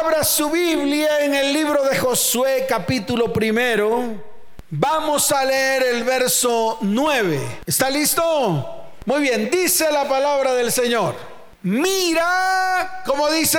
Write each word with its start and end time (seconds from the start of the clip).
Abra 0.00 0.24
su 0.24 0.48
Biblia 0.48 1.22
en 1.22 1.34
el 1.34 1.52
libro 1.52 1.84
de 1.84 1.98
Josué 1.98 2.64
capítulo 2.66 3.30
primero. 3.30 4.14
Vamos 4.70 5.30
a 5.30 5.44
leer 5.44 5.82
el 5.82 6.04
verso 6.04 6.78
9. 6.80 7.58
¿Está 7.66 7.90
listo? 7.90 8.86
Muy 9.04 9.20
bien, 9.20 9.50
dice 9.50 9.92
la 9.92 10.08
palabra 10.08 10.54
del 10.54 10.72
Señor. 10.72 11.14
Mira, 11.64 13.02
como 13.04 13.30
dice, 13.30 13.58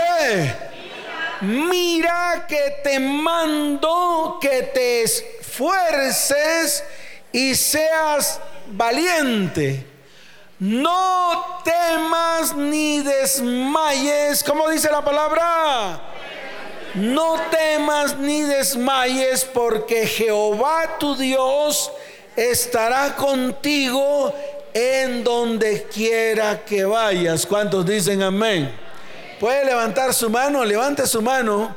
mira 1.41 2.47
que 2.47 2.77
te 2.83 2.99
mando 2.99 4.39
que 4.41 4.63
te 4.73 5.03
esfuerces 5.03 6.83
y 7.31 7.53
seas 7.53 8.39
valiente. 8.71 9.85
No 10.57 11.61
temas 11.63 12.55
ni 12.55 13.01
desmayes. 13.01 14.43
¿Cómo 14.43 14.67
dice 14.69 14.89
la 14.89 15.05
palabra? 15.05 16.12
No 16.93 17.39
temas 17.49 18.17
ni 18.17 18.43
desmayes 18.43 19.43
porque 19.45 20.05
Jehová 20.05 20.97
tu 20.99 21.15
Dios 21.15 21.91
estará 22.35 23.15
contigo 23.15 24.33
en 24.73 25.23
donde 25.23 25.83
quiera 25.83 26.63
que 26.63 26.85
vayas. 26.85 27.47
¿Cuántos 27.47 27.83
dicen 27.85 28.21
amén? 28.21 28.71
Puede 29.39 29.65
levantar 29.65 30.13
su 30.13 30.29
mano, 30.29 30.63
levante 30.63 31.07
su 31.07 31.21
mano 31.21 31.75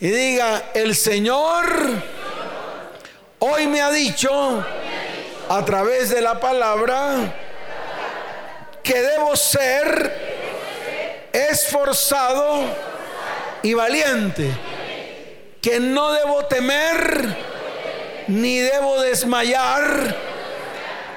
y 0.00 0.08
diga, 0.08 0.70
el 0.72 0.96
Señor 0.96 1.66
hoy 3.40 3.66
me 3.66 3.82
ha 3.82 3.90
dicho 3.90 4.64
a 5.48 5.64
través 5.64 6.08
de 6.08 6.22
la 6.22 6.40
palabra 6.40 7.34
que 8.82 9.00
debo 9.00 9.36
ser 9.36 10.34
esforzado 11.32 12.93
y 13.64 13.72
valiente, 13.72 14.50
que 15.62 15.80
no 15.80 16.12
debo 16.12 16.44
temer 16.44 17.34
ni 18.28 18.58
debo 18.58 19.00
desmayar, 19.00 20.14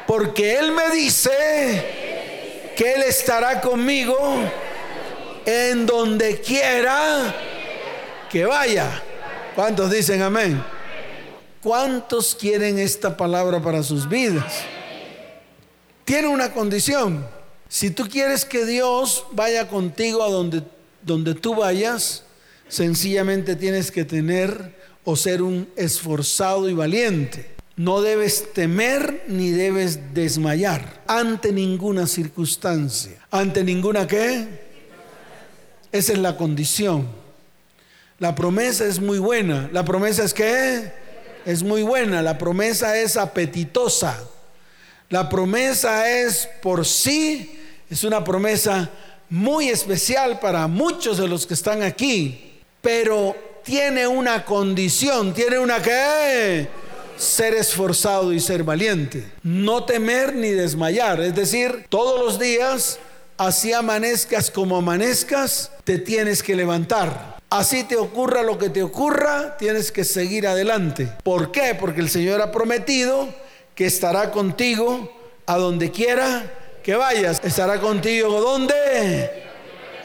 porque 0.07 0.55
Él 0.55 0.71
me 0.71 0.89
dice 0.91 2.73
que 2.77 2.93
Él 2.93 3.03
estará 3.03 3.59
conmigo 3.59 4.17
en 5.45 5.85
donde 5.85 6.39
quiera 6.39 7.35
que 8.29 8.45
vaya. 8.45 9.03
¿Cuántos 9.53 9.91
dicen 9.91 10.21
amén? 10.21 10.63
¿Cuántos 11.61 12.33
quieren 12.33 12.79
esta 12.79 13.17
palabra 13.17 13.61
para 13.61 13.83
sus 13.83 14.07
vidas? 14.07 14.61
Tiene 16.05 16.29
una 16.29 16.53
condición. 16.53 17.27
Si 17.67 17.91
tú 17.91 18.07
quieres 18.07 18.45
que 18.45 18.65
Dios 18.65 19.25
vaya 19.31 19.67
contigo 19.67 20.23
a 20.23 20.29
donde, 20.29 20.63
donde 21.01 21.33
tú 21.35 21.53
vayas, 21.55 22.23
Sencillamente 22.69 23.55
tienes 23.55 23.91
que 23.91 24.03
tener 24.03 24.75
o 25.03 25.15
ser 25.15 25.41
un 25.41 25.69
esforzado 25.75 26.69
y 26.69 26.73
valiente. 26.73 27.49
No 27.77 28.01
debes 28.01 28.53
temer 28.53 29.23
ni 29.27 29.51
debes 29.51 30.13
desmayar 30.13 31.03
ante 31.07 31.51
ninguna 31.51 32.07
circunstancia. 32.07 33.25
¿Ante 33.31 33.63
ninguna 33.63 34.07
qué? 34.07 34.47
Esa 35.91 36.13
es 36.13 36.19
la 36.19 36.35
condición. 36.35 37.07
La 38.19 38.35
promesa 38.35 38.85
es 38.85 38.99
muy 38.99 39.19
buena. 39.19 39.69
¿La 39.71 39.85
promesa 39.85 40.23
es 40.23 40.33
qué? 40.33 40.91
Es 41.45 41.63
muy 41.63 41.83
buena. 41.83 42.21
La 42.21 42.37
promesa 42.37 42.97
es 42.97 43.15
apetitosa. 43.15 44.19
La 45.09 45.29
promesa 45.29 46.09
es 46.09 46.49
por 46.61 46.85
sí, 46.85 47.57
es 47.89 48.03
una 48.03 48.25
promesa 48.25 48.89
muy 49.29 49.69
especial 49.69 50.39
para 50.39 50.67
muchos 50.67 51.17
de 51.17 51.29
los 51.29 51.47
que 51.47 51.53
están 51.53 51.81
aquí 51.81 52.46
pero 52.87 53.35
tiene 53.65 54.07
una 54.07 54.45
condición, 54.45 55.33
tiene 55.33 55.59
una 55.59 55.81
que 55.81 56.69
ser 57.17 57.53
esforzado 57.53 58.31
y 58.31 58.39
ser 58.39 58.63
valiente, 58.63 59.25
no 59.43 59.83
temer 59.83 60.33
ni 60.33 60.51
desmayar, 60.51 61.19
es 61.19 61.35
decir, 61.35 61.85
todos 61.89 62.17
los 62.17 62.39
días, 62.39 62.97
así 63.37 63.73
amanezcas 63.73 64.49
como 64.49 64.77
amanezcas, 64.77 65.69
te 65.83 65.99
tienes 65.99 66.41
que 66.41 66.55
levantar. 66.55 67.35
Así 67.49 67.83
te 67.83 67.97
ocurra 67.97 68.41
lo 68.41 68.57
que 68.57 68.69
te 68.69 68.83
ocurra, 68.83 69.57
tienes 69.57 69.91
que 69.91 70.05
seguir 70.05 70.47
adelante. 70.47 71.11
¿Por 71.23 71.51
qué? 71.51 71.75
Porque 71.77 71.99
el 71.99 72.09
Señor 72.09 72.41
ha 72.41 72.53
prometido 72.53 73.27
que 73.75 73.85
estará 73.85 74.31
contigo 74.31 75.11
a 75.45 75.57
donde 75.57 75.91
quiera 75.91 76.53
que 76.83 76.95
vayas. 76.95 77.41
Estará 77.43 77.81
contigo 77.81 78.39
donde? 78.39 79.43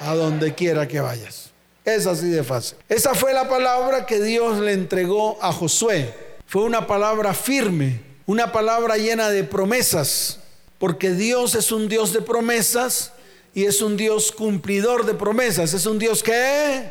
A 0.00 0.16
donde 0.16 0.52
quiera 0.52 0.88
que 0.88 1.00
vayas. 1.00 1.41
Es 1.84 2.06
así 2.06 2.28
de 2.28 2.44
fácil. 2.44 2.78
Esa 2.88 3.14
fue 3.14 3.32
la 3.32 3.48
palabra 3.48 4.06
que 4.06 4.20
Dios 4.20 4.58
le 4.58 4.72
entregó 4.72 5.38
a 5.42 5.52
Josué. 5.52 6.14
Fue 6.46 6.62
una 6.62 6.86
palabra 6.86 7.34
firme, 7.34 8.00
una 8.26 8.52
palabra 8.52 8.96
llena 8.96 9.30
de 9.30 9.42
promesas, 9.42 10.38
porque 10.78 11.10
Dios 11.10 11.54
es 11.54 11.72
un 11.72 11.88
Dios 11.88 12.12
de 12.12 12.22
promesas 12.22 13.12
y 13.54 13.64
es 13.64 13.82
un 13.82 13.96
Dios 13.96 14.30
cumplidor 14.30 15.06
de 15.06 15.14
promesas. 15.14 15.74
Es 15.74 15.86
un 15.86 15.98
Dios 15.98 16.22
que 16.22 16.88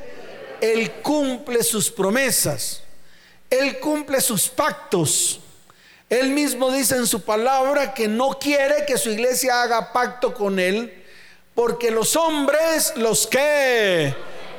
Él 0.59 0.91
cumple 1.01 1.63
sus 1.63 1.89
promesas, 1.89 2.83
Él 3.49 3.79
cumple 3.79 4.19
sus 4.19 4.49
pactos. 4.49 5.39
Él 6.09 6.31
mismo 6.31 6.69
dice 6.69 6.97
en 6.97 7.07
su 7.07 7.21
palabra 7.21 7.93
que 7.93 8.09
no 8.09 8.31
quiere 8.31 8.85
que 8.85 8.97
su 8.97 9.09
iglesia 9.09 9.61
haga 9.61 9.93
pacto 9.93 10.33
con 10.33 10.59
Él, 10.59 10.93
porque 11.55 11.91
los 11.91 12.17
hombres, 12.17 12.91
los 12.97 13.27
que 13.27 14.13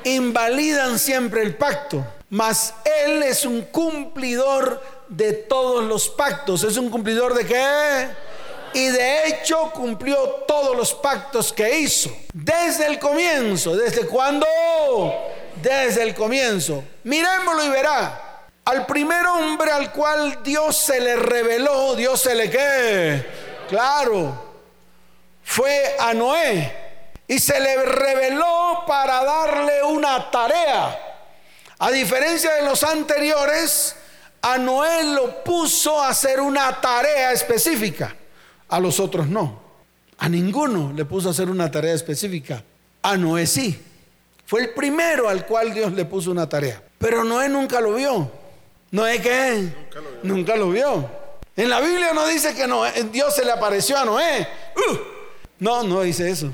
invalidan 0.04 0.98
siempre 0.98 1.42
el 1.42 1.54
pacto, 1.56 2.04
mas 2.30 2.74
Él 3.04 3.22
es 3.22 3.44
un 3.44 3.62
cumplidor 3.62 4.82
de 5.08 5.32
todos 5.32 5.84
los 5.84 6.08
pactos. 6.08 6.64
¿Es 6.64 6.76
un 6.76 6.88
cumplidor 6.88 7.34
de 7.34 7.46
qué? 7.46 8.08
Y 8.74 8.86
de 8.86 9.28
hecho 9.28 9.70
cumplió 9.74 10.16
todos 10.46 10.76
los 10.76 10.94
pactos 10.94 11.52
que 11.52 11.80
hizo. 11.80 12.10
Desde 12.32 12.86
el 12.86 12.98
comienzo. 12.98 13.76
¿Desde 13.76 14.06
cuándo? 14.06 14.46
Desde 15.60 16.02
el 16.02 16.14
comienzo. 16.14 16.82
Miremoslo 17.04 17.64
y 17.64 17.68
verá. 17.68 18.48
Al 18.64 18.86
primer 18.86 19.26
hombre 19.26 19.72
al 19.72 19.92
cual 19.92 20.38
Dios 20.42 20.76
se 20.76 21.00
le 21.00 21.16
reveló, 21.16 21.94
Dios 21.94 22.20
se 22.20 22.34
le 22.34 22.48
qué. 22.48 23.26
Claro. 23.68 24.52
Fue 25.44 25.96
a 25.98 26.14
Noé 26.14 26.81
y 27.26 27.38
se 27.38 27.58
le 27.60 27.84
reveló 27.84 28.84
para 28.86 29.24
darle 29.24 29.82
una 29.82 30.30
tarea. 30.30 30.98
A 31.78 31.90
diferencia 31.90 32.54
de 32.54 32.62
los 32.62 32.82
anteriores, 32.82 33.96
a 34.42 34.58
Noé 34.58 35.04
lo 35.04 35.42
puso 35.42 36.00
a 36.00 36.08
hacer 36.08 36.40
una 36.40 36.80
tarea 36.80 37.32
específica. 37.32 38.14
A 38.68 38.80
los 38.80 39.00
otros 39.00 39.28
no. 39.28 39.62
A 40.18 40.28
ninguno 40.28 40.92
le 40.94 41.04
puso 41.04 41.28
a 41.28 41.30
hacer 41.32 41.48
una 41.48 41.70
tarea 41.70 41.94
específica. 41.94 42.62
A 43.02 43.16
Noé 43.16 43.46
sí. 43.46 43.80
Fue 44.46 44.60
el 44.60 44.70
primero 44.70 45.28
al 45.28 45.46
cual 45.46 45.72
Dios 45.72 45.92
le 45.92 46.04
puso 46.04 46.30
una 46.30 46.48
tarea. 46.48 46.82
Pero 46.98 47.24
Noé 47.24 47.48
nunca 47.48 47.80
lo 47.80 47.94
vio. 47.94 48.30
¿Noé 48.90 49.20
qué? 49.20 49.72
Nunca 49.74 50.00
lo 50.00 50.10
vio. 50.10 50.20
Nunca 50.22 50.56
lo 50.56 50.70
vio. 50.70 51.10
En 51.56 51.68
la 51.68 51.80
Biblia 51.80 52.12
no 52.12 52.26
dice 52.26 52.54
que 52.54 52.66
Dios 53.10 53.34
se 53.34 53.44
le 53.44 53.52
apareció 53.52 53.96
a 53.98 54.04
Noé. 54.04 54.46
Uh. 54.76 54.96
no, 55.58 55.82
no 55.82 56.02
dice 56.02 56.30
eso 56.30 56.52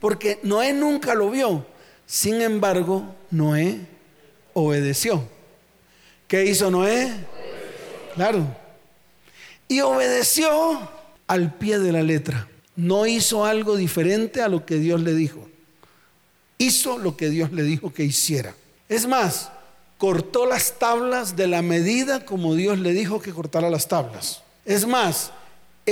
porque 0.00 0.40
Noé 0.42 0.72
nunca 0.72 1.14
lo 1.14 1.30
vio. 1.30 1.66
Sin 2.06 2.40
embargo, 2.40 3.14
Noé 3.30 3.78
obedeció. 4.54 5.22
¿Qué 6.26 6.46
hizo 6.46 6.70
Noé? 6.70 7.12
Claro. 8.14 8.56
Y 9.68 9.80
obedeció 9.80 10.90
al 11.26 11.54
pie 11.54 11.78
de 11.78 11.92
la 11.92 12.02
letra. 12.02 12.48
No 12.74 13.06
hizo 13.06 13.44
algo 13.44 13.76
diferente 13.76 14.42
a 14.42 14.48
lo 14.48 14.64
que 14.66 14.76
Dios 14.76 15.00
le 15.02 15.14
dijo. 15.14 15.48
Hizo 16.58 16.98
lo 16.98 17.16
que 17.16 17.30
Dios 17.30 17.52
le 17.52 17.62
dijo 17.62 17.92
que 17.92 18.04
hiciera. 18.04 18.54
Es 18.88 19.06
más, 19.06 19.50
cortó 19.98 20.46
las 20.46 20.78
tablas 20.78 21.36
de 21.36 21.46
la 21.46 21.62
medida 21.62 22.24
como 22.24 22.54
Dios 22.54 22.78
le 22.78 22.92
dijo 22.92 23.20
que 23.20 23.32
cortara 23.32 23.70
las 23.70 23.86
tablas. 23.86 24.42
Es 24.64 24.86
más, 24.86 25.30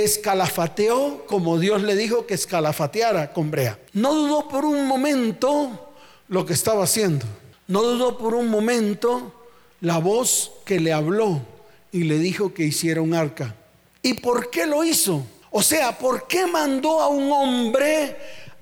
escalafateó 0.03 1.25
como 1.27 1.59
Dios 1.59 1.83
le 1.83 1.95
dijo 1.95 2.25
que 2.25 2.33
escalafateara 2.33 3.33
con 3.33 3.51
brea. 3.51 3.79
No 3.93 4.13
dudó 4.13 4.47
por 4.47 4.65
un 4.65 4.85
momento 4.85 5.91
lo 6.27 6.45
que 6.45 6.53
estaba 6.53 6.83
haciendo. 6.83 7.25
No 7.67 7.83
dudó 7.83 8.17
por 8.17 8.33
un 8.33 8.47
momento 8.47 9.33
la 9.81 9.99
voz 9.99 10.51
que 10.65 10.79
le 10.79 10.93
habló 10.93 11.41
y 11.91 12.03
le 12.03 12.19
dijo 12.19 12.53
que 12.53 12.63
hiciera 12.63 13.01
un 13.01 13.13
arca. 13.13 13.55
¿Y 14.01 14.15
por 14.15 14.49
qué 14.49 14.65
lo 14.65 14.83
hizo? 14.83 15.23
O 15.51 15.63
sea, 15.63 15.97
¿por 15.97 16.27
qué 16.27 16.45
mandó 16.45 17.01
a 17.01 17.07
un 17.07 17.31
hombre 17.31 18.15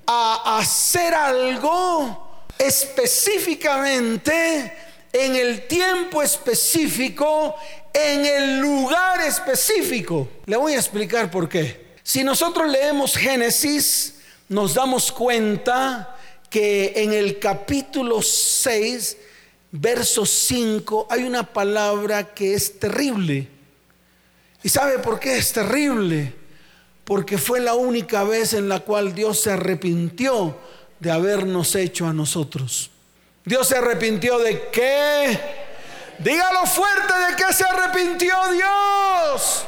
a 0.06 0.58
hacer 0.58 1.12
algo 1.14 2.44
específicamente 2.58 4.72
en 5.12 5.36
el 5.36 5.66
tiempo 5.66 6.22
específico 6.22 7.54
en 7.92 8.26
el 8.26 8.60
lugar 8.60 9.20
específico. 9.22 10.28
Le 10.46 10.56
voy 10.56 10.74
a 10.74 10.78
explicar 10.78 11.30
por 11.30 11.48
qué. 11.48 11.88
Si 12.02 12.24
nosotros 12.24 12.70
leemos 12.70 13.16
Génesis, 13.16 14.20
nos 14.48 14.74
damos 14.74 15.12
cuenta 15.12 16.16
que 16.48 16.92
en 16.96 17.12
el 17.12 17.38
capítulo 17.38 18.22
6 18.22 19.16
verso 19.70 20.24
5, 20.24 21.08
hay 21.10 21.24
una 21.24 21.42
palabra 21.52 22.34
que 22.34 22.54
es 22.54 22.78
terrible. 22.78 23.48
¿Y 24.62 24.68
sabe 24.68 24.98
por 24.98 25.20
qué 25.20 25.36
es 25.36 25.52
terrible? 25.52 26.34
Porque 27.04 27.38
fue 27.38 27.60
la 27.60 27.74
única 27.74 28.24
vez 28.24 28.54
en 28.54 28.68
la 28.68 28.80
cual 28.80 29.14
Dios 29.14 29.40
se 29.40 29.52
arrepintió 29.52 30.56
de 30.98 31.10
habernos 31.10 31.74
hecho 31.74 32.06
a 32.06 32.12
nosotros. 32.12 32.90
Dios 33.44 33.68
se 33.68 33.76
arrepintió 33.76 34.38
de 34.38 34.68
qué? 34.70 35.38
Dígalo 36.18 36.66
fuerte 36.66 37.12
de 37.28 37.36
qué 37.36 37.52
se 37.52 37.64
arrepintió 37.64 38.34
Dios. 38.52 39.64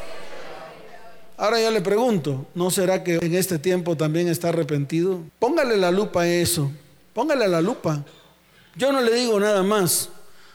Ahora 1.37 1.61
yo 1.61 1.71
le 1.71 1.81
pregunto, 1.81 2.47
¿no 2.55 2.71
será 2.71 3.03
que 3.03 3.17
en 3.17 3.35
este 3.35 3.59
tiempo 3.59 3.97
también 3.97 4.29
está 4.29 4.49
arrepentido? 4.49 5.23
Póngale 5.39 5.77
la 5.77 5.91
lupa 5.91 6.23
a 6.23 6.29
eso, 6.29 6.71
póngale 7.15 7.49
la 7.49 7.61
lupa. 7.63 8.05
Yo 8.77 8.93
no 8.93 9.01
le 9.01 9.15
digo 9.15 9.39
nada 9.41 9.63
más, 9.63 10.11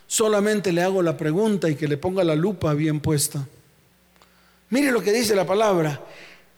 solamente 0.06 0.72
le 0.72 0.84
hago 0.84 1.02
la 1.02 1.18
pregunta 1.18 1.70
y 1.70 1.76
que 1.76 1.88
le 1.88 1.98
ponga 1.98 2.24
la 2.24 2.36
lupa 2.36 2.74
bien 2.74 3.00
puesta. 3.00 3.48
Mire 4.70 4.92
lo 4.92 5.02
que 5.02 5.12
dice 5.12 5.36
la 5.36 5.46
palabra. 5.46 6.02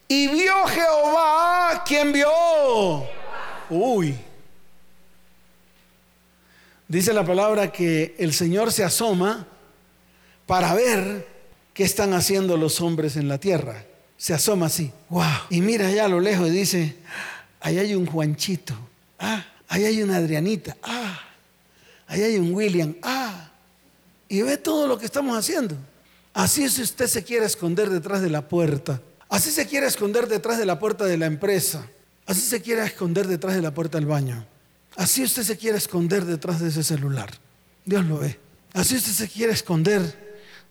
Y 0.07 0.27
vio 0.27 0.65
Jehová, 0.65 1.83
¿quién 1.85 2.11
vio? 2.11 2.27
Uy. 3.69 4.26
Dice 6.87 7.13
la 7.13 7.25
palabra 7.25 7.71
que 7.71 8.15
el 8.17 8.33
Señor 8.33 8.71
se 8.71 8.83
asoma 8.83 9.45
para 10.45 10.73
ver 10.73 11.27
qué 11.73 11.83
están 11.83 12.13
haciendo 12.13 12.55
los 12.55 12.79
hombres 12.79 13.17
en 13.17 13.27
la 13.27 13.37
tierra. 13.37 13.83
Se 14.17 14.33
asoma 14.33 14.67
así. 14.67 14.91
Wow. 15.09 15.23
Y 15.49 15.61
mira 15.61 15.87
allá 15.87 16.05
a 16.05 16.07
lo 16.07 16.19
lejos 16.19 16.47
y 16.47 16.51
dice, 16.51 16.95
ahí 17.59 17.77
hay 17.77 17.93
un 17.93 18.05
Juanchito. 18.05 18.73
Ah, 19.19 19.45
ahí 19.67 19.83
hay 19.83 20.01
una 20.01 20.17
Adrianita. 20.17 20.77
Ah, 20.81 21.19
ahí 22.07 22.23
hay 22.23 22.37
un 22.37 22.53
William. 22.53 22.95
Ah. 23.03 23.51
Y 24.29 24.41
ve 24.41 24.57
todo 24.57 24.87
lo 24.87 24.97
que 24.97 25.05
estamos 25.05 25.37
haciendo. 25.37 25.75
Así 26.33 26.63
es 26.63 26.73
si 26.73 26.83
usted 26.83 27.07
se 27.07 27.23
quiere 27.23 27.45
esconder 27.45 27.89
detrás 27.89 28.21
de 28.21 28.29
la 28.29 28.47
puerta. 28.47 29.01
Así 29.29 29.51
se 29.51 29.67
quiere 29.67 29.87
esconder 29.87 30.27
detrás 30.27 30.57
de 30.57 30.65
la 30.65 30.79
puerta 30.79 31.05
de 31.05 31.17
la 31.17 31.25
empresa. 31.25 31.85
Así 32.25 32.41
se 32.41 32.61
quiere 32.61 32.83
esconder 32.85 33.27
detrás 33.27 33.55
de 33.55 33.61
la 33.61 33.73
puerta 33.73 33.97
del 33.97 34.07
baño. 34.07 34.45
Así 34.97 35.23
usted 35.23 35.43
se 35.43 35.57
quiere 35.57 35.77
esconder 35.77 36.25
detrás 36.25 36.59
de 36.59 36.69
ese 36.69 36.83
celular. 36.83 37.29
Dios 37.85 38.03
lo 38.05 38.17
ve. 38.17 38.39
Así 38.73 38.95
usted 38.95 39.11
se 39.11 39.27
quiere 39.29 39.53
esconder 39.53 40.27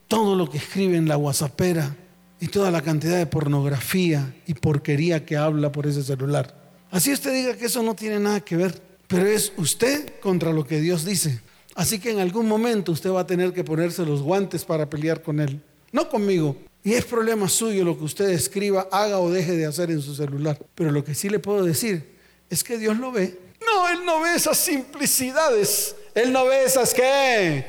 todo 0.08 0.34
lo 0.34 0.50
que 0.50 0.58
escribe 0.58 0.96
en 0.96 1.08
la 1.08 1.16
WhatsAppera 1.16 1.96
y 2.40 2.48
toda 2.48 2.72
la 2.72 2.82
cantidad 2.82 3.16
de 3.16 3.26
pornografía 3.26 4.34
y 4.46 4.54
porquería 4.54 5.24
que 5.24 5.36
habla 5.36 5.70
por 5.70 5.86
ese 5.86 6.02
celular. 6.02 6.54
Así 6.90 7.12
usted 7.12 7.32
diga 7.32 7.56
que 7.56 7.66
eso 7.66 7.84
no 7.84 7.94
tiene 7.94 8.18
nada 8.18 8.40
que 8.40 8.56
ver, 8.56 8.82
pero 9.06 9.26
es 9.26 9.52
usted 9.56 10.14
contra 10.20 10.52
lo 10.52 10.66
que 10.66 10.80
Dios 10.80 11.04
dice. 11.04 11.40
Así 11.76 12.00
que 12.00 12.10
en 12.10 12.18
algún 12.18 12.48
momento 12.48 12.90
usted 12.90 13.10
va 13.10 13.20
a 13.20 13.26
tener 13.26 13.52
que 13.52 13.62
ponerse 13.62 14.04
los 14.04 14.22
guantes 14.22 14.64
para 14.64 14.90
pelear 14.90 15.22
con 15.22 15.38
Él. 15.38 15.62
No 15.92 16.08
conmigo, 16.08 16.56
y 16.82 16.94
es 16.94 17.04
problema 17.04 17.48
suyo 17.48 17.84
lo 17.84 17.96
que 17.96 18.04
usted 18.04 18.30
escriba, 18.30 18.88
haga 18.90 19.20
o 19.20 19.30
deje 19.30 19.56
de 19.56 19.66
hacer 19.66 19.90
en 19.90 20.02
su 20.02 20.14
celular. 20.14 20.58
Pero 20.74 20.90
lo 20.90 21.04
que 21.04 21.14
sí 21.14 21.28
le 21.28 21.38
puedo 21.38 21.64
decir 21.64 22.16
es 22.50 22.64
que 22.64 22.76
Dios 22.76 22.98
lo 22.98 23.12
ve. 23.12 23.45
No, 23.66 23.88
Él 23.88 24.04
no 24.04 24.20
ve 24.20 24.34
esas 24.34 24.56
simplicidades. 24.56 25.96
Él 26.14 26.32
no 26.32 26.46
ve 26.46 26.64
esas 26.64 26.94
qué. 26.94 27.66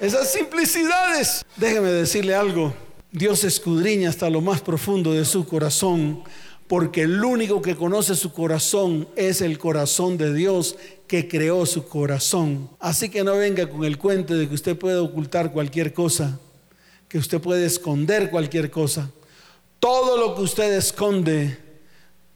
Esas 0.00 0.30
simplicidades. 0.30 1.44
Déjeme 1.56 1.88
decirle 1.90 2.34
algo. 2.34 2.74
Dios 3.10 3.44
escudriña 3.44 4.10
hasta 4.10 4.28
lo 4.28 4.40
más 4.40 4.60
profundo 4.60 5.12
de 5.12 5.24
su 5.24 5.46
corazón, 5.46 6.22
porque 6.66 7.02
el 7.02 7.24
único 7.24 7.62
que 7.62 7.74
conoce 7.74 8.14
su 8.14 8.32
corazón 8.32 9.08
es 9.16 9.40
el 9.40 9.58
corazón 9.58 10.18
de 10.18 10.34
Dios 10.34 10.76
que 11.06 11.26
creó 11.26 11.64
su 11.64 11.88
corazón. 11.88 12.68
Así 12.78 13.08
que 13.08 13.24
no 13.24 13.36
venga 13.36 13.68
con 13.70 13.84
el 13.84 13.96
cuento 13.96 14.34
de 14.34 14.46
que 14.48 14.54
usted 14.54 14.76
puede 14.76 14.98
ocultar 14.98 15.52
cualquier 15.52 15.94
cosa 15.94 16.38
que 17.08 17.18
usted 17.18 17.40
puede 17.40 17.64
esconder 17.64 18.30
cualquier 18.30 18.70
cosa. 18.70 19.10
Todo 19.80 20.18
lo 20.18 20.34
que 20.34 20.42
usted 20.42 20.74
esconde 20.74 21.58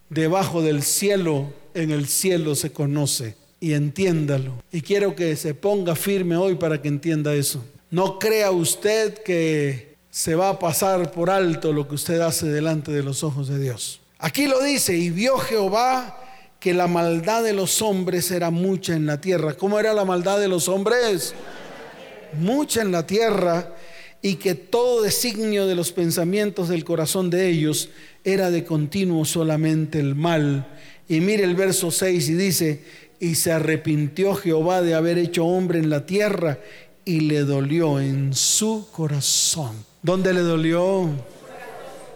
debajo 0.09 0.63
del 0.63 0.83
cielo, 0.83 1.53
en 1.75 1.91
el 1.91 2.07
cielo 2.07 2.55
se 2.55 2.73
conoce. 2.73 3.37
Y 3.61 3.75
entiéndalo. 3.75 4.55
Y 4.73 4.81
quiero 4.81 5.15
que 5.15 5.37
se 5.37 5.55
ponga 5.55 5.95
firme 5.95 6.37
hoy 6.37 6.57
para 6.57 6.83
que 6.83 6.89
entienda 6.89 7.33
eso. 7.35 7.65
No 7.91 8.19
crea 8.19 8.51
usted 8.51 9.15
que 9.23 9.95
se 10.11 10.35
va 10.35 10.51
a 10.51 10.59
pasar 10.59 11.13
por 11.13 11.31
alto 11.31 11.73
lo 11.73 11.87
que 11.87 11.95
usted 11.95 12.21
hace 12.21 12.47
delante 12.47 12.91
de 12.91 13.03
los 13.03 13.23
ojos 13.23 13.49
de 13.49 13.61
Dios. 13.61 14.01
Aquí 14.19 14.47
lo 14.47 14.63
dice, 14.63 14.97
y 14.97 15.11
vio 15.11 15.39
Jehová 15.39 16.19
que 16.59 16.75
la 16.75 16.87
maldad 16.87 17.43
de 17.43 17.53
los 17.53 17.83
hombres 17.83 18.31
era 18.31 18.51
mucha 18.51 18.95
en 18.95 19.07
la 19.07 19.21
tierra. 19.21 19.55
¿Cómo 19.55 19.81
era 19.81 19.93
la 19.95 20.05
maldad 20.05 20.39
de 20.39 20.49
los 20.49 20.69
hombres? 20.69 21.35
Mucha 22.39 22.83
en 22.83 22.93
la 22.93 23.07
tierra 23.07 23.75
y 24.23 24.37
que 24.37 24.55
todo 24.55 25.03
designio 25.03 25.67
de 25.67 25.75
los 25.75 25.91
pensamientos 25.91 26.69
del 26.69 26.85
corazón 26.85 27.31
de 27.31 27.49
ellos 27.49 27.89
era 28.23 28.51
de 28.53 28.65
continuo 28.65 29.25
solamente 29.25 29.99
el 29.99 30.15
mal. 30.15 30.67
Y 31.09 31.21
mire 31.21 31.45
el 31.45 31.55
verso 31.55 31.91
6 31.91 32.29
y 32.29 32.35
dice, 32.35 32.83
y 33.21 33.35
se 33.37 33.53
arrepintió 33.53 34.35
Jehová 34.35 34.83
de 34.83 34.95
haber 34.95 35.19
hecho 35.19 35.45
hombre 35.47 35.79
en 35.79 35.91
la 35.91 36.07
tierra 36.07 36.59
y 37.05 37.21
le 37.21 37.41
dolió 37.41 38.01
en 38.01 38.35
su 38.35 38.89
corazón. 38.91 39.85
¿Dónde 40.03 40.33
le 40.33 40.41
dolió? 40.41 41.09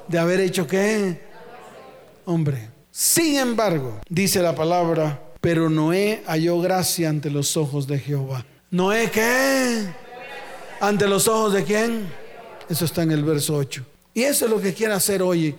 De 0.09 0.19
haber 0.19 0.41
hecho 0.41 0.67
qué? 0.67 1.21
Hombre. 2.25 2.71
Sin 2.91 3.37
embargo, 3.37 4.01
dice 4.09 4.41
la 4.41 4.55
palabra, 4.55 5.23
pero 5.41 5.69
Noé 5.69 6.23
halló 6.27 6.61
gracia 6.61 7.09
ante 7.09 7.31
los 7.31 7.57
ojos 7.57 7.87
de 7.87 7.99
Jehová. 7.99 8.45
Noé 8.71 9.11
qué? 9.11 9.87
¿Ante 10.81 11.07
los 11.07 11.29
ojos 11.29 11.53
de 11.53 11.63
quién? 11.63 12.09
Eso 12.69 12.85
está 12.85 13.03
en 13.03 13.13
el 13.13 13.23
verso 13.23 13.55
8. 13.57 13.85
Y 14.15 14.23
eso 14.23 14.47
es 14.47 14.51
lo 14.51 14.61
que 14.61 14.75
quiere 14.75 14.95
hacer 14.95 15.23
hoy 15.23 15.55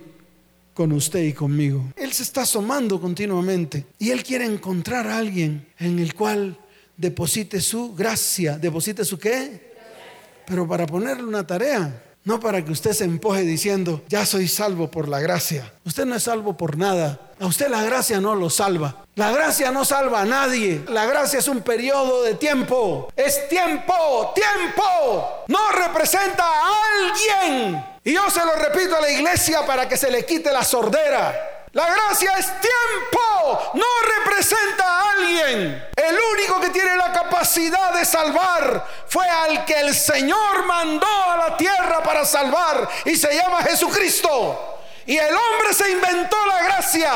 con 0.78 0.92
usted 0.92 1.24
y 1.24 1.32
conmigo. 1.32 1.82
Él 1.96 2.12
se 2.12 2.22
está 2.22 2.42
asomando 2.42 3.00
continuamente 3.00 3.84
y 3.98 4.10
él 4.10 4.22
quiere 4.22 4.44
encontrar 4.44 5.08
a 5.08 5.18
alguien 5.18 5.66
en 5.76 5.98
el 5.98 6.14
cual 6.14 6.56
deposite 6.96 7.60
su 7.60 7.96
gracia. 7.96 8.58
¿Deposite 8.58 9.04
su 9.04 9.18
qué? 9.18 9.74
Pero 10.46 10.68
para 10.68 10.86
ponerle 10.86 11.24
una 11.24 11.44
tarea. 11.44 12.04
No 12.22 12.38
para 12.38 12.64
que 12.64 12.70
usted 12.70 12.92
se 12.92 13.02
empoje 13.02 13.42
diciendo, 13.42 14.04
ya 14.08 14.24
soy 14.24 14.46
salvo 14.46 14.88
por 14.88 15.08
la 15.08 15.18
gracia. 15.18 15.72
Usted 15.84 16.04
no 16.04 16.14
es 16.14 16.22
salvo 16.22 16.56
por 16.56 16.76
nada. 16.76 17.32
A 17.40 17.46
usted 17.46 17.68
la 17.68 17.82
gracia 17.82 18.20
no 18.20 18.36
lo 18.36 18.48
salva. 18.48 19.04
La 19.16 19.32
gracia 19.32 19.72
no 19.72 19.84
salva 19.84 20.20
a 20.20 20.26
nadie. 20.26 20.84
La 20.88 21.06
gracia 21.06 21.40
es 21.40 21.48
un 21.48 21.62
periodo 21.62 22.22
de 22.22 22.34
tiempo. 22.34 23.08
Es 23.16 23.48
tiempo, 23.48 24.32
tiempo. 24.32 24.84
No 25.48 25.58
representa 25.72 26.44
a 26.44 26.70
alguien. 27.00 27.84
Y 28.08 28.14
yo 28.14 28.30
se 28.30 28.42
lo 28.42 28.54
repito 28.54 28.96
a 28.96 29.02
la 29.02 29.10
iglesia 29.10 29.66
para 29.66 29.86
que 29.86 29.94
se 29.94 30.10
le 30.10 30.24
quite 30.24 30.50
la 30.50 30.64
sordera. 30.64 31.66
La 31.72 31.84
gracia 31.90 32.32
es 32.38 32.46
tiempo, 32.58 33.72
no 33.74 33.84
representa 34.16 34.82
a 34.82 35.10
alguien. 35.10 35.88
El 35.94 36.18
único 36.32 36.58
que 36.58 36.70
tiene 36.70 36.96
la 36.96 37.12
capacidad 37.12 37.92
de 37.92 38.06
salvar 38.06 38.82
fue 39.08 39.28
al 39.28 39.62
que 39.66 39.74
el 39.74 39.94
Señor 39.94 40.64
mandó 40.64 41.06
a 41.06 41.36
la 41.36 41.56
tierra 41.58 42.02
para 42.02 42.24
salvar 42.24 42.88
y 43.04 43.14
se 43.14 43.36
llama 43.36 43.62
Jesucristo. 43.62 44.78
Y 45.04 45.18
el 45.18 45.36
hombre 45.36 45.74
se 45.74 45.90
inventó 45.90 46.38
la 46.46 46.62
gracia 46.62 47.12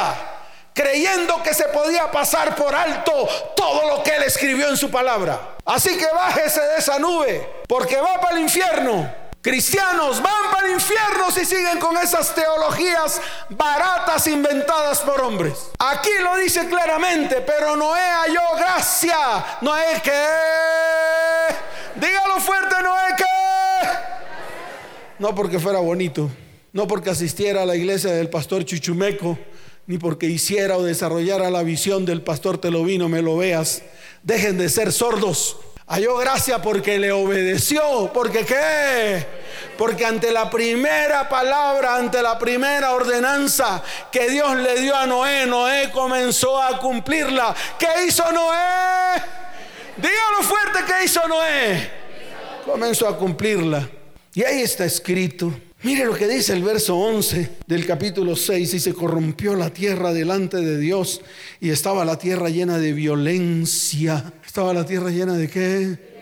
creyendo 0.75 1.43
que 1.43 1.55
se 1.55 1.69
podía 1.69 2.11
pasar 2.11 2.55
por 2.55 2.75
alto 2.75 3.27
todo 3.57 3.97
lo 3.97 4.03
que 4.03 4.15
él 4.17 4.25
escribió 4.25 4.69
en 4.69 4.77
su 4.77 4.91
palabra. 4.91 5.57
Así 5.65 5.97
que 5.97 6.07
bájese 6.13 6.61
de 6.61 6.77
esa 6.77 6.99
nube, 6.99 7.63
porque 7.67 7.97
va 7.97 8.21
para 8.21 8.37
el 8.37 8.43
infierno. 8.43 9.22
Cristianos 9.43 10.23
van 10.23 10.53
para 10.53 10.69
el 10.69 10.75
infierno 10.75 11.29
si 11.33 11.45
siguen 11.45 11.81
con 11.81 11.97
esas 11.99 12.33
teologías 12.33 13.21
baratas 13.49 14.29
inventadas 14.29 15.01
por 15.01 15.21
hombres. 15.21 15.55
Aquí 15.81 16.11
lo 16.23 16.37
dice 16.37 16.69
claramente, 16.69 17.43
pero 17.45 17.75
Noé 17.75 18.01
halló 18.01 18.57
gracia. 18.57 19.45
Noé 19.61 20.01
que... 20.01 20.13
Dígalo 21.97 22.41
fuerte, 22.41 22.77
Noé 22.85 23.17
que... 23.19 23.25
No 25.19 25.35
porque 25.35 25.59
fuera 25.59 25.81
bonito, 25.81 26.31
no 26.73 26.87
porque 26.87 27.11
asistiera 27.11 27.63
a 27.63 27.67
la 27.67 27.75
iglesia 27.75 28.13
del 28.13 28.31
pastor 28.31 28.65
Chuchumeco, 28.65 29.37
ni 29.89 29.99
porque 29.99 30.27
hiciera 30.27 30.77
o 30.77 30.85
desarrollara 30.85 31.51
la 31.51 31.65
visión 31.65 32.05
del 32.05 32.23
pastor 32.23 32.59
Telovino, 32.59 33.09
me 33.09 33.23
lo 33.23 33.39
veas. 33.39 33.83
Dejen 34.23 34.57
de 34.57 34.69
ser 34.69 34.93
sordos. 34.93 35.57
Halló 35.87 36.17
gracia 36.17 36.63
porque 36.63 36.99
le 36.99 37.13
obedeció. 37.13 38.11
¿Porque 38.13 38.45
qué? 38.45 39.27
Porque 39.77 40.05
ante 40.05 40.31
la 40.31 40.49
primera 40.49 41.29
palabra, 41.29 41.97
ante 41.97 42.23
la 42.23 42.39
primera 42.39 42.93
ordenanza 42.93 43.83
que 44.11 44.29
Dios 44.31 44.57
le 44.57 44.81
dio 44.81 44.95
a 44.95 45.07
Noé, 45.07 45.47
Noé 45.47 45.91
comenzó 45.91 46.63
a 46.63 46.79
cumplirla. 46.79 47.55
¿Qué 47.79 47.89
hizo 48.07 48.31
Noé? 48.33 49.23
Dígalo 49.97 50.43
fuerte, 50.43 50.81
¿qué 50.87 51.05
hizo 51.05 51.27
Noé? 51.27 51.91
Comenzó 52.65 53.09
a 53.09 53.17
cumplirla. 53.17 53.89
Y 54.35 54.45
ahí 54.45 54.63
está 54.63 54.85
escrito. 54.85 55.53
Mire 55.85 56.05
lo 56.05 56.15
que 56.15 56.29
dice 56.29 56.53
el 56.53 56.63
verso 56.63 56.97
11 56.97 57.57
del 57.67 57.85
capítulo 57.85 58.37
6. 58.37 58.75
Y 58.75 58.79
se 58.79 58.95
corrompió 58.95 59.57
la 59.57 59.71
tierra 59.71 60.13
delante 60.13 60.59
de 60.59 60.79
Dios 60.79 61.23
y 61.61 61.71
estaba 61.71 62.05
la 62.05 62.19
tierra 62.19 62.51
llena 62.51 62.79
de 62.79 62.93
violencia. 62.93 64.33
¿Estaba 64.47 64.73
la 64.73 64.87
tierra 64.87 65.11
llena 65.11 65.35
de 65.35 65.49
qué? 65.49 66.13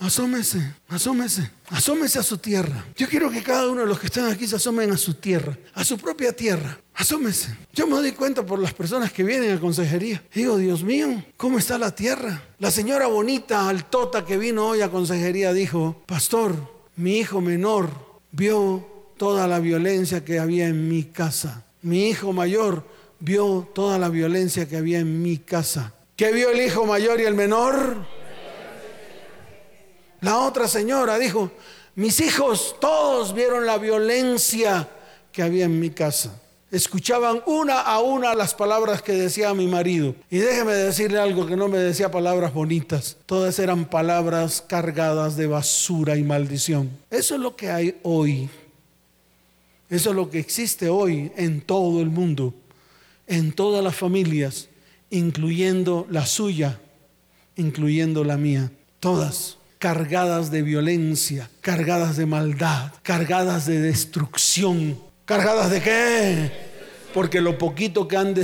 Asómese, 0.00 0.74
asómese, 0.88 1.48
asómese 1.68 2.18
a 2.18 2.22
su 2.24 2.38
tierra. 2.38 2.84
Yo 2.96 3.08
quiero 3.08 3.30
que 3.30 3.40
cada 3.40 3.68
uno 3.68 3.82
de 3.82 3.86
los 3.86 4.00
que 4.00 4.06
están 4.06 4.32
aquí 4.32 4.48
se 4.48 4.56
asomen 4.56 4.90
a 4.90 4.96
su 4.96 5.14
tierra, 5.14 5.56
a 5.74 5.84
su 5.84 5.96
propia 5.96 6.32
tierra. 6.32 6.76
Asómese. 6.94 7.56
Yo 7.72 7.86
me 7.86 7.94
doy 7.96 8.10
cuenta 8.12 8.44
por 8.44 8.58
las 8.58 8.74
personas 8.74 9.12
que 9.12 9.22
vienen 9.22 9.56
a 9.56 9.60
consejería. 9.60 10.24
Digo, 10.34 10.56
Dios 10.56 10.82
mío, 10.82 11.22
¿cómo 11.36 11.58
está 11.58 11.78
la 11.78 11.94
tierra? 11.94 12.42
La 12.58 12.72
señora 12.72 13.06
bonita, 13.06 13.68
altota 13.68 14.24
que 14.24 14.38
vino 14.38 14.66
hoy 14.66 14.80
a 14.80 14.90
consejería 14.90 15.52
dijo, 15.52 16.02
pastor, 16.06 16.56
mi 16.96 17.18
hijo 17.18 17.40
menor 17.40 18.11
vio 18.32 18.84
toda 19.16 19.46
la 19.46 19.60
violencia 19.60 20.24
que 20.24 20.38
había 20.38 20.66
en 20.66 20.88
mi 20.88 21.04
casa. 21.04 21.64
Mi 21.82 22.08
hijo 22.08 22.32
mayor 22.32 22.84
vio 23.20 23.68
toda 23.72 23.98
la 23.98 24.08
violencia 24.08 24.68
que 24.68 24.76
había 24.76 24.98
en 24.98 25.22
mi 25.22 25.38
casa. 25.38 25.94
¿Qué 26.16 26.32
vio 26.32 26.50
el 26.50 26.60
hijo 26.60 26.84
mayor 26.84 27.20
y 27.20 27.24
el 27.24 27.34
menor? 27.34 28.04
La 30.20 30.38
otra 30.38 30.66
señora 30.68 31.18
dijo, 31.18 31.52
mis 31.94 32.20
hijos 32.20 32.76
todos 32.80 33.34
vieron 33.34 33.66
la 33.66 33.78
violencia 33.78 34.88
que 35.30 35.42
había 35.42 35.64
en 35.64 35.78
mi 35.78 35.90
casa. 35.90 36.41
Escuchaban 36.72 37.42
una 37.44 37.82
a 37.82 38.00
una 38.00 38.34
las 38.34 38.54
palabras 38.54 39.02
que 39.02 39.12
decía 39.12 39.52
mi 39.52 39.66
marido. 39.66 40.14
Y 40.30 40.38
déjeme 40.38 40.72
decirle 40.72 41.18
algo 41.20 41.46
que 41.46 41.54
no 41.54 41.68
me 41.68 41.76
decía 41.76 42.10
palabras 42.10 42.54
bonitas. 42.54 43.18
Todas 43.26 43.58
eran 43.58 43.84
palabras 43.84 44.64
cargadas 44.66 45.36
de 45.36 45.46
basura 45.46 46.16
y 46.16 46.22
maldición. 46.22 46.90
Eso 47.10 47.34
es 47.34 47.40
lo 47.42 47.56
que 47.56 47.70
hay 47.70 48.00
hoy. 48.02 48.48
Eso 49.90 50.10
es 50.10 50.16
lo 50.16 50.30
que 50.30 50.38
existe 50.38 50.88
hoy 50.88 51.30
en 51.36 51.60
todo 51.60 52.00
el 52.00 52.08
mundo, 52.08 52.54
en 53.26 53.52
todas 53.52 53.84
las 53.84 53.94
familias, 53.94 54.70
incluyendo 55.10 56.06
la 56.08 56.24
suya, 56.24 56.80
incluyendo 57.54 58.24
la 58.24 58.38
mía. 58.38 58.72
Todas 58.98 59.58
cargadas 59.78 60.50
de 60.50 60.62
violencia, 60.62 61.50
cargadas 61.60 62.16
de 62.16 62.24
maldad, 62.24 62.92
cargadas 63.02 63.66
de 63.66 63.78
destrucción. 63.78 65.11
¿Cargadas 65.32 65.70
de 65.70 65.80
qué? 65.80 66.52
Porque 67.14 67.40
lo 67.40 67.56
poquito 67.56 68.06
que 68.06 68.18
han, 68.18 68.34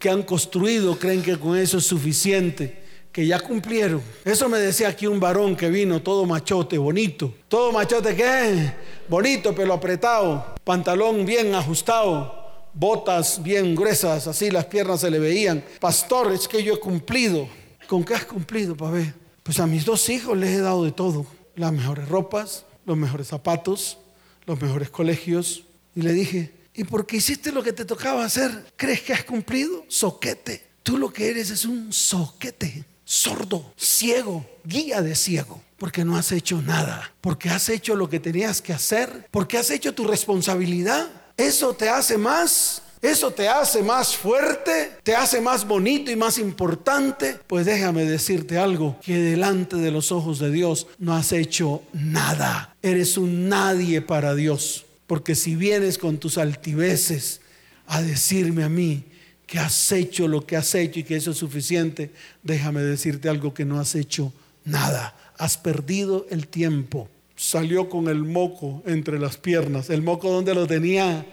que 0.00 0.10
han 0.10 0.24
construido 0.24 0.98
creen 0.98 1.22
que 1.22 1.38
con 1.38 1.56
eso 1.56 1.78
es 1.78 1.86
suficiente 1.86 2.82
que 3.12 3.24
ya 3.24 3.38
cumplieron. 3.38 4.02
Eso 4.24 4.48
me 4.48 4.58
decía 4.58 4.88
aquí 4.88 5.06
un 5.06 5.20
varón 5.20 5.54
que 5.54 5.70
vino 5.70 6.02
todo 6.02 6.26
machote, 6.26 6.78
bonito. 6.78 7.32
Todo 7.46 7.70
machote, 7.70 8.16
¿qué? 8.16 8.72
Bonito, 9.08 9.54
pelo 9.54 9.74
apretado, 9.74 10.56
pantalón 10.64 11.24
bien 11.24 11.54
ajustado, 11.54 12.66
botas 12.74 13.40
bien 13.40 13.76
gruesas, 13.76 14.26
así 14.26 14.50
las 14.50 14.64
piernas 14.64 14.98
se 14.98 15.12
le 15.12 15.20
veían. 15.20 15.62
Pastor, 15.78 16.32
es 16.32 16.48
que 16.48 16.60
yo 16.60 16.74
he 16.74 16.80
cumplido. 16.80 17.46
¿Con 17.86 18.02
qué 18.02 18.14
has 18.14 18.24
cumplido, 18.24 18.74
ver 18.90 19.14
pues 19.44 19.60
a 19.60 19.68
mis 19.68 19.84
dos 19.84 20.08
hijos 20.08 20.36
les 20.36 20.50
he 20.50 20.60
dado 20.60 20.82
de 20.82 20.90
todo, 20.90 21.24
las 21.54 21.72
mejores 21.72 22.08
ropas, 22.08 22.64
los 22.84 22.96
mejores 22.96 23.28
zapatos, 23.28 23.98
los 24.44 24.60
mejores 24.60 24.90
colegios. 24.90 25.66
Y 25.94 26.02
le 26.02 26.12
dije, 26.12 26.52
¿y 26.74 26.84
por 26.84 27.06
qué 27.06 27.16
hiciste 27.16 27.52
lo 27.52 27.62
que 27.62 27.72
te 27.72 27.84
tocaba 27.84 28.24
hacer? 28.24 28.72
¿Crees 28.76 29.02
que 29.02 29.12
has 29.12 29.24
cumplido? 29.24 29.84
Soquete. 29.88 30.62
Tú 30.82 30.98
lo 30.98 31.12
que 31.12 31.28
eres 31.30 31.50
es 31.50 31.64
un 31.64 31.92
soquete, 31.92 32.84
sordo, 33.04 33.72
ciego, 33.76 34.44
guía 34.64 35.00
de 35.00 35.14
ciego 35.14 35.62
porque 35.82 36.04
no 36.04 36.16
has 36.16 36.30
hecho 36.30 36.62
nada, 36.62 37.12
porque 37.20 37.50
has 37.50 37.68
hecho 37.68 37.96
lo 37.96 38.08
que 38.08 38.20
tenías 38.20 38.62
que 38.62 38.72
hacer, 38.72 39.26
porque 39.32 39.58
has 39.58 39.68
hecho 39.68 39.92
tu 39.92 40.04
responsabilidad. 40.04 41.08
Eso 41.36 41.74
te 41.74 41.88
hace 41.88 42.16
más 42.16 42.82
¿Eso 43.02 43.32
te 43.32 43.48
hace 43.48 43.82
más 43.82 44.16
fuerte? 44.16 44.92
¿Te 45.02 45.16
hace 45.16 45.40
más 45.40 45.66
bonito 45.66 46.12
y 46.12 46.14
más 46.14 46.38
importante? 46.38 47.36
Pues 47.48 47.66
déjame 47.66 48.04
decirte 48.04 48.58
algo, 48.58 48.96
que 49.02 49.18
delante 49.18 49.74
de 49.74 49.90
los 49.90 50.12
ojos 50.12 50.38
de 50.38 50.52
Dios 50.52 50.86
no 51.00 51.12
has 51.12 51.32
hecho 51.32 51.82
nada. 51.92 52.76
Eres 52.80 53.16
un 53.16 53.48
nadie 53.48 54.02
para 54.02 54.36
Dios. 54.36 54.86
Porque 55.12 55.34
si 55.34 55.56
vienes 55.56 55.98
con 55.98 56.16
tus 56.16 56.38
altiveces 56.38 57.42
a 57.86 58.00
decirme 58.00 58.64
a 58.64 58.70
mí 58.70 59.04
que 59.46 59.58
has 59.58 59.92
hecho 59.92 60.26
lo 60.26 60.46
que 60.46 60.56
has 60.56 60.74
hecho 60.74 61.00
y 61.00 61.02
que 61.02 61.16
eso 61.16 61.32
es 61.32 61.36
suficiente, 61.36 62.12
déjame 62.42 62.80
decirte 62.80 63.28
algo 63.28 63.52
que 63.52 63.66
no 63.66 63.78
has 63.78 63.94
hecho 63.94 64.32
nada. 64.64 65.14
Has 65.36 65.58
perdido 65.58 66.26
el 66.30 66.48
tiempo. 66.48 67.10
Salió 67.36 67.90
con 67.90 68.08
el 68.08 68.22
moco 68.22 68.82
entre 68.86 69.18
las 69.18 69.36
piernas. 69.36 69.90
¿El 69.90 70.00
moco 70.00 70.30
donde 70.30 70.54
lo 70.54 70.66
tenía? 70.66 71.26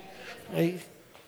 Ahí 0.53 0.77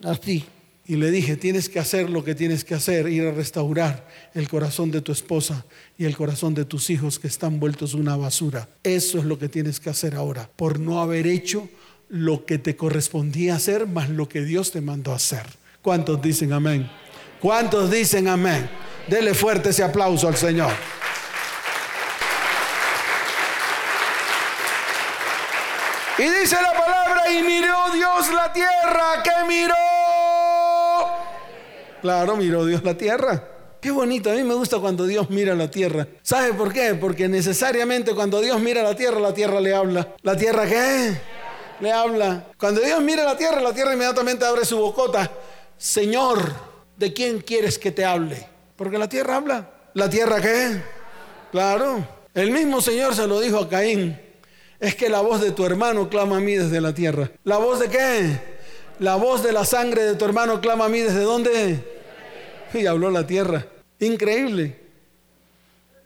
así. 0.03 0.43
Y 0.85 0.97
le 0.97 1.09
dije, 1.09 1.37
tienes 1.37 1.69
que 1.69 1.79
hacer 1.79 2.09
lo 2.09 2.25
que 2.25 2.35
tienes 2.35 2.65
que 2.65 2.73
hacer, 2.73 3.07
ir 3.07 3.27
a 3.27 3.31
restaurar 3.31 4.09
el 4.33 4.49
corazón 4.49 4.91
de 4.91 4.99
tu 4.99 5.13
esposa 5.13 5.65
y 5.97 6.03
el 6.03 6.17
corazón 6.17 6.53
de 6.53 6.65
tus 6.65 6.89
hijos 6.89 7.17
que 7.17 7.27
están 7.27 7.61
vueltos 7.61 7.93
una 7.93 8.17
basura. 8.17 8.67
Eso 8.83 9.19
es 9.19 9.23
lo 9.23 9.39
que 9.39 9.47
tienes 9.47 9.79
que 9.79 9.89
hacer 9.89 10.15
ahora, 10.15 10.49
por 10.53 10.81
no 10.81 11.01
haber 11.01 11.27
hecho 11.27 11.69
lo 12.11 12.45
que 12.45 12.57
te 12.57 12.75
correspondía 12.75 13.55
hacer, 13.55 13.87
más 13.87 14.09
lo 14.09 14.27
que 14.27 14.41
Dios 14.41 14.71
te 14.71 14.81
mandó 14.81 15.13
hacer. 15.13 15.43
¿Cuántos 15.81 16.21
dicen 16.21 16.51
amén? 16.51 16.91
¿Cuántos 17.39 17.89
dicen 17.89 18.27
amén? 18.27 18.69
Dele 19.07 19.33
fuerte 19.33 19.69
ese 19.69 19.81
aplauso 19.81 20.27
al 20.27 20.35
Señor. 20.35 20.73
Y 26.17 26.23
dice 26.23 26.57
la 26.61 26.73
palabra, 26.73 27.31
y 27.31 27.41
miró 27.43 27.77
Dios 27.93 28.29
la 28.33 28.51
tierra, 28.51 29.23
que 29.23 29.47
miró 29.47 29.73
Claro, 32.01 32.35
miró 32.35 32.65
Dios 32.65 32.83
la 32.83 32.95
tierra. 32.95 33.47
Qué 33.79 33.89
bonito, 33.89 34.29
a 34.29 34.33
mí 34.33 34.43
me 34.43 34.53
gusta 34.53 34.79
cuando 34.79 35.05
Dios 35.05 35.29
mira 35.29 35.55
la 35.55 35.71
tierra. 35.71 36.07
¿Sabe 36.21 36.53
por 36.53 36.73
qué? 36.73 36.93
Porque 36.95 37.29
necesariamente 37.29 38.13
cuando 38.13 38.41
Dios 38.41 38.59
mira 38.59 38.83
la 38.83 38.95
tierra, 38.95 39.19
la 39.19 39.33
tierra 39.33 39.61
le 39.61 39.73
habla. 39.73 40.13
¿La 40.21 40.35
tierra 40.35 40.67
qué? 40.67 41.40
Le 41.81 41.91
habla. 41.91 42.45
Cuando 42.57 42.79
Dios 42.81 43.01
mira 43.01 43.23
la 43.23 43.35
tierra, 43.35 43.59
la 43.59 43.73
tierra 43.73 43.93
inmediatamente 43.93 44.45
abre 44.45 44.63
su 44.65 44.77
bocota. 44.77 45.29
Señor, 45.77 46.53
¿de 46.95 47.11
quién 47.11 47.41
quieres 47.41 47.79
que 47.79 47.91
te 47.91 48.05
hable? 48.05 48.47
Porque 48.75 48.97
la 48.97 49.09
tierra 49.09 49.37
habla. 49.37 49.69
¿La 49.95 50.09
tierra 50.09 50.39
qué? 50.39 50.81
Claro. 51.51 52.07
El 52.33 52.51
mismo 52.51 52.81
Señor 52.81 53.15
se 53.15 53.27
lo 53.27 53.39
dijo 53.39 53.57
a 53.57 53.67
Caín. 53.67 54.19
Es 54.79 54.95
que 54.95 55.09
la 55.09 55.21
voz 55.21 55.41
de 55.41 55.51
tu 55.51 55.65
hermano 55.65 56.07
clama 56.09 56.37
a 56.37 56.39
mí 56.39 56.53
desde 56.53 56.79
la 56.81 56.93
tierra. 56.93 57.31
¿La 57.43 57.57
voz 57.57 57.79
de 57.79 57.89
qué? 57.89 58.39
La 58.99 59.15
voz 59.15 59.43
de 59.43 59.51
la 59.51 59.65
sangre 59.65 60.03
de 60.03 60.15
tu 60.15 60.25
hermano 60.25 60.61
clama 60.61 60.85
a 60.85 60.89
mí 60.89 60.99
desde 60.99 61.21
dónde? 61.21 61.83
Y 62.73 62.85
habló 62.85 63.09
la 63.09 63.25
tierra. 63.25 63.65
Increíble. 63.99 64.80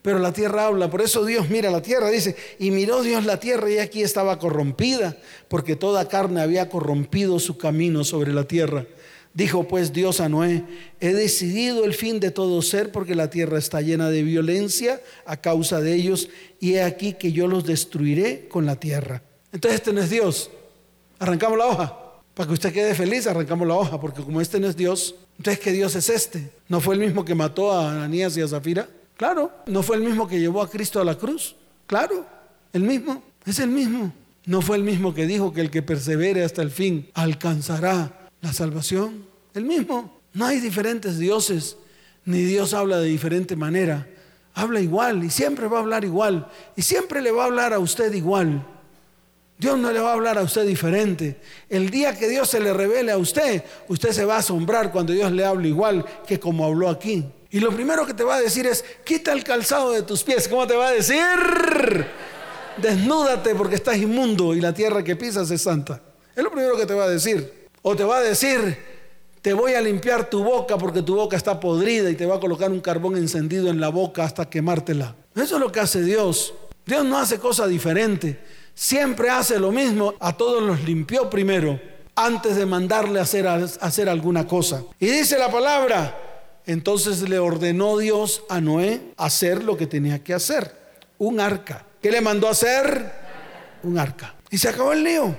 Pero 0.06 0.20
la 0.20 0.32
tierra 0.32 0.68
habla, 0.68 0.88
por 0.88 1.02
eso 1.02 1.26
Dios 1.26 1.50
mira 1.50 1.72
la 1.72 1.82
tierra, 1.82 2.12
dice, 2.12 2.36
y 2.60 2.70
miró 2.70 3.02
Dios 3.02 3.26
la 3.26 3.40
tierra 3.40 3.72
y 3.72 3.80
aquí 3.80 4.04
estaba 4.04 4.38
corrompida, 4.38 5.18
porque 5.48 5.76
toda 5.76 6.08
carne 6.08 6.42
había 6.42 6.70
corrompido 6.70 7.40
su 7.40 7.58
camino 7.58 8.04
sobre 8.04 8.32
la 8.32 8.44
tierra. 8.44 8.86
Dijo 9.34 9.68
pues 9.68 9.94
Dios 9.94 10.22
a 10.22 10.30
Noé, 10.30 10.64
he 11.00 11.12
decidido 11.12 11.86
el 11.86 11.96
fin 11.96 12.20
de 12.20 12.30
todo 12.30 12.62
ser 12.62 12.92
porque 12.92 13.16
la 13.16 13.32
tierra 13.32 13.58
está 13.58 13.82
llena 13.82 14.12
de 14.12 14.22
violencia 14.22 15.02
a 15.26 15.38
causa 15.38 15.82
de 15.82 15.96
ellos 15.96 16.30
y 16.60 16.76
he 16.76 16.84
aquí 16.84 17.14
que 17.14 17.32
yo 17.32 17.48
los 17.48 17.66
destruiré 17.66 18.48
con 18.48 18.68
la 18.68 18.76
tierra. 18.76 19.24
Entonces 19.52 19.80
este 19.80 19.92
no 19.92 20.02
es 20.02 20.12
Dios. 20.12 20.52
Arrancamos 21.18 21.58
la 21.58 21.66
hoja. 21.66 22.00
Para 22.36 22.46
que 22.46 22.54
usted 22.54 22.72
quede 22.72 22.94
feliz, 22.94 23.26
arrancamos 23.26 23.68
la 23.68 23.74
hoja, 23.74 24.00
porque 24.00 24.22
como 24.22 24.40
este 24.40 24.60
no 24.60 24.68
es 24.68 24.78
Dios, 24.78 25.16
entonces 25.40 25.64
¿qué 25.64 25.72
Dios 25.72 25.96
es 25.96 26.10
este? 26.10 26.52
¿No 26.68 26.80
fue 26.80 26.94
el 26.94 27.02
mismo 27.02 27.26
que 27.26 27.34
mató 27.34 27.72
a 27.72 27.92
Ananías 27.92 28.38
y 28.38 28.42
a 28.42 28.48
Zafira? 28.48 28.88
Claro. 29.18 29.52
¿No 29.68 29.84
fue 29.84 29.98
el 29.98 30.04
mismo 30.04 30.28
que 30.28 30.40
llevó 30.40 30.62
a 30.62 30.70
Cristo 30.70 31.00
a 31.00 31.06
la 31.06 31.16
cruz? 31.16 31.56
Claro. 31.88 32.26
El 32.74 32.84
mismo. 32.84 33.24
Es 33.46 33.60
el 33.60 33.70
mismo. 33.70 34.14
¿No 34.46 34.62
fue 34.62 34.78
el 34.78 34.84
mismo 34.84 35.14
que 35.14 35.26
dijo 35.26 35.54
que 35.54 35.62
el 35.62 35.72
que 35.72 35.82
persevere 35.82 36.44
hasta 36.44 36.62
el 36.62 36.72
fin 36.72 37.10
alcanzará 37.14 38.30
la 38.42 38.54
salvación? 38.54 39.26
El 39.54 39.66
mismo. 39.66 40.20
No 40.34 40.46
hay 40.46 40.60
diferentes 40.60 41.18
dioses, 41.18 41.78
ni 42.26 42.42
Dios 42.44 42.74
habla 42.74 43.00
de 43.00 43.08
diferente 43.08 43.56
manera. 43.56 44.08
Habla 44.54 44.82
igual 44.82 45.24
y 45.24 45.30
siempre 45.30 45.68
va 45.68 45.78
a 45.78 45.82
hablar 45.82 46.04
igual. 46.04 46.48
Y 46.76 46.82
siempre 46.82 47.22
le 47.22 47.32
va 47.32 47.44
a 47.44 47.46
hablar 47.48 47.74
a 47.74 47.80
usted 47.80 48.14
igual. 48.14 48.66
Dios 49.58 49.80
no 49.80 49.92
le 49.92 50.00
va 50.00 50.12
a 50.12 50.14
hablar 50.14 50.38
a 50.38 50.44
usted 50.44 50.66
diferente. 50.68 51.40
El 51.70 51.90
día 51.90 52.18
que 52.18 52.28
Dios 52.28 52.50
se 52.50 52.60
le 52.60 52.74
revele 52.74 53.12
a 53.12 53.18
usted, 53.18 53.64
usted 53.88 54.12
se 54.12 54.26
va 54.26 54.36
a 54.36 54.40
asombrar 54.40 54.92
cuando 54.92 55.14
Dios 55.14 55.32
le 55.32 55.46
hable 55.46 55.70
igual 55.70 56.06
que 56.28 56.40
como 56.40 56.66
habló 56.66 56.90
aquí. 56.90 57.26
Y 57.56 57.62
lo 57.62 57.72
primero 57.72 58.06
que 58.06 58.14
te 58.14 58.26
va 58.26 58.36
a 58.36 58.42
decir 58.42 58.68
es, 58.68 58.84
quita 59.06 59.32
el 59.32 59.46
calzado 59.46 59.94
de 59.94 60.02
tus 60.02 60.24
pies. 60.24 60.46
¿Cómo 60.50 60.68
te 60.68 60.76
va 60.76 60.90
a 60.90 60.92
decir? 60.92 61.16
Desnúdate 62.76 63.56
porque 63.56 63.76
estás 63.76 63.96
inmundo 63.96 64.54
y 64.54 64.60
la 64.60 64.74
tierra 64.74 65.06
que 65.06 65.16
pisas 65.16 65.50
es 65.50 65.62
santa. 65.62 66.02
Es 66.36 66.44
lo 66.44 66.52
primero 66.52 66.76
que 66.76 66.86
te 66.86 66.94
va 66.94 67.06
a 67.06 67.08
decir. 67.08 67.70
O 67.82 67.96
te 67.96 68.04
va 68.04 68.18
a 68.18 68.22
decir, 68.22 68.78
te 69.42 69.54
voy 69.54 69.74
a 69.74 69.80
limpiar 69.80 70.30
tu 70.30 70.44
boca 70.44 70.78
porque 70.78 71.02
tu 71.02 71.16
boca 71.16 71.38
está 71.38 71.58
podrida 71.58 72.10
y 72.10 72.16
te 72.16 72.26
va 72.26 72.36
a 72.36 72.40
colocar 72.42 72.70
un 72.70 72.82
carbón 72.82 73.16
encendido 73.16 73.70
en 73.70 73.80
la 73.80 73.88
boca 73.88 74.26
hasta 74.26 74.50
quemártela. 74.50 75.16
Eso 75.34 75.56
es 75.56 75.62
lo 75.62 75.72
que 75.72 75.80
hace 75.80 76.02
Dios. 76.02 76.54
Dios 76.86 77.06
no 77.06 77.18
hace 77.18 77.40
cosa 77.40 77.68
diferente 77.68 78.38
siempre 78.74 79.30
hace 79.30 79.58
lo 79.58 79.72
mismo, 79.72 80.16
a 80.20 80.36
todos 80.36 80.62
los 80.62 80.84
limpió 80.84 81.30
primero 81.30 81.80
antes 82.14 82.58
de 82.58 82.66
mandarle 82.66 83.22
hacer, 83.22 83.48
hacer 83.48 84.10
alguna 84.10 84.46
cosa. 84.46 84.84
Y 85.00 85.08
dice 85.08 85.40
la 85.40 85.50
palabra, 85.50 86.35
entonces 86.66 87.22
le 87.22 87.40
ordenó 87.40 87.98
Dios 87.98 88.44
a 88.50 88.62
Noé 88.62 89.02
hacer 89.18 89.64
lo 89.64 89.78
que 89.78 89.88
tenía 89.88 90.24
que 90.24 90.34
hacer, 90.34 90.76
un 91.18 91.40
arca 91.40 91.86
¿Qué 92.06 92.12
le 92.12 92.22
mandó 92.22 92.48
a 92.48 92.52
hacer? 92.52 93.12
Un 93.82 93.98
arca. 93.98 94.36
Y 94.52 94.60
se 94.60 94.70
acabó 94.70 94.94
el 94.94 95.04
lío. 95.04 95.36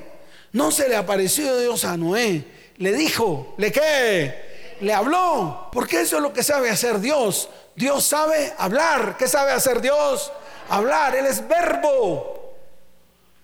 No 0.50 0.72
se 0.72 0.88
le 0.88 0.96
apareció 0.96 1.56
Dios 1.58 1.84
a 1.84 1.96
Noé. 1.96 2.44
Le 2.78 2.92
dijo, 2.92 3.54
¿le 3.56 3.70
qué? 3.70 4.76
Le 4.80 4.92
habló. 4.92 5.68
Porque 5.70 6.00
eso 6.00 6.16
es 6.16 6.22
lo 6.22 6.32
que 6.32 6.42
sabe 6.42 6.68
hacer 6.68 6.98
Dios. 6.98 7.48
Dios 7.76 8.04
sabe 8.04 8.52
hablar. 8.58 9.16
¿Qué 9.16 9.28
sabe 9.28 9.52
hacer 9.52 9.80
Dios? 9.80 10.32
Hablar. 10.68 11.14
Él 11.14 11.26
es 11.26 11.46
verbo. 11.46 12.56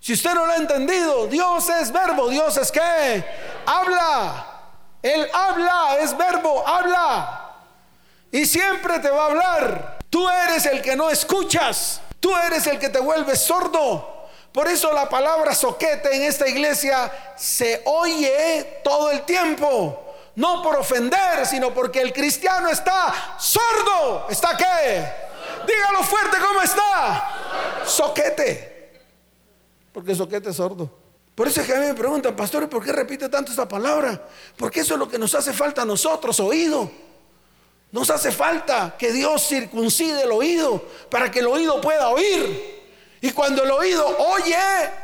Si 0.01 0.11
usted 0.11 0.33
no 0.33 0.45
lo 0.45 0.51
ha 0.51 0.57
entendido, 0.57 1.27
Dios 1.27 1.69
es 1.69 1.93
verbo. 1.93 2.27
Dios 2.27 2.57
es 2.57 2.73
qué? 2.73 3.23
Habla. 3.65 4.49
Él 5.01 5.25
habla, 5.33 5.97
es 6.01 6.17
verbo, 6.17 6.67
habla. 6.67 7.42
Y 8.33 8.47
siempre 8.47 8.97
te 8.97 9.11
va 9.11 9.21
a 9.21 9.25
hablar. 9.27 9.99
Tú 10.09 10.27
eres 10.27 10.65
el 10.65 10.81
que 10.81 10.95
no 10.95 11.11
escuchas. 11.11 12.01
Tú 12.19 12.35
eres 12.35 12.65
el 12.65 12.79
que 12.79 12.89
te 12.89 12.99
vuelves 12.99 13.41
sordo. 13.41 14.27
Por 14.51 14.67
eso 14.67 14.91
la 14.91 15.07
palabra 15.07 15.53
soquete 15.53 16.15
en 16.15 16.23
esta 16.23 16.47
iglesia 16.47 17.35
se 17.37 17.83
oye 17.85 18.81
todo 18.83 19.11
el 19.11 19.21
tiempo. 19.21 20.15
No 20.35 20.63
por 20.63 20.77
ofender, 20.77 21.45
sino 21.45 21.71
porque 21.75 22.01
el 22.01 22.11
cristiano 22.11 22.69
está 22.69 23.37
sordo. 23.37 24.25
¿Está 24.27 24.57
qué? 24.57 25.05
Dígalo 25.67 26.03
fuerte, 26.03 26.37
¿cómo 26.43 26.59
está? 26.63 27.85
Soquete. 27.85 28.99
Porque 29.93 30.15
soquete 30.15 30.49
es 30.49 30.55
sordo. 30.55 30.89
Por 31.35 31.47
eso 31.47 31.61
es 31.61 31.67
que 31.67 31.75
a 31.75 31.79
mí 31.79 31.85
me 31.85 31.93
preguntan, 31.93 32.35
pastor, 32.35 32.67
¿por 32.67 32.83
qué 32.83 32.91
repite 32.91 33.29
tanto 33.29 33.51
esta 33.51 33.67
palabra? 33.67 34.19
Porque 34.57 34.79
eso 34.79 34.95
es 34.95 34.99
lo 34.99 35.07
que 35.07 35.19
nos 35.19 35.35
hace 35.35 35.53
falta 35.53 35.83
a 35.83 35.85
nosotros, 35.85 36.39
oído. 36.39 37.12
Nos 37.93 38.09
hace 38.09 38.31
falta 38.31 38.95
que 38.97 39.11
Dios 39.11 39.47
circuncide 39.47 40.23
el 40.23 40.31
oído 40.31 40.83
para 41.11 41.29
que 41.29 41.41
el 41.41 41.45
oído 41.45 41.79
pueda 41.79 42.09
oír. 42.09 42.81
Y 43.21 43.29
cuando 43.29 43.63
el 43.63 43.69
oído 43.69 44.17
oye, 44.17 44.57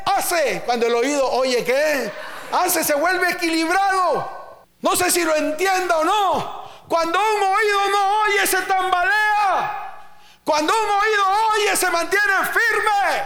hace. 0.06 0.64
Cuando 0.66 0.88
el 0.88 0.96
oído 0.96 1.32
oye, 1.34 1.64
¿qué? 1.64 2.12
Hace, 2.52 2.84
se 2.84 2.96
vuelve 2.96 3.30
equilibrado. 3.30 4.66
No 4.82 4.96
sé 4.96 5.12
si 5.12 5.24
lo 5.24 5.36
entienda 5.36 6.00
o 6.00 6.04
no. 6.04 6.64
Cuando 6.88 7.20
un 7.20 7.44
oído 7.44 7.90
no 7.92 8.22
oye, 8.24 8.48
se 8.48 8.62
tambalea. 8.64 10.16
Cuando 10.44 10.74
un 10.74 10.90
oído 10.90 11.24
oye, 11.54 11.78
se 11.78 11.92
mantiene 11.92 12.26
firme. 12.46 13.24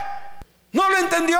¿No 0.73 0.89
lo 0.89 0.97
entendió? 0.97 1.39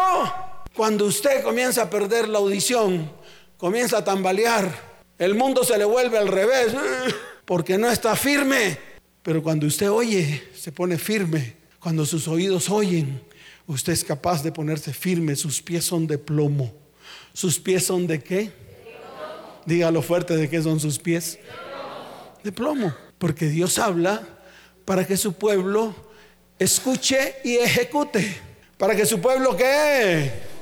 Cuando 0.74 1.04
usted 1.08 1.44
comienza 1.44 1.82
a 1.82 1.90
perder 1.90 2.30
la 2.30 2.38
audición, 2.38 3.12
comienza 3.58 3.98
a 3.98 4.04
tambalear, 4.06 4.72
el 5.18 5.36
mundo 5.36 5.66
se 5.66 5.78
le 5.78 5.84
vuelve 5.84 6.18
al 6.18 6.30
revés, 6.30 6.74
porque 7.46 7.78
no 7.78 7.90
está 7.90 8.16
firme. 8.16 8.78
Pero 9.22 9.42
cuando 9.42 9.68
usted 9.68 9.90
oye, 9.90 10.44
se 10.56 10.72
pone 10.72 10.98
firme. 10.98 11.56
Cuando 11.80 12.06
sus 12.06 12.28
oídos 12.28 12.70
oyen, 12.70 13.22
usted 13.68 13.94
es 13.94 14.04
capaz 14.04 14.44
de 14.44 14.52
ponerse 14.52 14.94
firme. 14.94 15.36
Sus 15.36 15.62
pies 15.62 15.86
son 15.86 16.08
de 16.08 16.18
plomo. 16.18 16.74
¿Sus 17.34 17.60
pies 17.60 17.86
son 17.86 18.08
de 18.08 18.22
qué? 18.22 18.52
Dígalo 19.66 20.02
fuerte 20.02 20.36
de 20.36 20.50
qué 20.50 20.62
son 20.62 20.80
sus 20.80 21.00
pies. 21.00 21.40
De 22.44 22.52
plomo. 22.52 22.94
Porque 23.18 23.48
Dios 23.48 23.80
habla 23.80 24.28
para 24.86 25.08
que 25.08 25.16
su 25.16 25.34
pueblo 25.34 25.96
escuche 26.60 27.36
y 27.44 27.56
ejecute. 27.56 28.36
Para 28.78 28.96
que 28.96 29.06
su 29.06 29.22
pueblo 29.22 29.56
qué? 29.56 30.53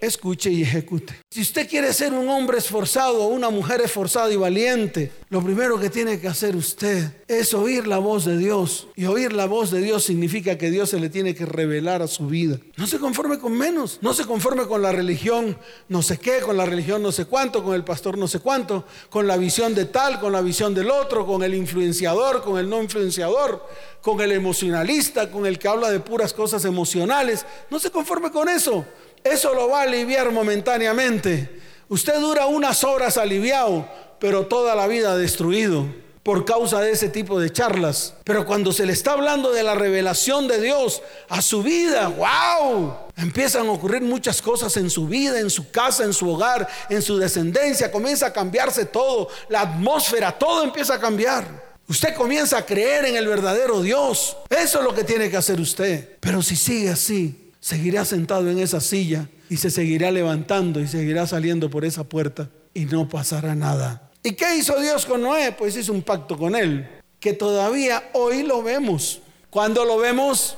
Escuche 0.00 0.50
y 0.50 0.62
ejecute. 0.62 1.14
Si 1.30 1.40
usted 1.42 1.68
quiere 1.68 1.92
ser 1.92 2.12
un 2.12 2.28
hombre 2.28 2.58
esforzado 2.58 3.22
o 3.22 3.28
una 3.28 3.50
mujer 3.50 3.80
esforzada 3.80 4.30
y 4.32 4.36
valiente, 4.36 5.12
lo 5.28 5.42
primero 5.42 5.78
que 5.78 5.90
tiene 5.90 6.20
que 6.20 6.28
hacer 6.28 6.56
usted 6.56 7.12
es 7.28 7.54
oír 7.54 7.86
la 7.86 7.98
voz 7.98 8.24
de 8.24 8.36
Dios. 8.36 8.88
Y 8.96 9.06
oír 9.06 9.32
la 9.32 9.46
voz 9.46 9.70
de 9.70 9.80
Dios 9.80 10.04
significa 10.04 10.58
que 10.58 10.70
Dios 10.70 10.90
se 10.90 10.98
le 10.98 11.08
tiene 11.08 11.34
que 11.34 11.46
revelar 11.46 12.02
a 12.02 12.08
su 12.08 12.26
vida. 12.26 12.58
No 12.76 12.86
se 12.86 12.98
conforme 12.98 13.38
con 13.38 13.56
menos, 13.56 13.98
no 14.02 14.14
se 14.14 14.24
conforme 14.24 14.66
con 14.66 14.82
la 14.82 14.92
religión 14.92 15.56
no 15.88 16.02
sé 16.02 16.18
qué, 16.18 16.40
con 16.40 16.56
la 16.56 16.66
religión 16.66 17.02
no 17.02 17.12
sé 17.12 17.26
cuánto, 17.26 17.62
con 17.62 17.74
el 17.74 17.84
pastor 17.84 18.18
no 18.18 18.26
sé 18.26 18.40
cuánto, 18.40 18.84
con 19.08 19.26
la 19.26 19.36
visión 19.36 19.74
de 19.74 19.84
tal, 19.84 20.20
con 20.20 20.32
la 20.32 20.40
visión 20.40 20.74
del 20.74 20.90
otro, 20.90 21.26
con 21.26 21.42
el 21.42 21.54
influenciador, 21.54 22.42
con 22.42 22.58
el 22.58 22.68
no 22.68 22.82
influenciador, 22.82 23.64
con 24.02 24.20
el 24.20 24.32
emocionalista, 24.32 25.30
con 25.30 25.46
el 25.46 25.58
que 25.58 25.68
habla 25.68 25.90
de 25.90 26.00
puras 26.00 26.32
cosas 26.32 26.64
emocionales. 26.64 27.44
No 27.70 27.78
se 27.78 27.90
conforme 27.90 28.30
con 28.30 28.48
eso. 28.48 28.84
Eso 29.24 29.54
lo 29.54 29.68
va 29.68 29.80
a 29.80 29.84
aliviar 29.84 30.30
momentáneamente. 30.30 31.60
Usted 31.88 32.20
dura 32.20 32.46
unas 32.46 32.84
horas 32.84 33.16
aliviado, 33.16 33.88
pero 34.18 34.46
toda 34.46 34.74
la 34.74 34.86
vida 34.86 35.16
destruido 35.16 35.86
por 36.22 36.44
causa 36.44 36.80
de 36.80 36.92
ese 36.92 37.08
tipo 37.08 37.40
de 37.40 37.50
charlas. 37.50 38.14
Pero 38.24 38.46
cuando 38.46 38.72
se 38.72 38.86
le 38.86 38.92
está 38.92 39.12
hablando 39.12 39.52
de 39.52 39.62
la 39.62 39.74
revelación 39.74 40.46
de 40.48 40.60
Dios 40.60 41.02
a 41.28 41.40
su 41.42 41.62
vida, 41.62 42.08
wow, 42.08 42.94
empiezan 43.16 43.66
a 43.66 43.72
ocurrir 43.72 44.02
muchas 44.02 44.42
cosas 44.42 44.76
en 44.76 44.90
su 44.90 45.06
vida, 45.06 45.40
en 45.40 45.50
su 45.50 45.70
casa, 45.70 46.04
en 46.04 46.12
su 46.12 46.28
hogar, 46.30 46.68
en 46.88 47.02
su 47.02 47.18
descendencia, 47.18 47.90
comienza 47.90 48.26
a 48.26 48.32
cambiarse 48.32 48.84
todo, 48.84 49.28
la 49.48 49.62
atmósfera, 49.62 50.38
todo 50.38 50.62
empieza 50.62 50.94
a 50.94 51.00
cambiar. 51.00 51.70
Usted 51.88 52.14
comienza 52.14 52.58
a 52.58 52.64
creer 52.64 53.06
en 53.06 53.16
el 53.16 53.26
verdadero 53.26 53.82
Dios. 53.82 54.36
Eso 54.48 54.78
es 54.78 54.84
lo 54.84 54.94
que 54.94 55.02
tiene 55.02 55.28
que 55.28 55.36
hacer 55.36 55.60
usted. 55.60 56.18
Pero 56.20 56.40
si 56.40 56.54
sigue 56.54 56.90
así, 56.90 57.39
seguirá 57.60 58.04
sentado 58.04 58.50
en 58.50 58.58
esa 58.58 58.80
silla 58.80 59.28
y 59.48 59.58
se 59.58 59.70
seguirá 59.70 60.10
levantando 60.10 60.80
y 60.80 60.88
seguirá 60.88 61.26
saliendo 61.26 61.70
por 61.70 61.84
esa 61.84 62.04
puerta 62.04 62.48
y 62.74 62.86
no 62.86 63.08
pasará 63.08 63.54
nada. 63.54 64.10
¿Y 64.22 64.32
qué 64.32 64.56
hizo 64.56 64.78
Dios 64.80 65.06
con 65.06 65.22
Noé? 65.22 65.52
Pues 65.52 65.76
hizo 65.76 65.92
un 65.92 66.02
pacto 66.02 66.36
con 66.36 66.54
él, 66.54 66.88
que 67.18 67.32
todavía 67.32 68.10
hoy 68.12 68.42
lo 68.42 68.62
vemos. 68.62 69.20
¿Cuándo 69.48 69.84
lo 69.84 69.98
vemos? 69.98 70.56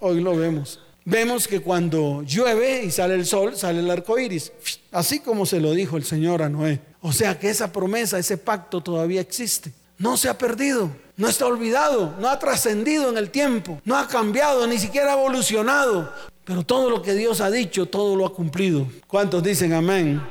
Hoy 0.00 0.20
lo 0.20 0.36
vemos. 0.36 0.80
Vemos 1.04 1.46
que 1.46 1.60
cuando 1.60 2.22
llueve 2.22 2.82
y 2.84 2.90
sale 2.90 3.14
el 3.14 3.24
sol, 3.24 3.56
sale 3.56 3.78
el 3.78 3.90
arco 3.90 4.18
iris. 4.18 4.52
Así 4.90 5.20
como 5.20 5.46
se 5.46 5.60
lo 5.60 5.72
dijo 5.72 5.96
el 5.96 6.04
Señor 6.04 6.42
a 6.42 6.48
Noé. 6.48 6.80
O 7.00 7.12
sea 7.12 7.38
que 7.38 7.48
esa 7.48 7.72
promesa, 7.72 8.18
ese 8.18 8.36
pacto 8.36 8.80
todavía 8.80 9.20
existe. 9.20 9.72
No 9.98 10.16
se 10.16 10.28
ha 10.28 10.36
perdido 10.36 10.90
no 11.16 11.28
está 11.28 11.46
olvidado, 11.46 12.14
no 12.18 12.28
ha 12.28 12.38
trascendido 12.38 13.08
en 13.08 13.18
el 13.18 13.30
tiempo, 13.30 13.80
no 13.84 13.96
ha 13.96 14.06
cambiado, 14.06 14.66
ni 14.66 14.78
siquiera 14.78 15.12
ha 15.12 15.18
evolucionado. 15.18 16.12
Pero 16.44 16.62
todo 16.62 16.90
lo 16.90 17.02
que 17.02 17.14
Dios 17.14 17.40
ha 17.40 17.50
dicho, 17.50 17.86
todo 17.86 18.14
lo 18.14 18.24
ha 18.26 18.32
cumplido. 18.32 18.86
¿Cuántos 19.06 19.42
dicen 19.42 19.72
amén? 19.72 20.22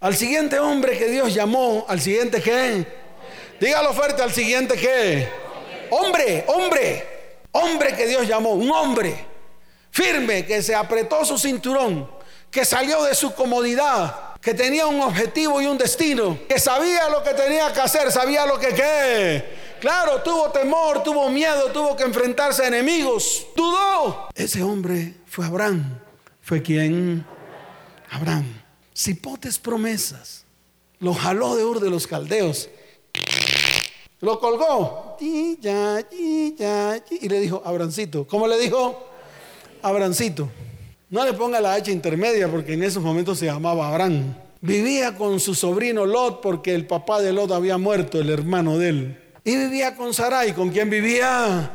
Al 0.00 0.14
siguiente 0.14 0.58
hombre 0.58 0.96
que 0.96 1.08
Dios 1.08 1.34
llamó, 1.34 1.84
al 1.88 2.00
siguiente 2.00 2.40
qué? 2.40 2.86
Dígalo 3.60 3.92
fuerte, 3.92 4.22
al 4.22 4.32
siguiente 4.32 4.76
qué? 4.76 5.28
Hombre, 5.90 6.44
hombre, 6.46 7.06
hombre 7.52 7.94
que 7.96 8.06
Dios 8.06 8.26
llamó, 8.26 8.52
un 8.52 8.70
hombre 8.70 9.26
firme 9.90 10.46
que 10.46 10.62
se 10.62 10.74
apretó 10.74 11.24
su 11.24 11.36
cinturón, 11.36 12.08
que 12.50 12.64
salió 12.64 13.02
de 13.04 13.14
su 13.14 13.34
comodidad, 13.34 14.34
que 14.40 14.54
tenía 14.54 14.86
un 14.86 15.00
objetivo 15.00 15.60
y 15.60 15.66
un 15.66 15.76
destino, 15.76 16.38
que 16.48 16.58
sabía 16.58 17.08
lo 17.08 17.22
que 17.22 17.34
tenía 17.34 17.72
que 17.72 17.80
hacer, 17.80 18.10
sabía 18.10 18.46
lo 18.46 18.58
que 18.58 18.68
qué. 18.68 19.59
Claro, 19.80 20.20
tuvo 20.22 20.50
temor, 20.50 21.02
tuvo 21.02 21.30
miedo, 21.30 21.72
tuvo 21.72 21.96
que 21.96 22.04
enfrentarse 22.04 22.62
a 22.62 22.68
enemigos, 22.68 23.46
dudó. 23.56 24.28
Ese 24.34 24.62
hombre 24.62 25.14
fue 25.26 25.46
Abraham. 25.46 25.98
¿Fue 26.42 26.60
quien? 26.60 27.24
Abraham. 28.10 28.44
Cipotes 28.94 29.58
promesas. 29.58 30.44
Lo 30.98 31.14
jaló 31.14 31.56
de 31.56 31.64
Ur 31.64 31.80
de 31.80 31.88
los 31.88 32.06
Caldeos. 32.06 32.68
Lo 34.20 34.38
colgó. 34.38 35.16
Y 35.20 35.56
le 35.62 37.40
dijo, 37.40 37.62
Abrancito. 37.64 38.26
¿Cómo 38.26 38.46
le 38.46 38.58
dijo? 38.58 39.06
Abrancito. 39.80 40.50
No 41.08 41.24
le 41.24 41.32
ponga 41.32 41.58
la 41.60 41.72
H 41.72 41.90
intermedia 41.90 42.50
porque 42.50 42.74
en 42.74 42.82
esos 42.82 43.02
momentos 43.02 43.38
se 43.38 43.46
llamaba 43.46 43.88
Abraham. 43.88 44.34
Vivía 44.60 45.16
con 45.16 45.40
su 45.40 45.54
sobrino 45.54 46.04
Lot 46.04 46.42
porque 46.42 46.74
el 46.74 46.86
papá 46.86 47.22
de 47.22 47.32
Lot 47.32 47.50
había 47.52 47.78
muerto, 47.78 48.20
el 48.20 48.28
hermano 48.28 48.76
de 48.76 48.88
él. 48.90 49.19
Y 49.44 49.56
vivía 49.56 49.94
con 49.94 50.12
Sarai. 50.14 50.52
¿Con 50.52 50.70
quién 50.70 50.90
vivía? 50.90 51.70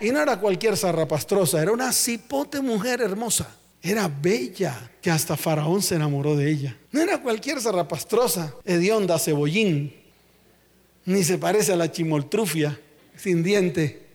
Y 0.00 0.10
no 0.10 0.20
era 0.20 0.38
cualquier 0.38 0.76
zarrapastrosa, 0.76 1.62
era 1.62 1.72
una 1.72 1.92
cipote 1.92 2.60
mujer 2.60 3.00
hermosa. 3.00 3.48
Era 3.80 4.08
bella, 4.08 4.90
que 5.00 5.10
hasta 5.10 5.36
Faraón 5.36 5.82
se 5.82 5.94
enamoró 5.94 6.36
de 6.36 6.50
ella. 6.50 6.76
No 6.90 7.00
era 7.00 7.20
cualquier 7.20 7.60
zarrapastrosa, 7.60 8.54
hedionda, 8.64 9.18
cebollín. 9.18 9.94
Ni 11.04 11.22
se 11.22 11.36
parece 11.36 11.72
a 11.74 11.76
la 11.76 11.92
chimoltrufia, 11.92 12.80
sin 13.16 13.42
diente. 13.42 14.06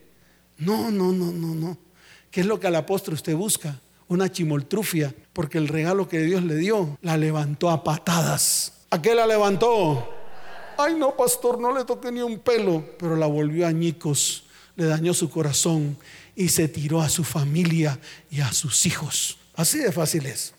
No, 0.58 0.90
no, 0.90 1.12
no, 1.12 1.32
no, 1.32 1.54
no. 1.54 1.78
¿Qué 2.32 2.42
es 2.42 2.48
lo 2.48 2.60
que 2.60 2.68
al 2.68 2.76
apóstol 2.76 3.14
usted 3.14 3.36
busca? 3.36 3.80
una 4.10 4.32
chimoltrufia, 4.32 5.14
porque 5.34 5.58
el 5.58 5.68
regalo 5.68 6.10
que 6.10 6.20
Dios 6.20 6.44
le 6.44 6.56
dio 6.56 6.98
la 7.02 7.16
levantó 7.16 7.70
a 7.70 7.84
patadas. 7.84 8.74
¿A 8.90 9.02
qué 9.02 9.16
la 9.16 9.26
levantó? 9.26 10.10
Ay, 10.82 10.96
no, 10.96 11.14
pastor, 11.14 11.60
no 11.60 11.78
le 11.78 11.84
toqué 11.84 12.10
ni 12.10 12.22
un 12.22 12.40
pelo, 12.40 12.82
pero 12.98 13.18
la 13.18 13.28
volvió 13.28 13.68
añicos, 13.68 14.46
le 14.78 14.86
dañó 14.86 15.14
su 15.14 15.30
corazón 15.30 15.98
y 16.38 16.48
se 16.48 16.70
tiró 16.70 17.02
a 17.02 17.10
su 17.10 17.26
familia 17.26 18.00
y 18.32 18.40
a 18.40 18.54
sus 18.54 18.86
hijos. 18.86 19.38
Así 19.56 19.80
de 19.80 19.92
fácil 19.92 20.26
es. 20.26 20.54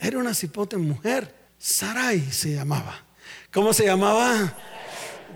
Era 0.00 0.16
una 0.16 0.32
cipote 0.32 0.78
mujer. 0.78 1.34
Sarai 1.58 2.20
se 2.32 2.54
llamaba. 2.54 3.04
¿Cómo 3.52 3.74
se 3.74 3.84
llamaba? 3.84 4.56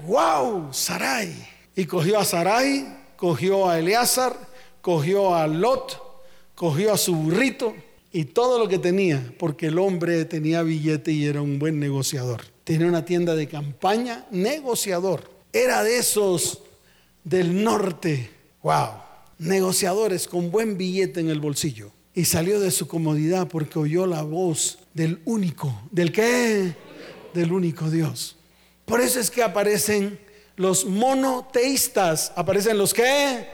¡Wow! 0.07 0.73
Sarai. 0.73 1.35
Y 1.77 1.85
cogió 1.85 2.19
a 2.19 2.25
Sarai, 2.25 2.87
cogió 3.17 3.69
a 3.69 3.79
Eleazar, 3.79 4.35
cogió 4.81 5.35
a 5.35 5.47
Lot, 5.47 6.01
cogió 6.55 6.95
a 6.95 6.97
su 6.97 7.15
burrito 7.15 7.75
y 8.11 8.25
todo 8.25 8.59
lo 8.59 8.69
que 8.69 8.79
tenía, 8.79 9.35
porque 9.39 9.67
el 9.67 9.79
hombre 9.79 10.25
tenía 10.25 10.63
billete 10.63 11.13
y 11.13 11.27
era 11.27 11.43
un 11.43 11.59
buen 11.59 11.79
negociador. 11.79 12.41
Tenía 12.71 12.87
una 12.87 13.05
tienda 13.05 13.35
de 13.35 13.49
campaña, 13.49 14.27
negociador. 14.31 15.29
Era 15.53 15.83
de 15.83 15.99
esos 15.99 16.63
del 17.25 17.65
norte. 17.65 18.31
Wow. 18.63 18.91
Negociadores 19.39 20.29
con 20.29 20.53
buen 20.53 20.79
billete 20.79 21.19
en 21.19 21.31
el 21.31 21.41
bolsillo. 21.41 21.91
Y 22.15 22.27
salió 22.27 22.61
de 22.61 22.71
su 22.71 22.87
comodidad 22.87 23.49
porque 23.49 23.81
oyó 23.81 24.07
la 24.07 24.23
voz 24.23 24.79
del 24.95 25.21
único. 25.25 25.83
¿Del 25.91 26.13
qué? 26.13 26.77
Del 27.35 27.53
único 27.53 27.91
Dios. 27.91 28.37
Por 28.85 29.01
eso 29.01 29.19
es 29.19 29.33
que 29.33 29.43
aparecen 29.43 30.21
los 30.55 30.85
monoteístas. 30.85 32.33
¿Aparecen 32.37 32.79
los 32.79 32.95
qué? 32.95 33.49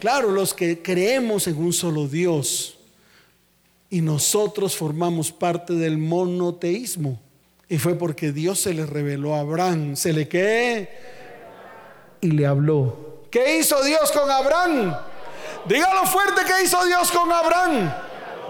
Claro, 0.00 0.30
los 0.30 0.54
que 0.54 0.80
creemos 0.80 1.46
en 1.48 1.58
un 1.58 1.74
solo 1.74 2.08
Dios. 2.08 2.78
Y 3.90 4.00
nosotros 4.00 4.74
formamos 4.74 5.32
parte 5.32 5.74
del 5.74 5.98
monoteísmo. 5.98 7.20
Y 7.74 7.78
fue 7.78 7.96
porque 7.96 8.30
Dios 8.30 8.60
se 8.60 8.72
le 8.72 8.86
reveló 8.86 9.34
a 9.34 9.40
Abraham. 9.40 9.96
¿Se 9.96 10.12
le 10.12 10.28
qué? 10.28 10.88
Y 12.20 12.30
le 12.30 12.46
habló. 12.46 13.24
¿Qué 13.32 13.58
hizo 13.58 13.82
Dios 13.82 14.12
con 14.12 14.30
Abraham? 14.30 14.96
Dígalo 15.66 16.06
fuerte, 16.06 16.42
¿qué 16.46 16.62
hizo 16.62 16.84
Dios 16.84 17.10
con 17.10 17.32
Abraham? 17.32 17.92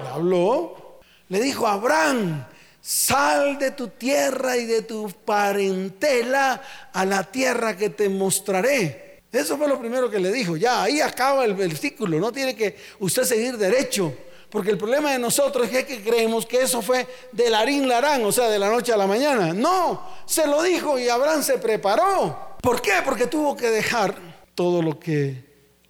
Le 0.02 0.08
habló. 0.10 1.00
Le 1.30 1.40
dijo 1.40 1.66
Abraham, 1.66 2.44
sal 2.82 3.58
de 3.58 3.70
tu 3.70 3.88
tierra 3.88 4.58
y 4.58 4.66
de 4.66 4.82
tu 4.82 5.10
parentela 5.24 6.60
a 6.92 7.06
la 7.06 7.24
tierra 7.24 7.78
que 7.78 7.88
te 7.88 8.10
mostraré. 8.10 9.22
Eso 9.32 9.56
fue 9.56 9.68
lo 9.68 9.80
primero 9.80 10.10
que 10.10 10.18
le 10.18 10.30
dijo. 10.32 10.58
Ya, 10.58 10.82
ahí 10.82 11.00
acaba 11.00 11.46
el 11.46 11.54
versículo. 11.54 12.18
No 12.18 12.30
tiene 12.30 12.54
que 12.54 12.76
usted 12.98 13.22
seguir 13.22 13.56
derecho. 13.56 14.14
Porque 14.54 14.70
el 14.70 14.78
problema 14.78 15.10
de 15.10 15.18
nosotros 15.18 15.68
es 15.72 15.84
que 15.84 16.00
creemos 16.00 16.46
que 16.46 16.62
eso 16.62 16.80
fue 16.80 17.08
de 17.32 17.50
larín 17.50 17.88
larán, 17.88 18.24
o 18.24 18.30
sea, 18.30 18.48
de 18.48 18.60
la 18.60 18.70
noche 18.70 18.92
a 18.92 18.96
la 18.96 19.08
mañana. 19.08 19.52
No, 19.52 20.00
se 20.26 20.46
lo 20.46 20.62
dijo 20.62 20.96
y 20.96 21.08
Abraham 21.08 21.42
se 21.42 21.58
preparó. 21.58 22.54
¿Por 22.62 22.80
qué? 22.80 22.92
Porque 23.04 23.26
tuvo 23.26 23.56
que 23.56 23.68
dejar 23.68 24.14
todo 24.54 24.80
lo 24.80 25.00
que 25.00 25.42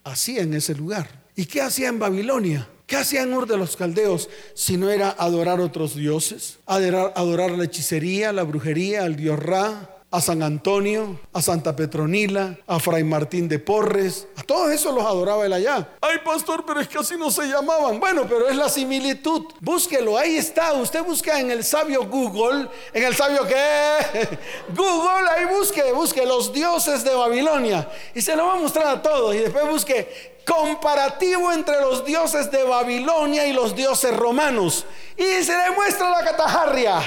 hacía 0.02 0.40
en 0.40 0.54
ese 0.54 0.74
lugar. 0.74 1.10
¿Y 1.36 1.44
qué 1.44 1.60
hacía 1.60 1.88
en 1.88 1.98
Babilonia? 1.98 2.66
¿Qué 2.86 2.96
hacía 2.96 3.20
en 3.20 3.34
Ur 3.34 3.46
de 3.46 3.58
los 3.58 3.76
Caldeos 3.76 4.30
si 4.54 4.78
no 4.78 4.88
era 4.88 5.10
adorar 5.10 5.60
otros 5.60 5.94
dioses? 5.94 6.56
Adorar, 6.64 7.12
adorar 7.16 7.50
la 7.50 7.64
hechicería, 7.64 8.32
la 8.32 8.44
brujería, 8.44 9.02
al 9.02 9.16
dios 9.16 9.38
Ra, 9.38 9.93
a 10.14 10.20
San 10.20 10.44
Antonio, 10.44 11.18
a 11.32 11.42
Santa 11.42 11.74
Petronila, 11.74 12.56
a 12.68 12.78
Fray 12.78 13.02
Martín 13.02 13.48
de 13.48 13.58
Porres, 13.58 14.28
a 14.36 14.44
todos 14.44 14.70
esos 14.70 14.94
los 14.94 15.04
adoraba 15.04 15.44
él 15.44 15.52
allá. 15.52 15.88
Ay, 16.00 16.18
pastor, 16.24 16.64
pero 16.64 16.78
es 16.78 16.86
que 16.86 16.98
así 16.98 17.16
no 17.16 17.32
se 17.32 17.48
llamaban. 17.48 17.98
Bueno, 17.98 18.24
pero 18.28 18.48
es 18.48 18.54
la 18.54 18.68
similitud. 18.68 19.42
Búsquelo, 19.58 20.16
ahí 20.16 20.36
está. 20.36 20.72
Usted 20.74 21.02
busca 21.02 21.40
en 21.40 21.50
el 21.50 21.64
sabio 21.64 22.06
Google, 22.06 22.68
en 22.92 23.02
el 23.02 23.16
sabio 23.16 23.44
qué? 23.44 24.38
Google, 24.76 25.28
ahí 25.36 25.46
busque, 25.46 25.90
busque 25.90 26.24
los 26.24 26.52
dioses 26.52 27.02
de 27.02 27.12
Babilonia 27.12 27.88
y 28.14 28.22
se 28.22 28.36
lo 28.36 28.46
va 28.46 28.52
a 28.52 28.60
mostrar 28.60 28.86
a 28.86 29.02
todos. 29.02 29.34
Y 29.34 29.38
después 29.38 29.68
busque 29.68 30.38
comparativo 30.46 31.50
entre 31.50 31.80
los 31.80 32.04
dioses 32.04 32.52
de 32.52 32.62
Babilonia 32.62 33.48
y 33.48 33.52
los 33.52 33.74
dioses 33.74 34.16
romanos. 34.16 34.86
Y 35.16 35.42
se 35.42 35.56
le 35.56 35.72
muestra 35.72 36.08
la 36.08 36.22
catajarria. 36.22 37.02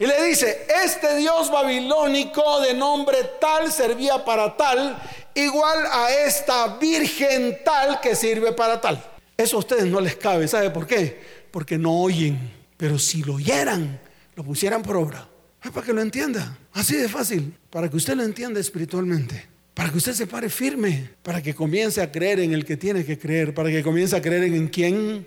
Y 0.00 0.06
le 0.06 0.22
dice, 0.22 0.66
este 0.84 1.16
dios 1.16 1.50
babilónico 1.50 2.60
de 2.60 2.72
nombre 2.72 3.16
tal 3.40 3.72
servía 3.72 4.24
para 4.24 4.56
tal, 4.56 4.96
igual 5.34 5.78
a 5.90 6.12
esta 6.12 6.78
virgen 6.78 7.58
tal 7.64 8.00
que 8.00 8.14
sirve 8.14 8.52
para 8.52 8.80
tal. 8.80 9.04
Eso 9.36 9.56
a 9.56 9.58
ustedes 9.58 9.86
no 9.86 10.00
les 10.00 10.14
cabe, 10.14 10.46
¿sabe 10.46 10.70
por 10.70 10.86
qué? 10.86 11.20
Porque 11.50 11.76
no 11.78 12.00
oyen, 12.00 12.38
pero 12.76 12.96
si 12.96 13.24
lo 13.24 13.34
oyeran, 13.34 14.00
lo 14.36 14.44
pusieran 14.44 14.82
por 14.82 14.96
obra. 14.96 15.28
Es 15.64 15.72
para 15.72 15.84
que 15.84 15.92
lo 15.92 16.00
entienda, 16.00 16.56
así 16.74 16.94
de 16.94 17.08
fácil, 17.08 17.52
para 17.68 17.90
que 17.90 17.96
usted 17.96 18.14
lo 18.14 18.22
entienda 18.22 18.60
espiritualmente. 18.60 19.46
Para 19.74 19.90
que 19.90 19.98
usted 19.98 20.12
se 20.12 20.26
pare 20.28 20.48
firme, 20.48 21.10
para 21.22 21.40
que 21.40 21.54
comience 21.54 22.00
a 22.00 22.10
creer 22.10 22.40
en 22.40 22.52
el 22.52 22.64
que 22.64 22.76
tiene 22.76 23.04
que 23.04 23.18
creer, 23.18 23.54
para 23.54 23.68
que 23.68 23.82
comience 23.82 24.16
a 24.16 24.22
creer 24.22 24.44
en 24.44 24.68
quién. 24.68 25.26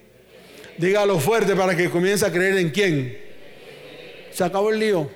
Dígalo 0.78 1.20
fuerte, 1.20 1.56
para 1.56 1.76
que 1.76 1.90
comience 1.90 2.26
a 2.26 2.32
creer 2.32 2.58
en 2.58 2.70
quién 2.70 3.31
se 4.34 4.44
acabó 4.44 4.72
el 4.72 4.80
lío 4.80 5.10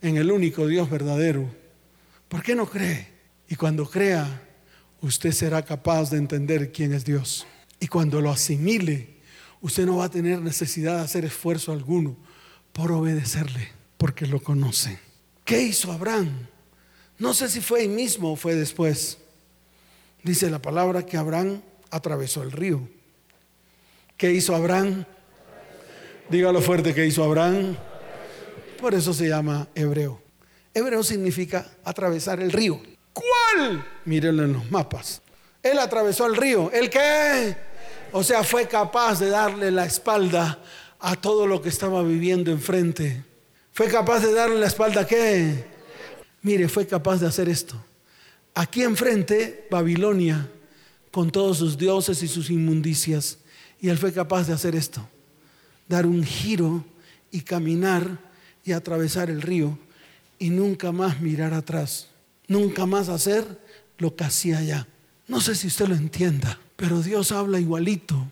en 0.00 0.16
el 0.16 0.30
único 0.30 0.66
Dios 0.66 0.90
verdadero. 0.90 1.48
¿Por 2.28 2.42
qué 2.42 2.54
no 2.54 2.66
cree? 2.66 3.08
Y 3.48 3.56
cuando 3.56 3.88
crea, 3.88 4.42
usted 5.00 5.32
será 5.32 5.62
capaz 5.62 6.10
de 6.10 6.18
entender 6.18 6.72
quién 6.72 6.92
es 6.92 7.04
Dios. 7.04 7.46
Y 7.80 7.88
cuando 7.88 8.20
lo 8.20 8.30
asimile, 8.30 9.08
usted 9.60 9.86
no 9.86 9.96
va 9.96 10.06
a 10.06 10.10
tener 10.10 10.40
necesidad 10.40 10.96
de 10.96 11.02
hacer 11.02 11.24
esfuerzo 11.24 11.72
alguno 11.72 12.16
por 12.72 12.92
obedecerle, 12.92 13.68
porque 13.98 14.26
lo 14.26 14.40
conoce. 14.40 14.98
¿Qué 15.44 15.62
hizo 15.62 15.92
Abraham? 15.92 16.48
No 17.18 17.34
sé 17.34 17.48
si 17.48 17.60
fue 17.60 17.80
ahí 17.80 17.88
mismo 17.88 18.32
o 18.32 18.36
fue 18.36 18.54
después. 18.54 19.18
Dice 20.22 20.50
la 20.50 20.62
palabra 20.62 21.04
que 21.04 21.16
Abraham 21.16 21.60
atravesó 21.90 22.42
el 22.42 22.52
río. 22.52 22.88
¿Qué 24.16 24.32
hizo 24.32 24.54
Abraham? 24.54 25.04
Dígalo 26.30 26.60
fuerte, 26.60 26.94
¿qué 26.94 27.04
hizo 27.06 27.22
Abraham? 27.24 27.76
Por 28.82 28.96
eso 28.96 29.14
se 29.14 29.28
llama 29.28 29.68
hebreo. 29.76 30.20
Hebreo 30.74 31.04
significa 31.04 31.70
atravesar 31.84 32.40
el 32.40 32.50
río. 32.50 32.82
¿Cuál? 33.12 33.86
Mírenlo 34.04 34.42
en 34.42 34.54
los 34.54 34.68
mapas. 34.72 35.22
Él 35.62 35.78
atravesó 35.78 36.26
el 36.26 36.34
río. 36.34 36.68
¿El 36.72 36.90
qué? 36.90 37.56
O 38.10 38.24
sea, 38.24 38.42
fue 38.42 38.66
capaz 38.66 39.20
de 39.20 39.30
darle 39.30 39.70
la 39.70 39.86
espalda 39.86 40.58
a 40.98 41.14
todo 41.14 41.46
lo 41.46 41.62
que 41.62 41.68
estaba 41.68 42.02
viviendo 42.02 42.50
enfrente. 42.50 43.22
Fue 43.70 43.86
capaz 43.86 44.18
de 44.18 44.32
darle 44.32 44.58
la 44.58 44.66
espalda 44.66 45.02
a 45.02 45.06
qué? 45.06 45.64
Mire, 46.42 46.68
fue 46.68 46.84
capaz 46.84 47.20
de 47.20 47.28
hacer 47.28 47.48
esto. 47.48 47.76
Aquí 48.52 48.82
enfrente, 48.82 49.68
Babilonia, 49.70 50.50
con 51.12 51.30
todos 51.30 51.58
sus 51.58 51.78
dioses 51.78 52.20
y 52.24 52.26
sus 52.26 52.50
inmundicias. 52.50 53.38
Y 53.80 53.90
él 53.90 53.96
fue 53.96 54.12
capaz 54.12 54.48
de 54.48 54.54
hacer 54.54 54.74
esto. 54.74 55.08
Dar 55.86 56.04
un 56.04 56.24
giro 56.24 56.84
y 57.30 57.42
caminar 57.42 58.31
y 58.64 58.72
atravesar 58.72 59.30
el 59.30 59.42
río 59.42 59.78
y 60.38 60.50
nunca 60.50 60.92
más 60.92 61.20
mirar 61.20 61.54
atrás, 61.54 62.08
nunca 62.48 62.86
más 62.86 63.08
hacer 63.08 63.60
lo 63.98 64.16
que 64.16 64.24
hacía 64.24 64.58
allá. 64.58 64.88
No 65.28 65.40
sé 65.40 65.54
si 65.54 65.68
usted 65.68 65.86
lo 65.86 65.94
entienda, 65.94 66.58
pero 66.76 67.00
Dios 67.00 67.32
habla 67.32 67.60
igualito 67.60 68.26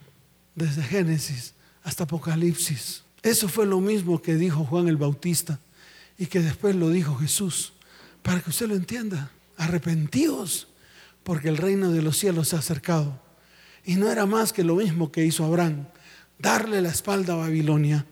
desde 0.55 0.83
Génesis 0.83 1.55
hasta 1.83 2.05
Apocalipsis. 2.05 3.03
Eso 3.23 3.49
fue 3.49 3.67
lo 3.67 3.81
mismo 3.81 4.21
que 4.21 4.35
dijo 4.35 4.65
Juan 4.65 4.89
el 4.89 4.97
Bautista 4.97 5.61
y 6.19 6.27
que 6.27 6.41
después 6.41 6.75
lo 6.75 6.91
dijo 6.91 7.17
Jesús, 7.17 7.73
para 8.23 8.41
que 8.41 8.51
usted 8.51 8.69
lo 8.69 8.75
entienda. 8.75 9.31
Arrepentidos, 9.57 10.69
porque 11.23 11.49
el 11.49 11.59
reino 11.59 11.93
de 11.93 12.03
los 12.03 12.17
cielos 12.17 12.49
se 12.49 12.57
ha 12.57 12.61
acercado. 12.61 13.21
Y 13.85 13.95
no 13.97 14.11
era 14.11 14.27
más 14.27 14.53
que 14.53 14.65
lo 14.65 14.77
mismo 14.77 15.13
que 15.13 15.25
hizo 15.25 15.45
Abraham, 15.45 15.87
darle 16.39 16.81
la 16.81 16.89
espalda 16.91 17.35
a 17.35 17.37
Babilonia. 17.37 18.07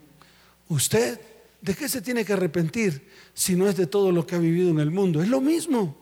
Usted 0.69 1.21
¿De 1.61 1.75
qué 1.75 1.89
se 1.89 2.01
tiene 2.01 2.25
que 2.25 2.33
arrepentir 2.33 3.09
si 3.35 3.57
no 3.57 3.69
es 3.69 3.77
de 3.77 3.87
todo 3.87 4.13
lo 4.13 4.27
que 4.27 4.37
ha 4.37 4.39
vivido 4.39 4.71
en 4.71 4.79
el 4.79 4.91
mundo? 4.91 5.23
Es 5.23 5.29
lo 5.29 5.41
mismo. 5.41 5.97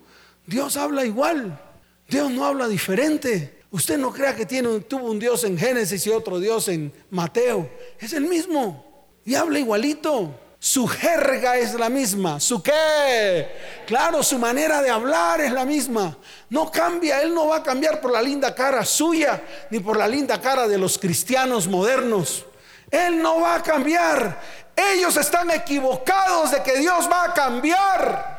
Dios 0.47 0.77
habla 0.77 1.05
igual. 1.05 1.61
Dios 2.09 2.31
no 2.31 2.45
habla 2.45 2.69
diferente. 2.69 3.63
Usted 3.71 3.99
no 3.99 4.13
crea 4.13 4.37
que 4.37 4.47
tiene, 4.47 4.81
tuvo 4.81 5.11
un 5.11 5.19
Dios 5.19 5.45
en 5.45 5.59
Génesis 5.59 6.07
y 6.07 6.11
otro 6.11 6.39
Dios 6.39 6.69
en 6.69 6.93
Mateo. 7.11 7.71
Es 7.99 8.13
el 8.13 8.27
mismo. 8.27 9.07
Y 9.25 9.35
habla 9.35 9.59
igualito. 9.59 10.41
Su 10.59 10.87
jerga 10.87 11.59
es 11.59 11.75
la 11.75 11.89
misma. 11.89 12.41
¿Su 12.41 12.63
qué? 12.63 13.49
Claro, 13.87 14.23
su 14.23 14.39
manera 14.39 14.81
de 14.83 14.91
hablar 14.91 15.41
es 15.41 15.53
la 15.53 15.65
misma. 15.65 16.17
No 16.51 16.71
cambia. 16.71 17.23
Él 17.23 17.35
no 17.35 17.49
va 17.49 17.57
a 17.57 17.63
cambiar 17.63 18.01
por 18.01 18.13
la 18.13 18.23
linda 18.23 18.55
cara 18.55 18.85
suya 18.85 19.43
ni 19.71 19.81
por 19.81 19.97
la 19.97 20.09
linda 20.09 20.41
cara 20.41 20.67
de 20.69 20.79
los 20.79 20.99
cristianos 20.99 21.67
modernos. 21.67 22.47
Él 22.91 23.21
no 23.21 23.41
va 23.41 23.57
a 23.57 23.63
cambiar. 23.63 24.41
Ellos 24.77 25.17
están 25.17 25.51
equivocados 25.51 26.51
de 26.51 26.63
que 26.63 26.77
Dios 26.77 27.11
va 27.11 27.25
a 27.25 27.35
cambiar. 27.35 28.37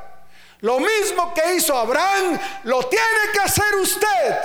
Lo 0.62 0.80
mismo 0.80 1.34
que 1.34 1.56
hizo 1.56 1.76
Abraham, 1.78 2.39
lo 2.63 2.84
tiene 2.88 3.32
que 3.34 3.39
hacer 3.39 3.76
usted. 3.76 4.38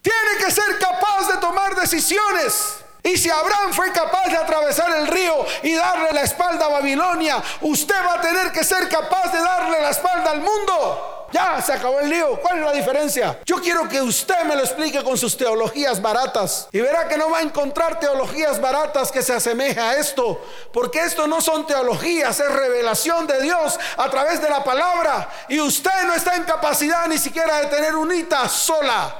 Tiene 0.00 0.44
que 0.44 0.50
ser 0.50 0.78
capaz 0.78 1.28
de 1.28 1.36
tomar 1.36 1.74
decisiones. 1.74 2.78
Y 3.02 3.16
si 3.16 3.30
Abraham 3.30 3.72
fue 3.72 3.92
capaz 3.92 4.26
de 4.28 4.36
atravesar 4.36 4.90
el 4.96 5.06
río 5.06 5.46
y 5.62 5.74
darle 5.74 6.12
la 6.12 6.22
espalda 6.22 6.66
a 6.66 6.68
Babilonia, 6.68 7.42
usted 7.60 7.96
va 8.06 8.14
a 8.14 8.20
tener 8.20 8.52
que 8.52 8.64
ser 8.64 8.88
capaz 8.88 9.32
de 9.32 9.40
darle 9.40 9.80
la 9.80 9.90
espalda 9.90 10.30
al 10.30 10.40
mundo. 10.40 11.17
Ya 11.32 11.60
se 11.60 11.72
acabó 11.72 12.00
el 12.00 12.08
lío. 12.08 12.40
¿Cuál 12.40 12.58
es 12.58 12.64
la 12.64 12.72
diferencia? 12.72 13.40
Yo 13.44 13.56
quiero 13.56 13.88
que 13.88 14.00
usted 14.00 14.44
me 14.46 14.56
lo 14.56 14.62
explique 14.62 15.02
con 15.02 15.18
sus 15.18 15.36
teologías 15.36 16.00
baratas. 16.00 16.68
Y 16.72 16.80
verá 16.80 17.06
que 17.06 17.18
no 17.18 17.30
va 17.30 17.38
a 17.38 17.42
encontrar 17.42 18.00
teologías 18.00 18.60
baratas 18.60 19.12
que 19.12 19.22
se 19.22 19.34
asemeje 19.34 19.78
a 19.78 19.98
esto. 19.98 20.42
Porque 20.72 21.00
esto 21.00 21.26
no 21.26 21.40
son 21.40 21.66
teologías, 21.66 22.40
es 22.40 22.52
revelación 22.52 23.26
de 23.26 23.42
Dios 23.42 23.78
a 23.96 24.10
través 24.10 24.40
de 24.40 24.48
la 24.48 24.64
palabra. 24.64 25.28
Y 25.48 25.60
usted 25.60 25.90
no 26.06 26.14
está 26.14 26.34
en 26.36 26.44
capacidad 26.44 27.06
ni 27.08 27.18
siquiera 27.18 27.60
de 27.60 27.66
tener 27.66 27.94
unita 27.94 28.48
sola. 28.48 29.14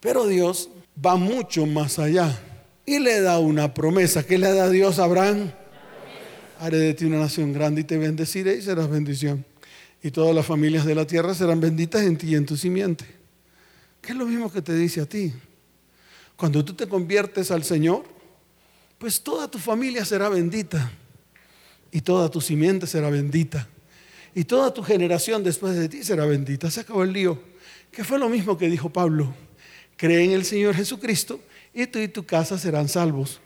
Pero 0.00 0.26
Dios 0.26 0.68
va 1.04 1.16
mucho 1.16 1.66
más 1.66 1.98
allá 1.98 2.30
y 2.84 3.00
le 3.00 3.20
da 3.20 3.40
una 3.40 3.74
promesa. 3.74 4.22
¿Qué 4.22 4.38
le 4.38 4.52
da 4.52 4.70
Dios 4.70 5.00
a 5.00 5.04
Abraham? 5.04 5.52
Haré 6.60 6.78
de 6.78 6.94
ti 6.94 7.04
una 7.04 7.18
nación 7.18 7.52
grande 7.52 7.82
y 7.82 7.84
te 7.84 7.98
bendeciré 7.98 8.54
y 8.54 8.62
serás 8.62 8.88
bendición. 8.88 9.44
Y 10.06 10.12
todas 10.12 10.32
las 10.32 10.46
familias 10.46 10.84
de 10.84 10.94
la 10.94 11.04
tierra 11.04 11.34
serán 11.34 11.60
benditas 11.60 12.02
en 12.02 12.16
ti 12.16 12.28
y 12.28 12.34
en 12.36 12.46
tu 12.46 12.56
simiente. 12.56 13.04
¿Qué 14.00 14.12
es 14.12 14.16
lo 14.16 14.24
mismo 14.24 14.52
que 14.52 14.62
te 14.62 14.72
dice 14.72 15.00
a 15.00 15.04
ti? 15.04 15.34
Cuando 16.36 16.64
tú 16.64 16.74
te 16.74 16.86
conviertes 16.86 17.50
al 17.50 17.64
Señor, 17.64 18.04
pues 18.98 19.20
toda 19.20 19.50
tu 19.50 19.58
familia 19.58 20.04
será 20.04 20.28
bendita 20.28 20.92
y 21.90 22.02
toda 22.02 22.30
tu 22.30 22.40
simiente 22.40 22.86
será 22.86 23.10
bendita 23.10 23.68
y 24.32 24.44
toda 24.44 24.72
tu 24.72 24.84
generación 24.84 25.42
después 25.42 25.74
de 25.74 25.88
ti 25.88 26.04
será 26.04 26.24
bendita. 26.24 26.70
Se 26.70 26.82
acabó 26.82 27.02
el 27.02 27.12
lío. 27.12 27.42
Que 27.90 28.04
fue 28.04 28.20
lo 28.20 28.28
mismo 28.28 28.56
que 28.56 28.70
dijo 28.70 28.90
Pablo. 28.90 29.34
Cree 29.96 30.22
en 30.22 30.30
el 30.30 30.44
Señor 30.44 30.76
Jesucristo 30.76 31.40
y 31.74 31.84
tú 31.88 31.98
y 31.98 32.06
tu 32.06 32.24
casa 32.24 32.60
serán 32.60 32.88
salvos. 32.88 33.40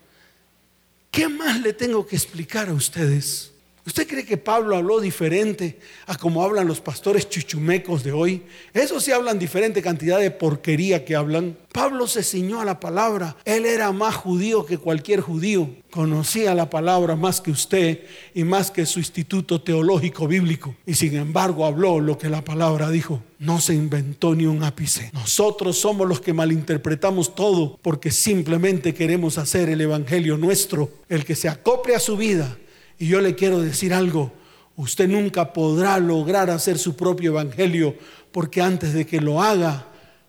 ¿Qué 1.11 1.27
más 1.27 1.59
le 1.63 1.73
tengo 1.73 2.07
que 2.07 2.17
explicar 2.17 2.69
a 2.69 2.75
ustedes? 2.75 3.51
¿Usted 3.91 4.07
cree 4.07 4.25
que 4.25 4.37
Pablo 4.37 4.77
habló 4.77 5.01
diferente 5.01 5.77
a 6.07 6.17
como 6.17 6.45
hablan 6.45 6.69
los 6.69 6.81
pastores 6.81 7.29
chuchumecos 7.29 8.05
de 8.05 8.13
hoy? 8.13 8.45
Eso 8.73 9.01
sí 9.01 9.11
hablan 9.11 9.37
diferente 9.37 9.83
cantidad 9.83 10.21
de 10.21 10.31
porquería 10.31 11.05
que 11.05 11.17
hablan. 11.17 11.57
Pablo 11.73 12.07
se 12.07 12.23
ciñó 12.23 12.61
a 12.61 12.65
la 12.65 12.79
palabra. 12.79 13.37
Él 13.45 13.67
era 13.67 13.91
más 13.91 14.15
judío 14.15 14.65
que 14.65 14.79
cualquier 14.79 15.21
judío. 15.21 15.71
Conocía 15.91 16.55
la 16.55 16.71
palabra 16.71 17.17
más 17.17 17.41
que 17.41 17.51
usted 17.51 18.03
y 18.33 18.45
más 18.45 18.71
que 18.71 18.87
su 18.87 19.01
instituto 19.01 19.61
teológico 19.61 20.29
bíblico. 20.29 20.77
Y 20.87 20.95
sin 20.95 21.17
embargo 21.17 21.67
habló 21.67 21.99
lo 21.99 22.17
que 22.17 22.29
la 22.29 22.45
palabra 22.45 22.91
dijo. 22.91 23.21
No 23.41 23.61
se 23.61 23.75
inventó 23.75 24.37
ni 24.37 24.47
un 24.47 24.63
ápice. 24.63 25.11
Nosotros 25.15 25.77
somos 25.79 26.07
los 26.07 26.21
que 26.21 26.33
malinterpretamos 26.33 27.35
todo 27.35 27.77
porque 27.83 28.13
simplemente 28.13 28.95
queremos 28.95 29.37
hacer 29.37 29.69
el 29.69 29.81
evangelio 29.81 30.37
nuestro, 30.37 30.93
el 31.09 31.25
que 31.25 31.35
se 31.35 31.49
acople 31.49 31.97
a 31.97 31.99
su 31.99 32.17
vida 32.17 32.57
y 33.01 33.07
yo 33.07 33.23
le 33.23 33.35
quiero 33.35 33.61
decir 33.61 33.95
algo, 33.95 34.31
usted 34.77 35.09
nunca 35.09 35.55
podrá 35.55 35.99
lograr 35.99 36.51
hacer 36.51 36.79
su 36.79 36.97
propio 36.97 37.31
evangelio 37.31 37.97
porque 38.31 38.61
antes 38.61 38.93
de 38.93 39.07
que 39.07 39.23
lo 39.23 39.43
haga, 39.43 39.87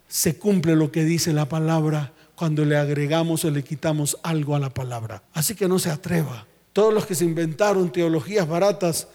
se 0.08 0.38
cumple 0.38 0.78
lo 0.78 0.90
que 0.90 1.04
dice 1.04 1.34
la 1.34 1.50
palabra 1.50 2.14
cuando 2.34 2.64
le 2.64 2.78
agregamos 2.78 3.44
o 3.44 3.52
le 3.52 3.62
quitamos 3.62 4.18
algo 4.24 4.56
a 4.56 4.60
la 4.60 4.74
palabra. 4.74 5.22
Así 5.34 5.54
que 5.54 5.68
no 5.68 5.80
se 5.80 5.92
atreva. 5.92 6.48
Todos 6.72 6.94
los 6.94 7.06
que 7.06 7.14
se 7.14 7.26
inventaron 7.26 7.92
teologías 7.92 8.48
baratas 8.48 9.10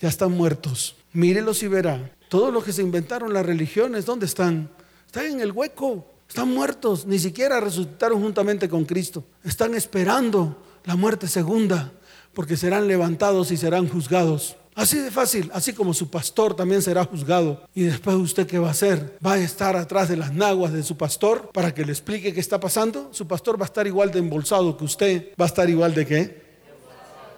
ya 0.00 0.08
están 0.08 0.32
muertos. 0.32 0.96
Mírelos 1.12 1.62
y 1.62 1.68
verá. 1.68 2.10
Todos 2.30 2.54
los 2.54 2.64
que 2.64 2.72
se 2.72 2.80
inventaron 2.80 3.34
las 3.34 3.44
religiones, 3.44 4.06
¿dónde 4.06 4.24
están? 4.24 4.70
Están 5.04 5.26
en 5.26 5.40
el 5.40 5.52
hueco. 5.52 6.06
Están 6.26 6.48
muertos. 6.48 7.04
Ni 7.04 7.18
siquiera 7.18 7.60
resucitaron 7.60 8.22
juntamente 8.22 8.66
con 8.66 8.86
Cristo. 8.86 9.24
Están 9.44 9.74
esperando 9.74 10.62
la 10.86 10.96
muerte 10.96 11.28
segunda 11.28 11.92
porque 12.34 12.56
serán 12.56 12.88
levantados 12.88 13.50
y 13.50 13.56
serán 13.56 13.88
juzgados. 13.88 14.56
Así 14.74 14.98
de 14.98 15.12
fácil, 15.12 15.50
así 15.54 15.72
como 15.72 15.94
su 15.94 16.10
pastor 16.10 16.56
también 16.56 16.82
será 16.82 17.04
juzgado. 17.04 17.62
Y 17.74 17.84
después 17.84 18.16
usted 18.16 18.46
qué 18.46 18.58
va 18.58 18.68
a 18.68 18.72
hacer? 18.72 19.16
¿Va 19.24 19.34
a 19.34 19.38
estar 19.38 19.76
atrás 19.76 20.08
de 20.08 20.16
las 20.16 20.34
naguas 20.34 20.72
de 20.72 20.82
su 20.82 20.96
pastor 20.96 21.50
para 21.52 21.72
que 21.72 21.84
le 21.84 21.92
explique 21.92 22.34
qué 22.34 22.40
está 22.40 22.58
pasando? 22.58 23.08
Su 23.12 23.28
pastor 23.28 23.58
va 23.58 23.64
a 23.64 23.66
estar 23.66 23.86
igual 23.86 24.10
de 24.10 24.18
embolsado 24.18 24.76
que 24.76 24.84
usted. 24.84 25.28
¿Va 25.40 25.44
a 25.44 25.48
estar 25.48 25.70
igual 25.70 25.94
de 25.94 26.06
qué? 26.06 26.42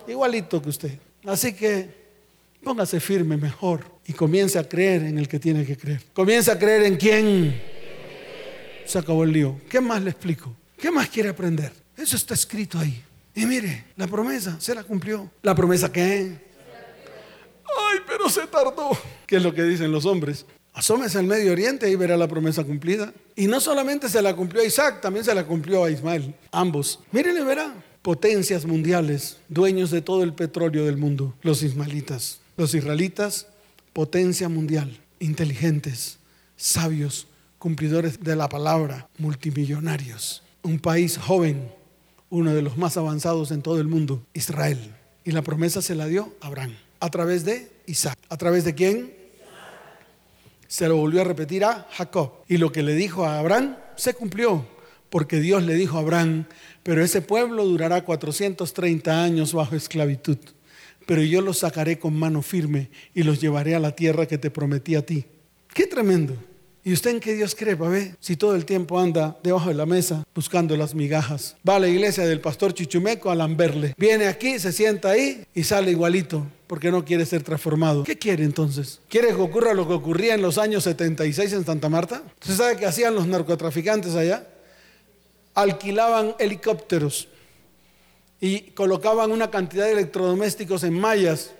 Igualito 0.08 0.62
que 0.62 0.70
usted. 0.70 0.98
Así 1.26 1.52
que 1.52 2.06
póngase 2.64 3.00
firme 3.00 3.36
mejor 3.36 3.84
y 4.06 4.14
comience 4.14 4.58
a 4.58 4.66
creer 4.66 5.02
en 5.02 5.18
el 5.18 5.28
que 5.28 5.38
tiene 5.38 5.66
que 5.66 5.76
creer. 5.76 6.02
Comience 6.14 6.50
a 6.50 6.58
creer 6.58 6.84
en 6.84 6.96
quién. 6.96 7.62
Se 8.86 8.98
acabó 8.98 9.24
el 9.24 9.32
lío. 9.32 9.60
¿Qué 9.68 9.80
más 9.80 10.02
le 10.02 10.10
explico? 10.10 10.56
¿Qué 10.78 10.90
más 10.90 11.08
quiere 11.08 11.28
aprender? 11.28 11.72
Eso 11.96 12.16
está 12.16 12.32
escrito 12.32 12.78
ahí. 12.78 13.02
Y 13.36 13.44
mire, 13.44 13.84
la 13.96 14.06
promesa 14.06 14.56
se 14.58 14.74
la 14.74 14.82
cumplió. 14.82 15.30
¿La 15.42 15.54
promesa 15.54 15.92
qué? 15.92 16.38
Ay, 17.78 17.98
pero 18.06 18.30
se 18.30 18.46
tardó. 18.46 18.90
¿Qué 19.26 19.36
es 19.36 19.42
lo 19.42 19.52
que 19.52 19.62
dicen 19.62 19.92
los 19.92 20.06
hombres? 20.06 20.46
Asómese 20.72 21.18
al 21.18 21.26
Medio 21.26 21.52
Oriente 21.52 21.90
y 21.90 21.96
verá 21.96 22.16
la 22.16 22.28
promesa 22.28 22.64
cumplida. 22.64 23.12
Y 23.36 23.46
no 23.46 23.60
solamente 23.60 24.08
se 24.08 24.22
la 24.22 24.34
cumplió 24.34 24.62
a 24.62 24.64
Isaac, 24.64 25.02
también 25.02 25.22
se 25.22 25.34
la 25.34 25.44
cumplió 25.46 25.84
a 25.84 25.90
Ismael. 25.90 26.34
Ambos. 26.50 27.00
Mírenle, 27.12 27.44
verá. 27.44 27.74
Potencias 28.00 28.64
mundiales, 28.64 29.36
dueños 29.48 29.90
de 29.90 30.00
todo 30.00 30.22
el 30.22 30.32
petróleo 30.32 30.86
del 30.86 30.96
mundo. 30.96 31.34
Los 31.42 31.62
ismaelitas. 31.62 32.40
Los 32.56 32.74
israelitas, 32.74 33.48
potencia 33.92 34.48
mundial. 34.48 34.98
Inteligentes, 35.18 36.18
sabios, 36.56 37.26
cumplidores 37.58 38.22
de 38.22 38.34
la 38.34 38.48
palabra, 38.48 39.08
multimillonarios. 39.18 40.42
Un 40.62 40.78
país 40.78 41.18
joven, 41.18 41.70
uno 42.30 42.54
de 42.54 42.62
los 42.62 42.76
más 42.76 42.96
avanzados 42.96 43.50
en 43.50 43.62
todo 43.62 43.80
el 43.80 43.86
mundo, 43.86 44.24
Israel. 44.34 44.94
Y 45.24 45.32
la 45.32 45.42
promesa 45.42 45.82
se 45.82 45.94
la 45.94 46.06
dio 46.06 46.34
a 46.40 46.46
Abraham 46.46 46.76
a 47.00 47.10
través 47.10 47.44
de 47.44 47.70
Isaac. 47.86 48.18
¿A 48.28 48.36
través 48.36 48.64
de 48.64 48.74
quién? 48.74 49.14
Se 50.68 50.88
lo 50.88 50.96
volvió 50.96 51.20
a 51.20 51.24
repetir 51.24 51.64
a 51.64 51.86
Jacob. 51.90 52.32
Y 52.48 52.56
lo 52.56 52.72
que 52.72 52.82
le 52.82 52.94
dijo 52.94 53.24
a 53.24 53.38
Abraham 53.38 53.76
se 53.96 54.14
cumplió, 54.14 54.66
porque 55.10 55.40
Dios 55.40 55.62
le 55.62 55.74
dijo 55.74 55.96
a 55.96 56.00
Abraham, 56.00 56.46
pero 56.82 57.02
ese 57.02 57.22
pueblo 57.22 57.64
durará 57.64 58.04
430 58.04 59.22
años 59.22 59.52
bajo 59.52 59.76
esclavitud, 59.76 60.38
pero 61.06 61.22
yo 61.22 61.40
los 61.40 61.58
sacaré 61.58 61.98
con 61.98 62.18
mano 62.18 62.42
firme 62.42 62.90
y 63.14 63.22
los 63.22 63.40
llevaré 63.40 63.74
a 63.74 63.80
la 63.80 63.92
tierra 63.92 64.26
que 64.26 64.38
te 64.38 64.50
prometí 64.50 64.96
a 64.96 65.06
ti. 65.06 65.24
Qué 65.72 65.86
tremendo. 65.86 66.36
¿Y 66.86 66.92
usted 66.92 67.10
en 67.10 67.18
qué 67.18 67.34
Dios 67.34 67.56
cree, 67.56 67.74
ver 67.74 68.16
Si 68.20 68.36
todo 68.36 68.54
el 68.54 68.64
tiempo 68.64 69.00
anda 69.00 69.36
debajo 69.42 69.70
de 69.70 69.74
la 69.74 69.86
mesa 69.86 70.22
buscando 70.32 70.76
las 70.76 70.94
migajas. 70.94 71.56
Va 71.68 71.74
a 71.74 71.80
la 71.80 71.88
iglesia 71.88 72.24
del 72.24 72.40
pastor 72.40 72.74
Chichumeco 72.74 73.28
a 73.28 73.34
lamberle. 73.34 73.92
Viene 73.98 74.28
aquí, 74.28 74.60
se 74.60 74.70
sienta 74.70 75.10
ahí 75.10 75.44
y 75.52 75.64
sale 75.64 75.90
igualito 75.90 76.46
porque 76.68 76.92
no 76.92 77.04
quiere 77.04 77.26
ser 77.26 77.42
transformado. 77.42 78.04
¿Qué 78.04 78.16
quiere 78.16 78.44
entonces? 78.44 79.00
¿Quiere 79.08 79.34
que 79.34 79.34
ocurra 79.34 79.74
lo 79.74 79.88
que 79.88 79.94
ocurría 79.94 80.36
en 80.36 80.42
los 80.42 80.58
años 80.58 80.84
76 80.84 81.54
en 81.54 81.64
Santa 81.64 81.88
Marta? 81.88 82.22
¿Usted 82.40 82.54
sabe 82.54 82.76
qué 82.76 82.86
hacían 82.86 83.16
los 83.16 83.26
narcotraficantes 83.26 84.14
allá? 84.14 84.46
Alquilaban 85.56 86.36
helicópteros 86.38 87.26
y 88.40 88.60
colocaban 88.60 89.32
una 89.32 89.50
cantidad 89.50 89.86
de 89.86 89.92
electrodomésticos 89.92 90.84
en 90.84 91.00
mallas 91.00 91.50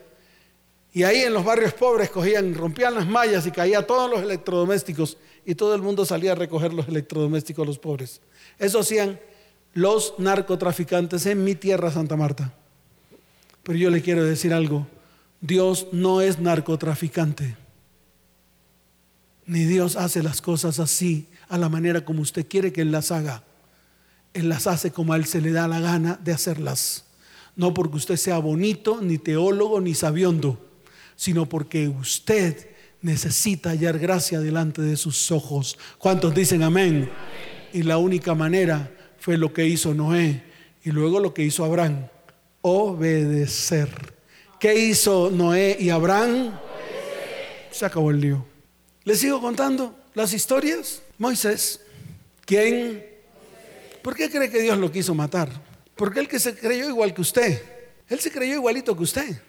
y 0.96 1.02
ahí 1.04 1.18
en 1.18 1.35
los 1.35 1.44
barrios 1.44 1.74
pobres 1.74 2.09
cogían, 2.09 2.54
rompían 2.54 2.94
las 2.94 3.06
mallas 3.06 3.46
y 3.46 3.50
caía 3.50 3.87
todos 3.87 4.11
los 4.11 4.22
electrodomésticos 4.22 5.18
y 5.44 5.54
todo 5.54 5.74
el 5.74 5.82
mundo 5.82 6.06
salía 6.06 6.32
a 6.32 6.35
recoger 6.35 6.72
los 6.72 6.88
electrodomésticos 6.88 7.66
los 7.66 7.78
pobres. 7.78 8.22
Eso 8.59 8.78
hacían 8.80 9.20
los 9.74 10.14
narcotraficantes 10.16 11.26
en 11.26 11.44
mi 11.44 11.54
tierra, 11.54 11.90
Santa 11.90 12.16
Marta. 12.16 12.54
Pero 13.62 13.78
yo 13.78 13.90
le 13.90 14.00
quiero 14.00 14.24
decir 14.24 14.54
algo, 14.54 14.87
Dios 15.42 15.88
no 15.92 16.22
es 16.22 16.38
narcotraficante. 16.38 17.59
Ni 19.44 19.66
Dios 19.66 19.96
hace 19.96 20.22
las 20.22 20.40
cosas 20.40 20.80
así, 20.80 21.28
a 21.50 21.59
la 21.59 21.68
manera 21.68 22.06
como 22.06 22.22
usted 22.22 22.46
quiere 22.48 22.72
que 22.72 22.80
Él 22.80 22.90
las 22.90 23.12
haga. 23.12 23.44
Él 24.32 24.48
las 24.48 24.66
hace 24.66 24.92
como 24.92 25.12
a 25.12 25.16
Él 25.16 25.26
se 25.26 25.42
le 25.42 25.52
da 25.52 25.68
la 25.68 25.78
gana 25.80 26.18
de 26.24 26.32
hacerlas. 26.32 27.04
No 27.54 27.74
porque 27.74 27.98
usted 27.98 28.16
sea 28.16 28.38
bonito, 28.38 29.02
ni 29.02 29.18
teólogo, 29.18 29.82
ni 29.82 29.94
sabiondo 29.94 30.62
sino 31.16 31.48
porque 31.48 31.88
usted 31.88 32.68
necesita 33.00 33.70
hallar 33.70 33.98
gracia 33.98 34.40
delante 34.40 34.83
de 34.83 34.96
sus 34.96 35.31
ojos. 35.31 35.79
¿Cuántos 35.98 36.35
dicen 36.35 36.62
amén? 36.62 37.11
Y 37.72 37.83
la 37.83 37.98
única 37.98 38.35
manera 38.35 38.90
fue 39.18 39.37
lo 39.37 39.52
que 39.52 39.66
hizo 39.66 39.94
Noé 39.94 40.42
y 40.85 40.90
luego 40.90 41.18
lo 41.18 41.35
que 41.35 41.42
hizo 41.42 41.64
Abraham, 41.64 42.07
obedecer. 42.62 43.88
¿Qué 44.61 44.74
hizo 44.74 45.31
Noé 45.31 45.76
y 45.81 45.90
Abraham? 45.90 46.59
Se 47.70 47.85
acabó 47.85 48.11
el 48.11 48.20
lío. 48.20 48.46
¿Les 49.05 49.18
sigo 49.18 49.40
contando 49.40 49.98
las 50.14 50.33
historias? 50.33 51.02
Moisés, 51.18 51.81
¿quién? 52.44 53.05
¿Por 54.02 54.14
qué 54.14 54.31
cree 54.31 54.50
que 54.50 54.62
Dios 54.62 54.79
lo 54.79 54.90
quiso 54.90 55.14
matar? 55.14 55.50
Porque 55.94 56.20
él 56.20 56.29
que 56.29 56.38
se 56.38 56.57
creyó 56.57 56.88
igual 56.88 57.12
que 57.14 57.20
usted. 57.20 57.62
Él 58.09 58.20
se 58.20 58.31
creyó 58.31 58.55
igualito 58.55 58.96
que 58.96 59.02
usted. 59.02 59.42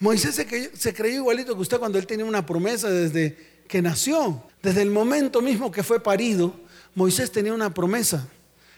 Moisés 0.00 0.34
se 0.34 0.94
creyó, 0.94 1.16
igualito 1.16 1.54
que 1.54 1.60
usted 1.60 1.78
cuando 1.78 1.98
él 1.98 2.06
tenía 2.06 2.24
una 2.24 2.46
promesa 2.46 2.88
desde 2.88 3.36
que 3.68 3.82
nació. 3.82 4.42
Desde 4.62 4.80
el 4.80 4.90
momento 4.90 5.42
mismo 5.42 5.70
que 5.70 5.82
fue 5.82 6.02
parido, 6.02 6.54
Moisés 6.94 7.30
tenía 7.30 7.52
una 7.52 7.74
promesa. 7.74 8.26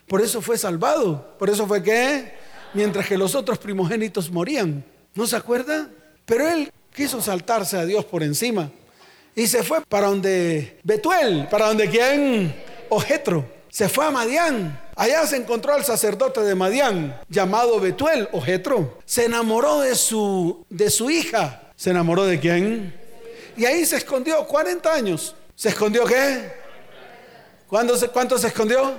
Por 0.08 0.20
eso 0.20 0.42
fue 0.42 0.58
salvado. 0.58 1.37
Por 1.38 1.48
eso 1.48 1.64
fue 1.68 1.80
que, 1.80 2.35
mientras 2.74 3.06
que 3.06 3.16
los 3.16 3.37
otros 3.37 3.58
primogénitos 3.58 4.32
morían. 4.32 4.85
¿No 5.14 5.28
se 5.28 5.37
acuerda? 5.37 5.88
Pero 6.26 6.48
él 6.48 6.72
quiso 6.92 7.22
saltarse 7.22 7.76
a 7.76 7.87
Dios 7.87 8.04
por 8.04 8.24
encima. 8.24 8.72
Y 9.37 9.46
se 9.46 9.62
fue 9.62 9.80
para 9.82 10.08
donde 10.08 10.80
Betuel, 10.82 11.46
para 11.48 11.68
donde 11.68 11.88
quién, 11.88 12.52
Ojetro. 12.88 13.48
Se 13.72 13.88
fue 13.88 14.04
a 14.04 14.11
Madián. 14.11 14.78
Allá 14.94 15.26
se 15.26 15.37
encontró 15.37 15.72
al 15.72 15.82
sacerdote 15.82 16.42
de 16.42 16.54
Madián, 16.54 17.18
llamado 17.30 17.80
Betuel 17.80 18.28
o 18.32 18.42
Jetro. 18.42 18.98
Se 19.06 19.24
enamoró 19.24 19.80
de 19.80 19.94
su, 19.94 20.66
de 20.68 20.90
su 20.90 21.11
hija. 21.11 21.72
¿Se 21.74 21.88
enamoró 21.88 22.26
de 22.26 22.38
quién? 22.38 22.94
Y 23.56 23.64
ahí 23.64 23.87
se 23.87 23.96
escondió 23.96 24.46
40 24.46 24.92
años. 24.92 25.35
¿Se 25.54 25.70
escondió 25.70 26.04
qué? 26.04 26.52
¿Cuánto 27.66 27.96
se, 27.96 28.08
¿Cuánto 28.08 28.37
se 28.37 28.48
escondió? 28.48 28.92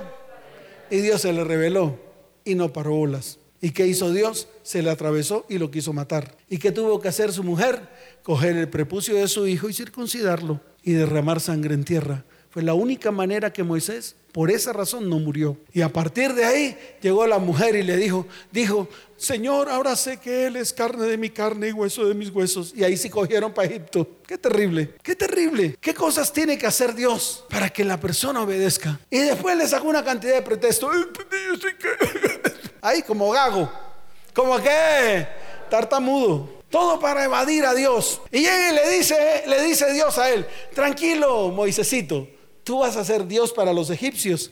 Y 0.90 0.96
Dios 0.96 1.20
se 1.20 1.32
le 1.32 1.44
reveló 1.44 1.96
y 2.44 2.56
no 2.56 2.72
paró 2.72 2.96
bolas. 2.96 3.38
¿Y 3.60 3.70
qué 3.70 3.86
hizo 3.86 4.10
Dios? 4.10 4.48
Se 4.64 4.82
le 4.82 4.90
atravesó 4.90 5.46
y 5.48 5.58
lo 5.58 5.70
quiso 5.70 5.92
matar. 5.92 6.36
¿Y 6.48 6.58
qué 6.58 6.72
tuvo 6.72 7.00
que 7.00 7.06
hacer 7.06 7.32
su 7.32 7.44
mujer? 7.44 7.80
Coger 8.24 8.56
el 8.56 8.68
prepucio 8.68 9.14
de 9.14 9.28
su 9.28 9.46
hijo 9.46 9.68
y 9.68 9.72
circuncidarlo 9.72 10.60
y 10.82 10.94
derramar 10.94 11.38
sangre 11.38 11.74
en 11.74 11.84
tierra. 11.84 12.24
Fue 12.54 12.62
la 12.62 12.74
única 12.74 13.10
manera 13.10 13.52
que 13.52 13.64
Moisés, 13.64 14.14
por 14.30 14.48
esa 14.48 14.72
razón, 14.72 15.10
no 15.10 15.18
murió. 15.18 15.56
Y 15.72 15.82
a 15.82 15.88
partir 15.88 16.34
de 16.34 16.44
ahí 16.44 16.78
llegó 17.02 17.26
la 17.26 17.40
mujer 17.40 17.74
y 17.74 17.82
le 17.82 17.96
dijo, 17.96 18.28
dijo, 18.52 18.86
Señor, 19.16 19.68
ahora 19.68 19.96
sé 19.96 20.18
que 20.18 20.46
Él 20.46 20.54
es 20.54 20.72
carne 20.72 21.04
de 21.06 21.18
mi 21.18 21.30
carne 21.30 21.70
y 21.70 21.72
hueso 21.72 22.06
de 22.06 22.14
mis 22.14 22.30
huesos. 22.30 22.72
Y 22.76 22.84
ahí 22.84 22.96
sí 22.96 23.10
cogieron 23.10 23.52
para 23.52 23.66
Egipto. 23.66 24.06
Qué 24.24 24.38
terrible, 24.38 24.94
qué 25.02 25.16
terrible. 25.16 25.76
¿Qué 25.80 25.94
cosas 25.94 26.32
tiene 26.32 26.56
que 26.56 26.68
hacer 26.68 26.94
Dios 26.94 27.44
para 27.50 27.68
que 27.70 27.82
la 27.82 27.98
persona 27.98 28.40
obedezca? 28.40 29.00
Y 29.10 29.18
después 29.18 29.56
le 29.56 29.66
sacó 29.66 29.88
una 29.88 30.04
cantidad 30.04 30.34
de 30.34 30.42
pretextos. 30.42 30.94
Ahí 32.82 33.02
como 33.02 33.32
gago, 33.32 33.68
como 34.32 34.62
que 34.62 35.26
tartamudo. 35.68 36.62
Todo 36.70 37.00
para 37.00 37.24
evadir 37.24 37.64
a 37.64 37.74
Dios. 37.74 38.20
Y 38.30 38.42
llega 38.42 38.70
y 38.70 38.74
le 38.74 38.90
dice, 38.96 39.42
le 39.48 39.60
dice 39.62 39.92
Dios 39.92 40.18
a 40.18 40.30
él, 40.30 40.46
tranquilo, 40.72 41.50
Moisésito, 41.50 42.28
tú 42.64 42.80
vas 42.80 42.96
a 42.96 43.04
ser 43.04 43.26
Dios 43.26 43.52
para 43.52 43.72
los 43.72 43.90
egipcios 43.90 44.50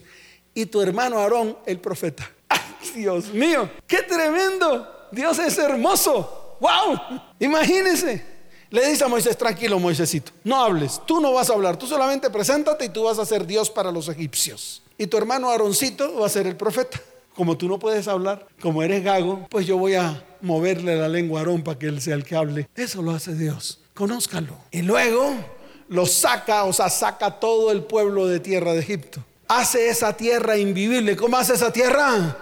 y 0.55 0.67
tu 0.67 0.81
hermano 0.81 1.19
Aarón 1.19 1.57
el 1.67 1.81
profeta. 1.81 2.31
Dios 2.95 3.33
mío! 3.33 3.69
¡Qué 3.87 4.03
tremendo! 4.03 5.09
Dios 5.11 5.39
es 5.39 5.59
hermoso. 5.59 6.57
¡Wow! 6.61 7.01
Imagínense. 7.41 8.33
Le 8.71 8.89
dice 8.89 9.05
a 9.05 9.09
Moisés, 9.09 9.37
tranquilo 9.37 9.79
Moisésito, 9.79 10.33
no 10.45 10.63
hables, 10.63 11.03
tú 11.07 11.21
no 11.21 11.35
vas 11.35 11.51
a 11.51 11.53
hablar, 11.53 11.77
tú 11.77 11.87
solamente 11.87 12.31
preséntate 12.31 12.87
y 12.87 12.89
tú 12.89 13.05
vas 13.05 13.19
a 13.19 13.27
ser 13.27 13.47
Dios 13.47 13.69
para 13.69 13.93
los 13.93 14.09
egipcios. 14.09 14.83
Y 14.97 15.09
tu 15.09 15.19
hermano 15.19 15.51
Aaroncito 15.51 16.19
va 16.19 16.27
a 16.27 16.31
ser 16.31 16.47
el 16.47 16.57
profeta. 16.57 16.99
Como 17.35 17.59
tú 17.59 17.69
no 17.69 17.79
puedes 17.79 18.09
hablar, 18.09 18.47
como 18.63 18.83
eres 18.83 19.05
gago, 19.05 19.47
pues 19.51 19.67
yo 19.67 19.77
voy 19.77 19.95
a 19.95 20.25
moverle 20.41 20.97
la 20.97 21.09
lengua 21.09 21.41
a 21.41 21.43
Aarón 21.43 21.63
para 21.63 21.79
que 21.79 21.87
él 21.87 22.01
sea 22.01 22.15
el 22.15 22.25
que 22.25 22.35
hable. 22.35 22.69
Eso 22.75 23.03
lo 23.03 23.11
hace 23.11 23.35
Dios. 23.35 23.81
Conózcalo. 23.93 24.57
Y 24.71 24.81
luego 24.81 25.35
lo 25.93 26.07
saca, 26.07 26.65
o 26.65 26.73
sea, 26.73 26.89
saca 26.89 27.39
todo 27.39 27.71
el 27.71 27.85
pueblo 27.85 28.27
de 28.27 28.41
tierra 28.41 28.73
de 28.73 28.81
Egipto. 28.81 29.23
Hace 29.47 29.89
esa 29.89 30.17
tierra 30.17 30.57
invivible. 30.57 31.15
¿Cómo 31.17 31.37
hace 31.37 31.53
esa 31.53 31.71
tierra? 31.71 32.35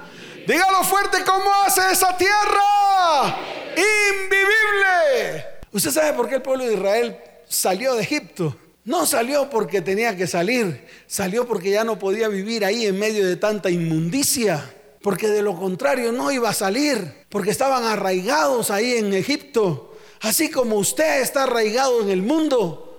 Dígalo 0.46 0.84
fuerte, 0.84 1.18
¿cómo 1.26 1.50
hace 1.66 1.80
esa 1.90 2.16
tierra? 2.16 3.36
Invivible. 3.76 5.44
¿Usted 5.72 5.90
sabe 5.90 6.12
por 6.12 6.28
qué 6.28 6.36
el 6.36 6.42
pueblo 6.42 6.64
de 6.64 6.74
Israel 6.74 7.18
salió 7.48 7.94
de 7.96 8.02
Egipto? 8.02 8.56
No 8.84 9.04
salió 9.04 9.50
porque 9.50 9.82
tenía 9.82 10.16
que 10.16 10.28
salir, 10.28 10.86
salió 11.08 11.44
porque 11.44 11.72
ya 11.72 11.82
no 11.82 11.98
podía 11.98 12.28
vivir 12.28 12.64
ahí 12.64 12.86
en 12.86 13.00
medio 13.00 13.26
de 13.26 13.34
tanta 13.34 13.68
inmundicia, 13.68 14.64
porque 15.02 15.26
de 15.26 15.42
lo 15.42 15.56
contrario 15.58 16.12
no 16.12 16.30
iba 16.30 16.50
a 16.50 16.54
salir, 16.54 17.26
porque 17.28 17.50
estaban 17.50 17.82
arraigados 17.82 18.70
ahí 18.70 18.94
en 18.94 19.12
Egipto, 19.12 19.96
así 20.20 20.50
como 20.50 20.76
usted 20.76 21.20
está 21.20 21.42
arraigado 21.42 22.00
en 22.00 22.10
el 22.10 22.22
mundo, 22.22 22.89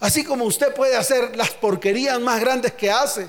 así 0.00 0.24
como 0.24 0.44
usted 0.44 0.74
puede 0.74 0.96
hacer 0.96 1.36
las 1.36 1.50
porquerías 1.50 2.20
más 2.20 2.40
grandes 2.40 2.72
que 2.72 2.90
hace 2.90 3.28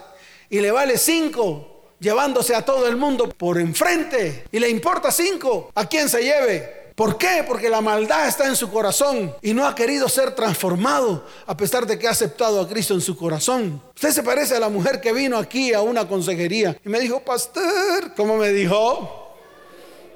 y 0.50 0.60
le 0.60 0.72
vale 0.72 0.98
cinco 0.98 1.80
llevándose 2.00 2.56
a 2.56 2.64
todo 2.64 2.88
el 2.88 2.96
mundo 2.96 3.30
por 3.30 3.60
enfrente 3.60 4.46
y 4.52 4.60
le 4.60 4.70
importa 4.70 5.12
cinco 5.12 5.72
a 5.76 5.86
quién 5.86 6.10
se 6.10 6.22
lleve. 6.24 6.80
¿Por 6.96 7.18
qué? 7.18 7.46
Porque 7.48 7.70
la 7.70 7.80
maldad 7.80 8.28
está 8.28 8.46
en 8.46 8.58
su 8.58 8.70
corazón 8.70 9.34
y 9.42 9.54
no 9.54 9.66
ha 9.66 9.74
querido 9.74 10.10
ser 10.10 10.36
transformado 10.36 11.26
a 11.48 11.56
pesar 11.56 11.86
de 11.86 11.98
que 11.98 12.08
ha 12.08 12.12
aceptado 12.12 12.60
a 12.60 12.68
Cristo 12.68 12.94
en 12.94 13.00
su 13.00 13.16
corazón. 13.16 13.82
Usted 13.96 14.12
se 14.12 14.22
parece 14.22 14.58
a 14.58 14.60
la 14.60 14.68
mujer 14.68 15.00
que 15.00 15.14
vino 15.14 15.38
aquí 15.38 15.74
a 15.74 15.82
una 15.82 16.06
consejería 16.06 16.78
y 16.84 16.90
me 16.90 17.00
dijo, 17.00 17.22
pastor, 17.22 18.14
¿cómo 18.18 18.36
me 18.36 18.50
dijo? 18.50 19.34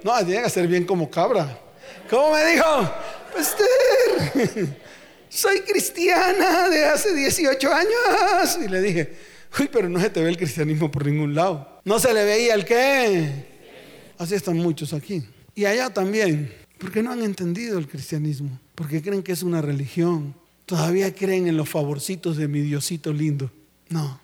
No, 0.04 0.14
tiene 0.26 0.44
que 0.44 0.50
ser 0.50 0.68
bien 0.68 0.86
como 0.86 1.10
cabra. 1.10 1.58
¿Cómo 2.10 2.32
me 2.32 2.46
dijo? 2.48 2.66
Pastor, 3.34 3.68
soy 5.34 5.62
cristiana 5.62 6.70
de 6.70 6.86
hace 6.86 7.14
18 7.16 7.74
años. 7.74 8.60
Y 8.64 8.68
le 8.68 8.82
dije, 8.82 9.14
uy, 9.60 9.70
pero 9.72 9.90
no 9.90 10.00
se 10.00 10.10
te 10.10 10.22
ve 10.22 10.30
el 10.30 10.38
cristianismo 10.38 10.92
por 10.92 11.06
ningún 11.06 11.34
lado. 11.34 11.82
No 11.86 12.00
se 12.00 12.14
le 12.14 12.24
veía 12.24 12.54
el 12.54 12.66
qué. 12.66 14.14
Así 14.18 14.36
están 14.36 14.58
muchos 14.58 14.94
aquí. 14.94 15.24
Y 15.56 15.66
allá 15.66 15.92
también. 15.92 16.54
Porque 16.78 17.02
no 17.02 17.12
han 17.12 17.24
entendido 17.24 17.80
el 17.80 17.88
cristianismo. 17.88 18.60
Porque 18.76 19.02
creen 19.02 19.24
que 19.24 19.32
es 19.32 19.44
una 19.44 19.62
religión. 19.62 20.36
Todavía 20.66 21.14
creen 21.14 21.48
en 21.48 21.58
los 21.58 21.68
favorcitos 21.68 22.38
de 22.38 22.48
mi 22.48 22.62
Diosito 22.62 23.12
lindo. 23.12 23.52
No. 23.90 24.20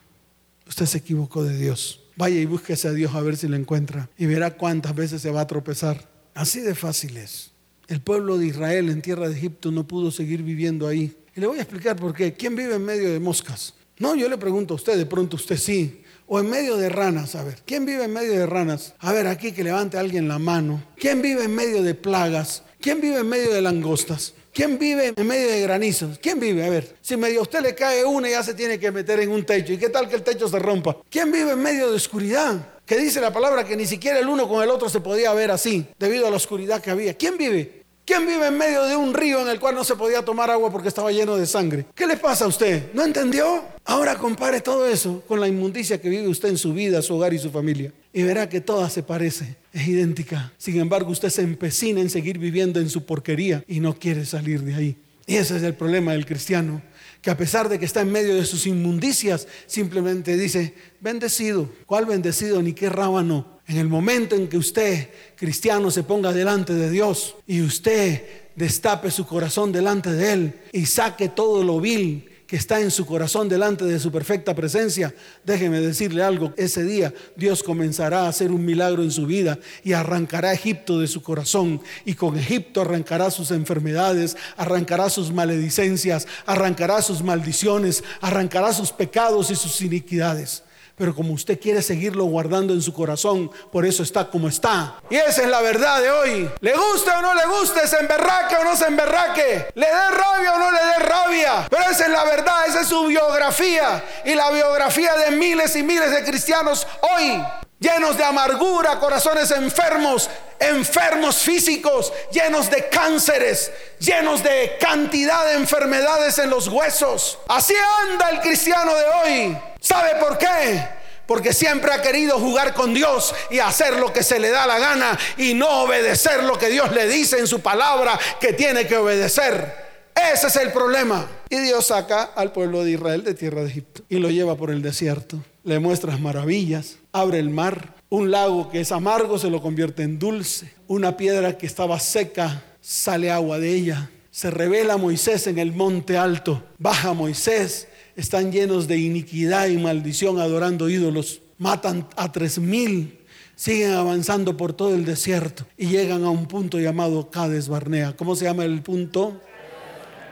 Usted 0.68 0.86
se 0.86 1.00
equivocó 1.00 1.44
de 1.44 1.58
Dios. 1.58 2.02
Vaya 2.16 2.40
y 2.40 2.46
búsquese 2.46 2.88
a 2.88 2.92
Dios 2.92 3.16
a 3.16 3.22
ver 3.22 3.36
si 3.36 3.48
lo 3.48 3.56
encuentra. 3.56 4.10
Y 4.18 4.26
verá 4.26 4.52
cuántas 4.52 4.96
veces 4.96 5.22
se 5.22 5.32
va 5.32 5.42
a 5.42 5.48
tropezar. 5.48 6.08
Así 6.34 6.60
de 6.62 6.76
fácil 6.76 7.18
es. 7.18 7.52
El 7.90 8.02
pueblo 8.02 8.38
de 8.38 8.46
Israel 8.46 8.90
en 8.90 9.02
tierra 9.02 9.28
de 9.28 9.36
Egipto 9.36 9.70
no 9.72 9.86
pudo 9.86 10.12
seguir 10.12 10.44
viviendo 10.44 10.88
ahí. 10.88 11.14
Y 11.36 11.42
le 11.42 11.48
voy 11.48 11.60
a 11.60 11.64
explicar 11.64 11.98
por 11.98 12.14
qué. 12.14 12.34
¿Quién 12.34 12.56
vive 12.56 12.76
en 12.76 12.86
medio 12.86 13.12
de 13.12 13.20
moscas? 13.20 13.74
No, 13.98 14.16
yo 14.16 14.30
le 14.30 14.38
pregunto 14.38 14.74
a 14.74 14.78
usted, 14.78 14.96
de 14.96 15.06
pronto 15.06 15.36
usted 15.36 15.58
sí 15.58 16.04
o 16.30 16.40
en 16.40 16.50
medio 16.50 16.78
de 16.78 16.90
ranas, 16.90 17.34
a 17.34 17.44
ver, 17.44 17.58
¿quién 17.66 17.86
vive 17.86 18.04
en 18.04 18.14
medio 18.14 18.34
de 18.34 18.46
ranas? 18.46 18.94
A 19.00 19.12
ver, 19.12 19.26
aquí 19.26 19.52
que 19.52 19.64
levante 19.64 19.98
alguien 19.98 20.28
la 20.28 20.38
mano. 20.38 20.84
¿Quién 20.96 21.24
vive 21.24 21.44
en 21.44 21.56
medio 21.56 21.82
de 21.82 21.96
plagas? 21.96 22.62
¿Quién 22.80 23.02
vive 23.02 23.18
en 23.18 23.28
medio 23.28 23.52
de 23.52 23.62
langostas? 23.64 24.36
¿Quién 24.54 24.78
vive 24.78 25.14
en 25.16 25.28
medio 25.28 25.50
de 25.50 25.62
granizos? 25.62 26.20
¿Quién 26.20 26.40
vive? 26.40 26.64
A 26.64 26.70
ver, 26.70 26.98
si 27.02 27.18
medio 27.18 27.40
a 27.40 27.44
usted 27.44 27.62
le 27.62 27.74
cae 27.74 28.06
una 28.06 28.28
y 28.28 28.32
ya 28.32 28.44
se 28.44 28.54
tiene 28.54 28.80
que 28.80 28.92
meter 28.92 29.20
en 29.22 29.32
un 29.32 29.44
techo. 29.44 29.74
¿Y 29.74 29.78
qué 29.78 29.90
tal 29.90 30.08
que 30.08 30.18
el 30.18 30.24
techo 30.24 30.48
se 30.48 30.60
rompa? 30.60 30.98
¿Quién 31.10 31.32
vive 31.32 31.52
en 31.52 31.60
medio 31.60 31.90
de 31.90 31.96
oscuridad? 31.96 32.76
Que 32.86 32.98
dice 32.98 33.20
la 33.22 33.34
palabra 33.34 33.64
que 33.64 33.76
ni 33.76 33.88
siquiera 33.88 34.20
el 34.20 34.28
uno 34.28 34.48
con 34.48 34.62
el 34.64 34.70
otro 34.70 34.88
se 34.88 35.00
podía 35.00 35.34
ver 35.34 35.50
así, 35.50 35.88
debido 35.98 36.28
a 36.28 36.30
la 36.30 36.38
oscuridad 36.38 36.80
que 36.80 36.92
había. 36.92 37.16
¿Quién 37.16 37.38
vive? 37.38 37.79
¿Quién 38.10 38.26
vive 38.26 38.48
en 38.48 38.58
medio 38.58 38.86
de 38.86 38.96
un 38.96 39.14
río 39.14 39.40
en 39.40 39.50
el 39.50 39.60
cual 39.60 39.76
no 39.76 39.84
se 39.84 39.96
podía 39.96 40.26
tomar 40.26 40.50
agua 40.50 40.72
porque 40.72 40.88
estaba 40.88 41.12
lleno 41.12 41.36
de 41.36 41.46
sangre? 41.46 41.86
¿Qué 41.94 42.08
le 42.08 42.18
pasa 42.18 42.46
a 42.46 42.48
usted? 42.48 42.92
¿No 42.92 43.06
entendió? 43.06 43.64
Ahora 43.86 44.16
compare 44.16 44.62
todo 44.62 44.88
eso 44.88 45.22
con 45.28 45.40
la 45.40 45.48
inmundicia 45.48 46.02
que 46.02 46.10
vive 46.10 46.28
usted 46.28 46.50
en 46.50 46.58
su 46.58 46.74
vida, 46.74 47.04
su 47.04 47.14
hogar 47.14 47.36
y 47.36 47.38
su 47.38 47.52
familia. 47.52 47.94
Y 48.12 48.24
verá 48.24 48.50
que 48.50 48.62
toda 48.62 48.90
se 48.90 49.04
parece, 49.04 49.58
es 49.72 49.88
idéntica. 49.88 50.52
Sin 50.58 50.80
embargo, 50.80 51.12
usted 51.12 51.30
se 51.30 51.44
empecina 51.44 52.02
en 52.02 52.10
seguir 52.10 52.40
viviendo 52.40 52.80
en 52.80 52.90
su 52.90 53.06
porquería 53.06 53.64
y 53.68 53.80
no 53.80 53.94
quiere 53.94 54.26
salir 54.26 54.64
de 54.64 54.74
ahí. 54.74 54.98
Y 55.28 55.36
ese 55.36 55.58
es 55.58 55.62
el 55.62 55.76
problema 55.76 56.14
del 56.14 56.26
cristiano, 56.26 56.82
que 57.22 57.30
a 57.30 57.38
pesar 57.38 57.70
de 57.70 57.78
que 57.78 57.86
está 57.86 58.02
en 58.02 58.12
medio 58.12 58.34
de 58.34 58.46
sus 58.46 58.66
inmundicias, 58.66 59.48
simplemente 59.68 60.36
dice, 60.36 60.74
bendecido. 61.00 61.70
¿Cuál 61.86 62.08
bendecido? 62.08 62.60
Ni 62.64 62.74
qué 62.74 62.90
rábano 62.90 63.59
en 63.70 63.78
el 63.78 63.88
momento 63.88 64.36
en 64.36 64.48
que 64.48 64.58
usted, 64.58 65.10
cristiano, 65.36 65.92
se 65.92 66.02
ponga 66.02 66.34
delante 66.34 66.74
de 66.74 66.90
Dios 66.90 67.36
y 67.46 67.62
usted 67.62 68.24
destape 68.56 69.12
su 69.12 69.28
corazón 69.28 69.72
delante 69.72 70.12
de 70.12 70.34
Él 70.34 70.54
y 70.74 70.88
saque 70.88 71.30
todo 71.30 71.64
lo 71.64 71.80
vil 71.80 72.28
que 72.48 72.56
está 72.56 72.82
en 72.82 72.90
su 72.90 73.06
corazón 73.06 73.48
delante 73.48 73.86
de 73.86 74.00
su 74.00 74.12
perfecta 74.12 74.56
presencia, 74.56 75.14
déjeme 75.46 75.82
decirle 75.82 76.24
algo, 76.24 76.52
ese 76.58 76.84
día 76.84 77.14
Dios 77.36 77.62
comenzará 77.62 78.22
a 78.22 78.30
hacer 78.30 78.52
un 78.52 78.66
milagro 78.66 79.04
en 79.04 79.12
su 79.12 79.28
vida 79.28 79.60
y 79.84 79.94
arrancará 79.94 80.52
Egipto 80.52 81.00
de 81.00 81.06
su 81.06 81.22
corazón 81.22 81.80
y 82.06 82.16
con 82.16 82.40
Egipto 82.40 82.82
arrancará 82.82 83.30
sus 83.30 83.52
enfermedades, 83.52 84.36
arrancará 84.58 85.12
sus 85.12 85.32
maledicencias, 85.32 86.28
arrancará 86.48 87.04
sus 87.04 87.22
maldiciones, 87.22 88.04
arrancará 88.20 88.74
sus 88.74 88.92
pecados 88.92 89.52
y 89.52 89.56
sus 89.56 89.80
iniquidades. 89.82 90.64
Pero 91.00 91.16
como 91.16 91.34
usted 91.34 91.58
quiere 91.58 91.82
seguirlo 91.82 92.26
guardando 92.26 92.74
en 92.74 92.82
su 92.82 92.94
corazón, 92.94 93.50
por 93.72 93.86
eso 93.86 94.04
está 94.04 94.30
como 94.30 94.50
está. 94.50 94.96
Y 95.10 95.16
esa 95.16 95.44
es 95.44 95.48
la 95.48 95.62
verdad 95.62 96.02
de 96.02 96.12
hoy. 96.12 96.50
Le 96.60 96.74
guste 96.74 97.10
o 97.10 97.22
no 97.22 97.34
le 97.34 97.46
guste, 97.46 97.88
se 97.88 98.00
emberraque 98.00 98.58
o 98.58 98.66
no 98.66 98.76
se 98.76 98.88
emberraque, 98.88 99.68
le 99.76 99.86
dé 99.86 100.10
rabia 100.12 100.56
o 100.56 100.60
no 100.60 100.70
le 100.70 100.78
dé 100.78 101.00
rabia. 101.00 101.68
Pero 101.70 101.84
esa 101.90 102.04
es 102.04 102.12
la 102.12 102.26
verdad, 102.26 102.68
esa 102.68 102.82
es 102.82 102.88
su 102.90 103.06
biografía 103.06 104.04
y 104.26 104.36
la 104.36 104.52
biografía 104.52 105.16
de 105.16 105.32
miles 105.32 105.74
y 105.78 105.84
miles 105.84 106.12
de 106.12 106.22
cristianos 106.26 106.86
hoy. 107.02 107.42
Llenos 107.80 108.18
de 108.18 108.26
amargura, 108.26 109.00
corazones 109.00 109.52
enfermos, 109.52 110.30
enfermos 110.60 111.38
físicos, 111.38 112.12
llenos 112.30 112.70
de 112.70 112.90
cánceres, 112.90 113.72
llenos 114.00 114.44
de 114.44 114.78
cantidad 114.82 115.46
de 115.46 115.54
enfermedades 115.54 116.38
en 116.40 116.50
los 116.50 116.68
huesos. 116.68 117.40
Así 117.48 117.74
anda 118.10 118.32
el 118.32 118.42
cristiano 118.42 118.94
de 118.94 119.06
hoy. 119.06 119.58
¿Sabe 119.80 120.16
por 120.20 120.38
qué? 120.38 121.00
Porque 121.26 121.54
siempre 121.54 121.94
ha 121.94 122.02
querido 122.02 122.38
jugar 122.38 122.74
con 122.74 122.94
Dios 122.94 123.34
y 123.50 123.60
hacer 123.60 123.96
lo 123.96 124.12
que 124.12 124.24
se 124.24 124.40
le 124.40 124.50
da 124.50 124.68
la 124.68 124.78
gana 124.78 125.18
y 125.38 125.54
no 125.54 125.84
obedecer 125.84 126.44
lo 126.44 126.58
que 126.58 126.68
Dios 126.68 126.92
le 126.92 127.08
dice 127.08 127.40
en 127.40 127.48
su 127.48 127.62
palabra 127.62 128.20
que 128.42 128.52
tiene 128.52 128.88
que 128.88 128.98
obedecer. 128.98 129.88
Ese 130.34 130.48
es 130.48 130.56
el 130.58 130.74
problema. 130.74 131.26
Y 131.50 131.60
Dios 131.60 131.88
saca 131.88 132.24
al 132.36 132.52
pueblo 132.52 132.84
de 132.84 132.92
Israel 132.92 133.24
de 133.24 133.34
tierra 133.36 133.62
de 133.62 133.70
Egipto 133.70 134.02
y 134.10 134.18
lo 134.18 134.30
lleva 134.30 134.56
por 134.56 134.70
el 134.70 134.82
desierto. 134.82 135.38
Le 135.70 135.78
muestra 135.78 136.18
maravillas, 136.18 136.98
abre 137.12 137.38
el 137.38 137.52
mar, 137.52 137.94
un 138.10 138.32
lago 138.32 138.72
que 138.72 138.80
es 138.80 138.92
amargo 138.92 139.38
se 139.38 139.52
lo 139.52 139.62
convierte 139.62 140.02
en 140.02 140.18
dulce, 140.18 140.74
una 140.88 141.16
piedra 141.16 141.60
que 141.60 141.68
estaba 141.68 142.00
seca 142.00 142.64
sale 142.82 143.30
agua 143.30 143.60
de 143.60 143.76
ella. 143.76 144.10
Se 144.32 144.50
revela 144.50 144.98
Moisés 144.98 145.46
en 145.46 145.60
el 145.60 145.72
monte 145.72 146.18
alto, 146.18 146.64
baja 146.80 147.14
Moisés 147.14 147.88
están 148.16 148.52
llenos 148.52 148.88
de 148.88 148.98
iniquidad 148.98 149.68
y 149.68 149.78
maldición 149.78 150.40
adorando 150.40 150.90
ídolos. 150.90 151.44
Matan 151.60 152.08
a 152.16 152.32
tres 152.32 152.58
mil, 152.58 153.20
siguen 153.56 153.92
avanzando 153.92 154.58
por 154.58 154.74
todo 154.74 154.96
el 154.96 155.06
desierto 155.06 155.68
y 155.78 155.86
llegan 155.86 156.24
a 156.24 156.32
un 156.32 156.48
punto 156.48 156.80
llamado 156.80 157.30
Cades 157.30 157.68
Barnea. 157.68 158.16
¿Cómo 158.18 158.36
se 158.36 158.46
llama 158.46 158.66
el 158.66 158.82
punto? 158.82 159.40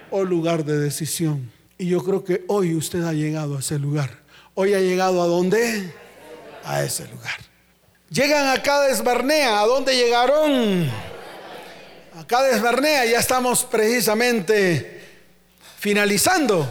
O 0.10 0.24
lugar 0.24 0.66
de 0.66 0.80
decisión. 0.80 1.52
Y 1.78 1.86
yo 1.90 2.04
creo 2.04 2.24
que 2.24 2.44
hoy 2.48 2.74
usted 2.74 3.04
ha 3.04 3.14
llegado 3.14 3.56
a 3.56 3.60
ese 3.60 3.78
lugar. 3.78 4.26
Hoy 4.60 4.74
ha 4.74 4.80
llegado 4.80 5.22
a 5.22 5.28
dónde? 5.28 5.94
A 6.64 6.82
ese 6.82 7.08
lugar. 7.10 7.36
Llegan 8.10 8.48
a 8.48 8.64
Cades 8.64 9.04
Barnea. 9.04 9.62
¿A 9.62 9.68
dónde 9.68 9.96
llegaron? 9.96 10.90
A 12.20 12.26
Cades 12.26 12.60
Barnea. 12.60 13.06
Ya 13.06 13.20
estamos 13.20 13.64
precisamente 13.66 15.00
finalizando. 15.78 16.68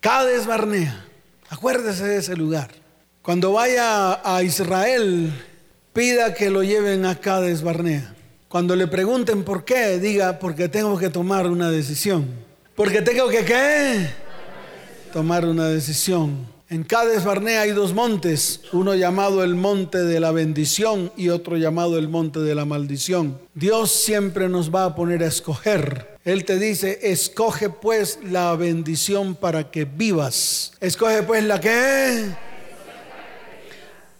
Cades 0.00 0.44
Barnea. 0.44 1.06
Acuérdese 1.50 2.04
de 2.04 2.18
ese 2.18 2.34
lugar. 2.34 2.72
Cuando 3.22 3.52
vaya 3.52 4.20
a 4.24 4.42
Israel, 4.42 5.32
pida 5.92 6.34
que 6.34 6.50
lo 6.50 6.64
lleven 6.64 7.06
a 7.06 7.20
Cades 7.20 7.62
Barnea. 7.62 8.12
Cuando 8.48 8.74
le 8.74 8.88
pregunten 8.88 9.44
por 9.44 9.64
qué, 9.64 10.00
diga, 10.00 10.40
porque 10.40 10.68
tengo 10.68 10.98
que 10.98 11.10
tomar 11.10 11.46
una 11.46 11.70
decisión. 11.70 12.28
Porque 12.74 13.02
tengo 13.02 13.28
que 13.28 13.44
qué? 13.44 14.10
Tomar 15.12 15.44
una 15.44 15.68
decisión. 15.68 16.52
En 16.70 16.82
Cades 16.82 17.24
Barnea 17.24 17.60
hay 17.60 17.72
dos 17.72 17.92
montes, 17.92 18.62
uno 18.72 18.94
llamado 18.94 19.44
el 19.44 19.54
monte 19.54 19.98
de 19.98 20.18
la 20.18 20.32
bendición 20.32 21.12
y 21.14 21.28
otro 21.28 21.58
llamado 21.58 21.98
el 21.98 22.08
monte 22.08 22.40
de 22.40 22.54
la 22.54 22.64
maldición. 22.64 23.38
Dios 23.54 23.90
siempre 23.90 24.48
nos 24.48 24.74
va 24.74 24.86
a 24.86 24.94
poner 24.94 25.22
a 25.22 25.26
escoger. 25.26 26.18
Él 26.24 26.46
te 26.46 26.58
dice, 26.58 27.00
escoge 27.02 27.68
pues 27.68 28.18
la 28.24 28.56
bendición 28.56 29.34
para 29.34 29.70
que 29.70 29.84
vivas. 29.84 30.72
Escoge 30.80 31.22
pues 31.22 31.44
la 31.44 31.60
que... 31.60 32.30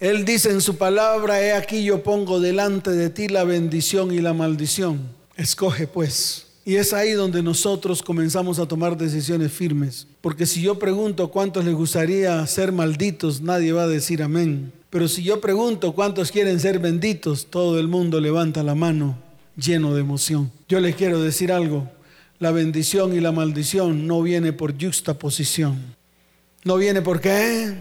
Él 0.01 0.27
dice 0.27 0.51
en 0.51 0.61
su 0.61 0.77
palabra, 0.77 1.41
he 1.41 1.55
aquí 1.55 1.83
yo 1.83 2.03
pongo 2.03 2.41
delante 2.41 2.91
de 2.91 3.09
ti 3.09 3.29
la 3.29 3.45
bendición 3.45 4.13
y 4.13 4.21
la 4.21 4.35
maldición. 4.35 5.01
Escoge 5.39 5.87
pues. 5.87 6.44
Y 6.67 6.77
es 6.77 6.95
ahí 6.95 7.12
donde 7.12 7.43
nosotros 7.43 8.03
comenzamos 8.03 8.59
a 8.59 8.67
tomar 8.67 8.97
decisiones 8.97 9.53
firmes. 9.53 10.07
Porque 10.23 10.47
si 10.47 10.62
yo 10.62 10.79
pregunto 10.79 11.31
cuántos 11.31 11.65
les 11.65 11.75
gustaría 11.75 12.47
ser 12.47 12.73
malditos, 12.73 13.43
nadie 13.43 13.73
va 13.73 13.83
a 13.83 13.89
decir 13.89 14.23
amén. 14.23 14.73
Pero 14.89 15.07
si 15.07 15.23
yo 15.23 15.43
pregunto 15.43 15.93
cuántos 15.93 16.33
quieren 16.33 16.59
ser 16.59 16.79
benditos, 16.79 17.47
todo 17.51 17.79
el 17.79 17.89
mundo 17.89 18.19
levanta 18.19 18.62
la 18.62 18.75
mano 18.75 19.19
lleno 19.57 19.95
de 19.95 20.01
emoción. 20.01 20.51
Yo 20.67 20.81
les 20.81 20.97
quiero 20.97 21.21
decir 21.21 21.53
algo. 21.53 21.91
La 22.39 22.51
bendición 22.51 23.15
y 23.15 23.21
la 23.21 23.31
maldición 23.31 24.07
no 24.07 24.23
viene 24.23 24.55
por 24.55 24.73
juxtaposición. 24.81 25.95
No 26.65 26.77
viene 26.77 27.03
por 27.03 27.21
qué. 27.21 27.75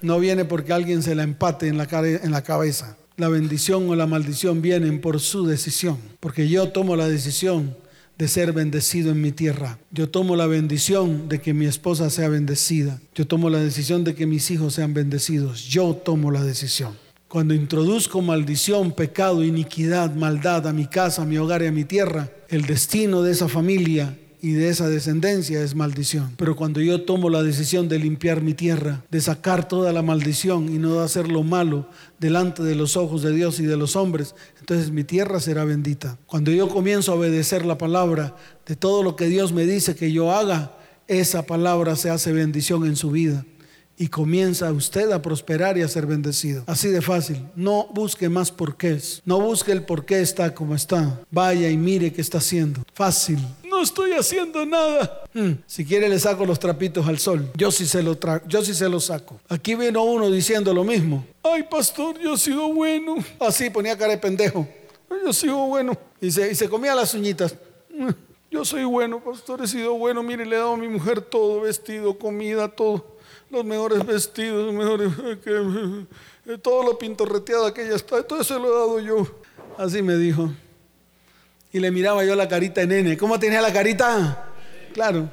No 0.00 0.18
viene 0.20 0.46
porque 0.46 0.72
alguien 0.72 1.02
se 1.02 1.14
la 1.14 1.22
empate 1.22 1.68
en 1.68 1.76
la, 1.76 1.86
en 1.90 2.30
la 2.30 2.42
cabeza 2.42 2.96
la 3.16 3.28
bendición 3.28 3.88
o 3.88 3.94
la 3.94 4.06
maldición 4.06 4.60
vienen 4.60 5.00
por 5.00 5.20
su 5.20 5.46
decisión, 5.46 5.98
porque 6.20 6.48
yo 6.48 6.70
tomo 6.70 6.96
la 6.96 7.08
decisión 7.08 7.76
de 8.18 8.28
ser 8.28 8.52
bendecido 8.52 9.10
en 9.10 9.20
mi 9.20 9.32
tierra. 9.32 9.78
Yo 9.90 10.08
tomo 10.08 10.36
la 10.36 10.46
bendición 10.46 11.28
de 11.28 11.40
que 11.40 11.54
mi 11.54 11.66
esposa 11.66 12.10
sea 12.10 12.28
bendecida. 12.28 13.00
Yo 13.14 13.26
tomo 13.26 13.50
la 13.50 13.58
decisión 13.58 14.04
de 14.04 14.14
que 14.14 14.26
mis 14.26 14.50
hijos 14.50 14.74
sean 14.74 14.94
bendecidos. 14.94 15.64
Yo 15.64 15.94
tomo 15.94 16.30
la 16.30 16.42
decisión. 16.42 16.94
Cuando 17.28 17.54
introduzco 17.54 18.22
maldición, 18.22 18.92
pecado, 18.92 19.42
iniquidad, 19.42 20.14
maldad 20.14 20.68
a 20.68 20.72
mi 20.72 20.86
casa, 20.86 21.22
a 21.22 21.26
mi 21.26 21.36
hogar 21.38 21.62
y 21.62 21.66
a 21.66 21.72
mi 21.72 21.84
tierra, 21.84 22.30
el 22.48 22.66
destino 22.66 23.22
de 23.22 23.32
esa 23.32 23.48
familia 23.48 24.16
y 24.44 24.52
de 24.52 24.68
esa 24.68 24.90
descendencia 24.90 25.62
es 25.62 25.74
maldición. 25.74 26.34
Pero 26.36 26.54
cuando 26.54 26.82
yo 26.82 27.00
tomo 27.06 27.30
la 27.30 27.42
decisión 27.42 27.88
de 27.88 27.98
limpiar 27.98 28.42
mi 28.42 28.52
tierra, 28.52 29.02
de 29.10 29.22
sacar 29.22 29.66
toda 29.66 29.90
la 29.90 30.02
maldición 30.02 30.68
y 30.68 30.76
no 30.76 30.98
de 30.98 31.04
hacer 31.06 31.28
lo 31.28 31.42
malo 31.42 31.88
delante 32.20 32.62
de 32.62 32.74
los 32.74 32.98
ojos 32.98 33.22
de 33.22 33.32
Dios 33.32 33.58
y 33.58 33.64
de 33.64 33.78
los 33.78 33.96
hombres, 33.96 34.34
entonces 34.60 34.90
mi 34.90 35.02
tierra 35.02 35.40
será 35.40 35.64
bendita. 35.64 36.18
Cuando 36.26 36.50
yo 36.50 36.68
comienzo 36.68 37.12
a 37.12 37.14
obedecer 37.14 37.64
la 37.64 37.78
palabra 37.78 38.36
de 38.66 38.76
todo 38.76 39.02
lo 39.02 39.16
que 39.16 39.28
Dios 39.28 39.50
me 39.52 39.64
dice 39.64 39.96
que 39.96 40.12
yo 40.12 40.30
haga, 40.30 40.76
esa 41.08 41.46
palabra 41.46 41.96
se 41.96 42.10
hace 42.10 42.30
bendición 42.32 42.84
en 42.84 42.96
su 42.96 43.12
vida 43.12 43.46
y 43.96 44.08
comienza 44.08 44.70
usted 44.72 45.10
a 45.12 45.22
prosperar 45.22 45.78
y 45.78 45.82
a 45.82 45.88
ser 45.88 46.04
bendecido. 46.04 46.64
Así 46.66 46.88
de 46.88 47.00
fácil. 47.00 47.46
No 47.56 47.88
busque 47.94 48.28
más 48.28 48.50
porqués. 48.50 49.22
No 49.24 49.40
busque 49.40 49.72
el 49.72 49.84
por 49.84 50.04
qué 50.04 50.20
está 50.20 50.52
como 50.54 50.74
está. 50.74 51.22
Vaya 51.30 51.70
y 51.70 51.78
mire 51.78 52.12
qué 52.12 52.20
está 52.20 52.38
haciendo. 52.38 52.82
Fácil 52.92 53.38
estoy 53.84 54.12
haciendo 54.12 54.66
nada. 54.66 55.22
Hmm, 55.32 55.52
si 55.66 55.84
quiere 55.84 56.08
le 56.08 56.18
saco 56.18 56.44
los 56.44 56.58
trapitos 56.58 57.06
al 57.06 57.18
sol. 57.18 57.50
Yo 57.56 57.70
sí 57.70 57.86
se 57.86 58.02
lo 58.02 58.18
yo 58.46 58.64
sí 58.64 58.74
se 58.74 58.88
los 58.88 59.04
saco. 59.04 59.40
Aquí 59.48 59.74
vino 59.74 60.02
uno 60.02 60.30
diciendo 60.30 60.74
lo 60.74 60.82
mismo. 60.82 61.24
Ay, 61.42 61.62
pastor, 61.62 62.18
yo 62.18 62.34
he 62.34 62.38
sido 62.38 62.72
bueno. 62.72 63.16
Así 63.38 63.70
ponía 63.70 63.96
cara 63.96 64.12
de 64.12 64.18
pendejo. 64.18 64.66
Yo 65.24 65.32
sigo 65.32 65.66
bueno. 65.68 65.96
Y 66.20 66.30
se, 66.30 66.50
y 66.50 66.54
se 66.54 66.68
comía 66.68 66.94
las 66.94 67.14
uñitas. 67.14 67.54
Hmm, 67.88 68.10
yo 68.50 68.64
soy 68.64 68.84
bueno, 68.84 69.22
pastor, 69.22 69.62
he 69.62 69.68
sido 69.68 69.94
bueno. 69.94 70.22
Mire, 70.22 70.44
le 70.44 70.56
he 70.56 70.58
dado 70.58 70.72
a 70.72 70.76
mi 70.76 70.88
mujer 70.88 71.20
todo, 71.20 71.60
vestido, 71.60 72.18
comida, 72.18 72.68
todo. 72.68 73.14
Los 73.50 73.64
mejores 73.64 74.04
vestidos, 74.04 74.66
los 74.66 74.74
mejores... 74.74 75.12
Todo 76.62 76.84
lo 76.84 76.98
pintorreteada 76.98 77.72
que 77.72 77.86
ella 77.86 77.96
está. 77.96 78.22
Todo 78.22 78.40
eso 78.40 78.58
lo 78.58 78.66
he 78.68 78.70
dado 78.70 79.00
yo. 79.00 79.26
Así 79.78 80.02
me 80.02 80.16
dijo. 80.16 80.50
Y 81.74 81.80
le 81.80 81.90
miraba 81.90 82.24
yo 82.24 82.36
la 82.36 82.46
carita 82.46 82.82
de 82.82 82.86
nene. 82.86 83.16
¿Cómo 83.16 83.40
tenía 83.40 83.60
la 83.60 83.72
carita? 83.72 84.46
Claro. 84.92 85.28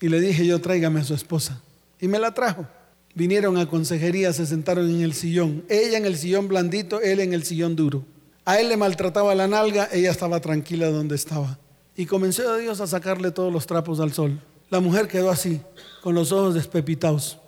Y 0.00 0.08
le 0.08 0.20
dije 0.20 0.44
yo, 0.44 0.60
tráigame 0.60 0.98
a 0.98 1.04
su 1.04 1.14
esposa. 1.14 1.62
Y 2.00 2.08
me 2.08 2.18
la 2.18 2.34
trajo. 2.34 2.66
Vinieron 3.14 3.56
a 3.58 3.66
consejería, 3.66 4.32
se 4.32 4.46
sentaron 4.46 4.90
en 4.90 5.02
el 5.02 5.14
sillón. 5.14 5.64
Ella 5.68 5.96
en 5.96 6.06
el 6.06 6.16
sillón 6.16 6.48
blandito, 6.48 7.00
él 7.00 7.20
en 7.20 7.34
el 7.34 7.44
sillón 7.44 7.76
duro. 7.76 8.04
A 8.44 8.58
él 8.58 8.68
le 8.68 8.76
maltrataba 8.76 9.32
la 9.36 9.46
nalga, 9.46 9.88
ella 9.92 10.10
estaba 10.10 10.40
tranquila 10.40 10.90
donde 10.90 11.14
estaba. 11.14 11.56
Y 11.96 12.06
comenzó 12.06 12.56
Dios 12.56 12.80
a 12.80 12.88
sacarle 12.88 13.30
todos 13.30 13.52
los 13.52 13.64
trapos 13.64 14.00
al 14.00 14.12
sol. 14.12 14.40
La 14.70 14.80
mujer 14.80 15.06
quedó 15.06 15.30
así, 15.30 15.60
con 16.02 16.16
los 16.16 16.32
ojos 16.32 16.54
despepitados. 16.54 17.38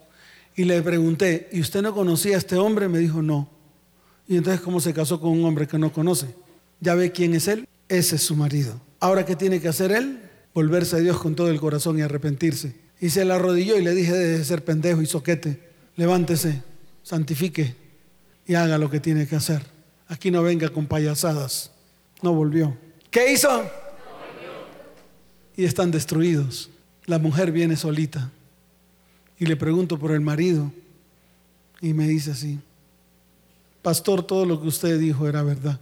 Y 0.54 0.62
le 0.62 0.80
pregunté, 0.80 1.48
¿y 1.50 1.60
usted 1.60 1.82
no 1.82 1.92
conocía 1.92 2.36
a 2.36 2.38
este 2.38 2.54
hombre? 2.54 2.88
Me 2.88 3.00
dijo, 3.00 3.20
no. 3.20 3.48
Y 4.28 4.36
entonces, 4.36 4.60
¿cómo 4.60 4.78
se 4.78 4.94
casó 4.94 5.20
con 5.20 5.30
un 5.30 5.44
hombre 5.44 5.66
que 5.66 5.76
no 5.76 5.92
conoce? 5.92 6.28
¿Ya 6.78 6.94
ve 6.94 7.10
quién 7.10 7.34
es 7.34 7.48
él? 7.48 7.66
Ese 7.88 8.16
es 8.16 8.22
su 8.22 8.36
marido. 8.36 8.80
Ahora, 9.00 9.24
¿qué 9.24 9.36
tiene 9.36 9.60
que 9.60 9.68
hacer 9.68 9.92
él? 9.92 10.20
Volverse 10.54 10.96
a 10.96 10.98
Dios 10.98 11.18
con 11.18 11.34
todo 11.34 11.50
el 11.50 11.60
corazón 11.60 11.98
y 11.98 12.02
arrepentirse. 12.02 12.74
Y 13.00 13.10
se 13.10 13.24
le 13.24 13.32
arrodilló 13.32 13.76
y 13.78 13.82
le 13.82 13.94
dije, 13.94 14.12
de 14.12 14.44
ser 14.44 14.64
pendejo 14.64 15.02
y 15.02 15.06
soquete. 15.06 15.60
Levántese, 15.96 16.62
santifique 17.02 17.74
y 18.46 18.54
haga 18.54 18.78
lo 18.78 18.90
que 18.90 19.00
tiene 19.00 19.26
que 19.26 19.36
hacer. 19.36 19.62
Aquí 20.08 20.30
no 20.30 20.42
venga 20.42 20.68
con 20.68 20.86
payasadas. 20.86 21.72
No 22.22 22.32
volvió. 22.32 22.76
¿Qué 23.10 23.32
hizo? 23.32 23.64
Y 25.56 25.64
están 25.64 25.90
destruidos. 25.90 26.70
La 27.04 27.18
mujer 27.18 27.52
viene 27.52 27.76
solita. 27.76 28.30
Y 29.38 29.46
le 29.46 29.56
pregunto 29.56 29.98
por 29.98 30.12
el 30.12 30.20
marido. 30.20 30.72
Y 31.80 31.92
me 31.92 32.08
dice 32.08 32.30
así, 32.30 32.58
pastor, 33.82 34.22
todo 34.22 34.46
lo 34.46 34.60
que 34.60 34.68
usted 34.68 34.98
dijo 34.98 35.28
era 35.28 35.42
verdad. 35.42 35.80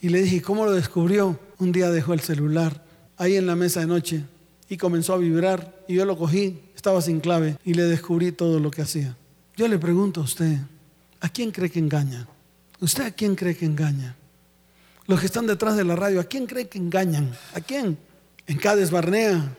Y 0.00 0.08
le 0.08 0.22
dije, 0.22 0.40
¿cómo 0.42 0.64
lo 0.64 0.72
descubrió? 0.72 1.38
Un 1.58 1.72
día 1.72 1.90
dejó 1.90 2.14
el 2.14 2.20
celular 2.20 2.84
ahí 3.16 3.36
en 3.36 3.46
la 3.46 3.56
mesa 3.56 3.80
de 3.80 3.86
noche 3.86 4.24
y 4.68 4.76
comenzó 4.76 5.14
a 5.14 5.18
vibrar 5.18 5.84
y 5.86 5.94
yo 5.94 6.04
lo 6.04 6.16
cogí, 6.16 6.60
estaba 6.74 7.00
sin 7.00 7.20
clave 7.20 7.58
y 7.64 7.74
le 7.74 7.84
descubrí 7.84 8.32
todo 8.32 8.60
lo 8.60 8.70
que 8.70 8.82
hacía. 8.82 9.16
Yo 9.56 9.68
le 9.68 9.78
pregunto 9.78 10.20
a 10.20 10.24
usted, 10.24 10.58
¿a 11.20 11.28
quién 11.28 11.50
cree 11.50 11.70
que 11.70 11.78
engaña? 11.78 12.26
¿Usted 12.80 13.04
a 13.04 13.10
quién 13.10 13.36
cree 13.36 13.56
que 13.56 13.66
engaña? 13.66 14.16
Los 15.06 15.20
que 15.20 15.26
están 15.26 15.46
detrás 15.46 15.76
de 15.76 15.84
la 15.84 15.96
radio, 15.96 16.20
¿a 16.20 16.24
quién 16.24 16.46
cree 16.46 16.68
que 16.68 16.78
engañan? 16.78 17.30
¿A 17.54 17.60
quién? 17.60 17.98
En 18.46 18.58
cada 18.58 18.84
Barnea, 18.86 19.54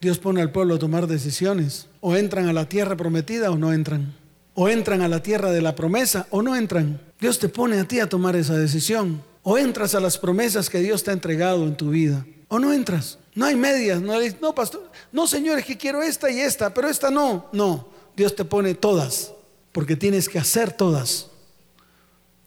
Dios 0.00 0.18
pone 0.18 0.40
al 0.40 0.50
pueblo 0.50 0.74
a 0.74 0.78
tomar 0.78 1.06
decisiones. 1.06 1.88
O 2.00 2.16
entran 2.16 2.48
a 2.48 2.52
la 2.52 2.68
tierra 2.68 2.96
prometida 2.96 3.50
o 3.50 3.56
no 3.56 3.72
entran. 3.72 4.14
O 4.54 4.68
entran 4.68 5.02
a 5.02 5.08
la 5.08 5.22
tierra 5.22 5.50
de 5.50 5.62
la 5.62 5.74
promesa 5.74 6.26
o 6.30 6.42
no 6.42 6.56
entran. 6.56 7.00
Dios 7.20 7.38
te 7.38 7.48
pone 7.48 7.78
a 7.78 7.88
ti 7.88 8.00
a 8.00 8.08
tomar 8.08 8.36
esa 8.36 8.56
decisión. 8.56 9.22
O 9.48 9.56
entras 9.56 9.94
a 9.94 10.00
las 10.00 10.18
promesas 10.18 10.68
que 10.68 10.80
Dios 10.80 11.04
te 11.04 11.12
ha 11.12 11.14
entregado 11.14 11.68
en 11.68 11.76
tu 11.76 11.90
vida. 11.90 12.26
O 12.48 12.58
no 12.58 12.72
entras. 12.72 13.20
No 13.32 13.46
hay 13.46 13.54
medias. 13.54 14.02
No, 14.02 14.14
no 14.40 14.54
pastor. 14.56 14.90
No, 15.12 15.28
señores, 15.28 15.64
que 15.64 15.76
quiero 15.76 16.02
esta 16.02 16.28
y 16.32 16.40
esta, 16.40 16.74
pero 16.74 16.88
esta 16.88 17.12
no. 17.12 17.46
No. 17.52 17.86
Dios 18.16 18.34
te 18.34 18.44
pone 18.44 18.74
todas. 18.74 19.32
Porque 19.70 19.94
tienes 19.94 20.28
que 20.28 20.40
hacer 20.40 20.72
todas. 20.72 21.28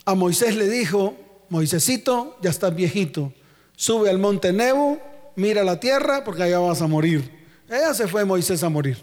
A 0.04 0.14
Moisés 0.14 0.58
le 0.58 0.68
dijo, 0.68 1.16
Moisésito, 1.47 2.38
ya 2.41 2.50
estás 2.50 2.76
viejito. 2.76 3.32
Sube 3.78 4.10
al 4.10 4.20
monte 4.20 4.52
Nebo, 4.52 5.00
mira 5.38 5.64
la 5.64 5.80
tierra, 5.80 6.26
porque 6.26 6.43
allá 6.43 6.60
vas 6.60 6.82
a 6.82 6.88
morir. 6.88 7.32
Ella 7.70 7.93
se 7.93 8.10
fue 8.10 8.26
Moisés 8.26 8.62
a 8.62 8.68
morir. 8.68 8.97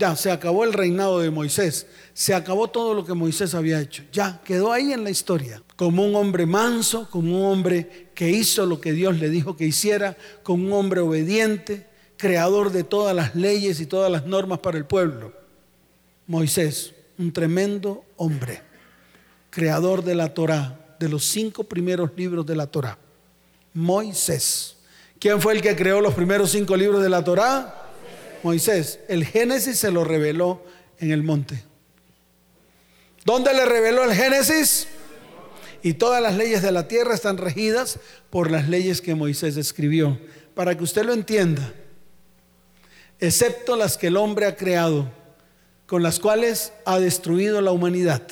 Ya, 0.00 0.16
se 0.16 0.30
acabó 0.30 0.64
el 0.64 0.72
reinado 0.72 1.20
de 1.20 1.30
Moisés. 1.30 1.86
Se 2.14 2.32
acabó 2.32 2.68
todo 2.68 2.94
lo 2.94 3.04
que 3.04 3.12
Moisés 3.12 3.54
había 3.54 3.78
hecho. 3.78 4.02
Ya, 4.10 4.40
quedó 4.42 4.72
ahí 4.72 4.94
en 4.94 5.04
la 5.04 5.10
historia. 5.10 5.62
Como 5.76 6.02
un 6.02 6.16
hombre 6.16 6.46
manso, 6.46 7.06
como 7.10 7.36
un 7.36 7.52
hombre 7.52 8.08
que 8.14 8.30
hizo 8.30 8.64
lo 8.64 8.80
que 8.80 8.94
Dios 8.94 9.18
le 9.18 9.28
dijo 9.28 9.58
que 9.58 9.66
hiciera, 9.66 10.16
como 10.42 10.64
un 10.64 10.72
hombre 10.72 11.00
obediente, 11.00 11.86
creador 12.16 12.72
de 12.72 12.82
todas 12.82 13.14
las 13.14 13.34
leyes 13.34 13.78
y 13.78 13.84
todas 13.84 14.10
las 14.10 14.24
normas 14.24 14.60
para 14.60 14.78
el 14.78 14.86
pueblo. 14.86 15.34
Moisés, 16.26 16.94
un 17.18 17.30
tremendo 17.30 18.02
hombre, 18.16 18.62
creador 19.50 20.02
de 20.02 20.14
la 20.14 20.32
Torá, 20.32 20.96
de 20.98 21.10
los 21.10 21.26
cinco 21.26 21.64
primeros 21.64 22.10
libros 22.16 22.46
de 22.46 22.56
la 22.56 22.66
Torá. 22.66 22.96
Moisés. 23.74 24.78
¿Quién 25.18 25.42
fue 25.42 25.52
el 25.52 25.60
que 25.60 25.76
creó 25.76 26.00
los 26.00 26.14
primeros 26.14 26.52
cinco 26.52 26.74
libros 26.74 27.02
de 27.02 27.10
la 27.10 27.22
Torá? 27.22 27.79
Moisés. 28.42 29.00
El 29.08 29.24
Génesis 29.24 29.78
se 29.78 29.90
lo 29.90 30.04
reveló 30.04 30.62
en 30.98 31.10
el 31.10 31.22
monte. 31.22 31.62
¿Dónde 33.24 33.52
le 33.52 33.64
reveló 33.64 34.04
el 34.04 34.14
Génesis? 34.14 34.86
Y 35.82 35.94
todas 35.94 36.22
las 36.22 36.36
leyes 36.36 36.62
de 36.62 36.72
la 36.72 36.88
tierra 36.88 37.14
están 37.14 37.38
regidas 37.38 37.98
por 38.28 38.50
las 38.50 38.68
leyes 38.68 39.00
que 39.00 39.14
Moisés 39.14 39.56
escribió. 39.56 40.18
Para 40.54 40.76
que 40.76 40.84
usted 40.84 41.04
lo 41.04 41.12
entienda, 41.12 41.72
excepto 43.18 43.76
las 43.76 43.96
que 43.96 44.08
el 44.08 44.16
hombre 44.16 44.46
ha 44.46 44.56
creado, 44.56 45.10
con 45.86 46.02
las 46.02 46.18
cuales 46.18 46.72
ha 46.84 46.98
destruido 46.98 47.60
la 47.60 47.72
humanidad. 47.72 48.22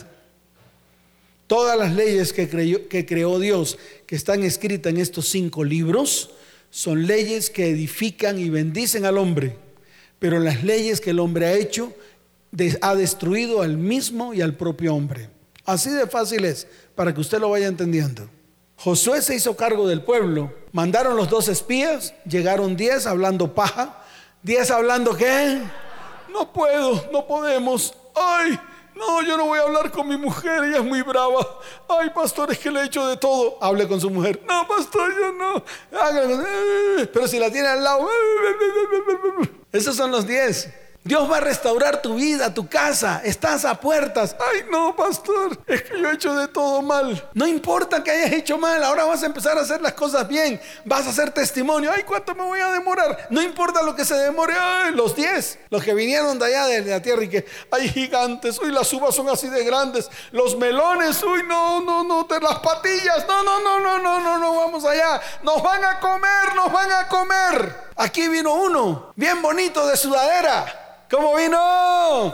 Todas 1.46 1.78
las 1.78 1.94
leyes 1.94 2.32
que, 2.32 2.48
que 2.88 3.06
creó 3.06 3.38
Dios, 3.38 3.78
que 4.06 4.16
están 4.16 4.42
escritas 4.42 4.92
en 4.92 4.98
estos 4.98 5.28
cinco 5.28 5.64
libros, 5.64 6.30
son 6.70 7.06
leyes 7.06 7.48
que 7.48 7.68
edifican 7.68 8.38
y 8.38 8.50
bendicen 8.50 9.06
al 9.06 9.16
hombre. 9.16 9.56
Pero 10.18 10.38
las 10.40 10.64
leyes 10.64 11.00
que 11.00 11.10
el 11.10 11.20
hombre 11.20 11.46
ha 11.46 11.52
hecho 11.52 11.92
ha 12.80 12.94
destruido 12.94 13.62
al 13.62 13.76
mismo 13.76 14.34
y 14.34 14.40
al 14.40 14.54
propio 14.54 14.94
hombre. 14.94 15.28
Así 15.64 15.90
de 15.90 16.06
fácil 16.06 16.44
es, 16.44 16.66
para 16.94 17.12
que 17.12 17.20
usted 17.20 17.38
lo 17.38 17.50
vaya 17.50 17.66
entendiendo. 17.66 18.28
Josué 18.76 19.20
se 19.22 19.34
hizo 19.34 19.56
cargo 19.56 19.86
del 19.88 20.02
pueblo. 20.02 20.52
Mandaron 20.72 21.16
los 21.16 21.28
dos 21.28 21.48
espías, 21.48 22.14
llegaron 22.24 22.76
diez 22.76 23.06
hablando 23.06 23.54
paja. 23.54 24.02
Diez 24.42 24.70
hablando 24.70 25.16
qué? 25.16 25.60
No 26.32 26.52
puedo, 26.52 27.08
no 27.12 27.26
podemos. 27.26 27.94
Ay, 28.14 28.58
no, 28.98 29.22
yo 29.22 29.36
no 29.36 29.46
voy 29.46 29.58
a 29.58 29.62
hablar 29.62 29.90
con 29.90 30.08
mi 30.08 30.16
mujer, 30.16 30.64
ella 30.64 30.78
es 30.78 30.84
muy 30.84 31.02
brava. 31.02 31.60
Ay, 31.88 32.10
pastor, 32.10 32.50
es 32.52 32.58
que 32.58 32.70
le 32.70 32.80
he 32.80 32.84
hecho 32.84 33.06
de 33.06 33.16
todo. 33.16 33.56
Hable 33.60 33.86
con 33.86 34.00
su 34.00 34.10
mujer. 34.10 34.42
No, 34.48 34.66
pastor, 34.66 35.14
yo 35.14 35.32
no. 35.32 35.62
Pero 37.12 37.28
si 37.28 37.38
la 37.38 37.50
tiene 37.50 37.68
al 37.68 37.82
lado. 37.82 38.08
Esos 39.72 39.96
son 39.96 40.10
los 40.10 40.26
diez. 40.26 40.68
Dios 41.04 41.30
va 41.30 41.38
a 41.38 41.40
restaurar 41.40 42.02
tu 42.02 42.16
vida, 42.16 42.52
tu 42.52 42.68
casa. 42.68 43.22
Estás 43.24 43.64
a 43.64 43.80
puertas. 43.80 44.36
Ay, 44.38 44.66
no, 44.70 44.94
pastor. 44.94 45.58
Es 45.66 45.82
que 45.82 46.00
yo 46.00 46.10
he 46.10 46.14
hecho 46.14 46.34
de 46.34 46.48
todo 46.48 46.82
mal. 46.82 47.26
No 47.32 47.46
importa 47.46 48.04
que 48.04 48.10
hayas 48.10 48.32
hecho 48.32 48.58
mal. 48.58 48.84
Ahora 48.84 49.04
vas 49.04 49.22
a 49.22 49.26
empezar 49.26 49.56
a 49.56 49.62
hacer 49.62 49.80
las 49.80 49.94
cosas 49.94 50.28
bien. 50.28 50.60
Vas 50.84 51.06
a 51.06 51.10
hacer 51.10 51.30
testimonio. 51.30 51.90
Ay, 51.94 52.02
¿cuánto 52.02 52.34
me 52.34 52.42
voy 52.42 52.60
a 52.60 52.68
demorar? 52.70 53.26
No 53.30 53.40
importa 53.40 53.82
lo 53.82 53.96
que 53.96 54.04
se 54.04 54.16
demore. 54.16 54.54
Ay, 54.58 54.92
los 54.92 55.16
diez. 55.16 55.58
Los 55.70 55.82
que 55.82 55.94
vinieron 55.94 56.38
de 56.38 56.44
allá 56.44 56.66
de 56.66 56.82
la 56.82 57.00
tierra 57.00 57.24
y 57.24 57.28
que 57.28 57.46
hay 57.70 57.88
gigantes. 57.88 58.58
Uy, 58.58 58.70
las 58.70 58.92
uvas 58.92 59.14
son 59.14 59.30
así 59.30 59.48
de 59.48 59.64
grandes. 59.64 60.10
Los 60.32 60.58
melones. 60.58 61.22
Uy, 61.22 61.42
no, 61.44 61.80
no, 61.80 62.04
no. 62.04 62.24
De 62.24 62.38
las 62.38 62.58
patillas. 62.58 63.24
No, 63.26 63.42
no, 63.42 63.60
no, 63.60 63.80
no, 63.80 63.98
no, 63.98 64.20
no, 64.20 64.38
no. 64.38 64.56
Vamos 64.56 64.84
allá. 64.84 65.22
Nos 65.42 65.62
van 65.62 65.82
a 65.84 66.00
comer, 66.00 66.54
nos 66.54 66.70
van 66.70 66.92
a 66.92 67.08
comer. 67.08 67.87
Aquí 68.00 68.28
vino 68.28 68.54
uno. 68.54 69.12
Bien 69.16 69.42
bonito 69.42 69.84
de 69.88 69.96
sudadera. 69.96 71.04
¿Cómo 71.10 71.34
vino? 71.34 72.32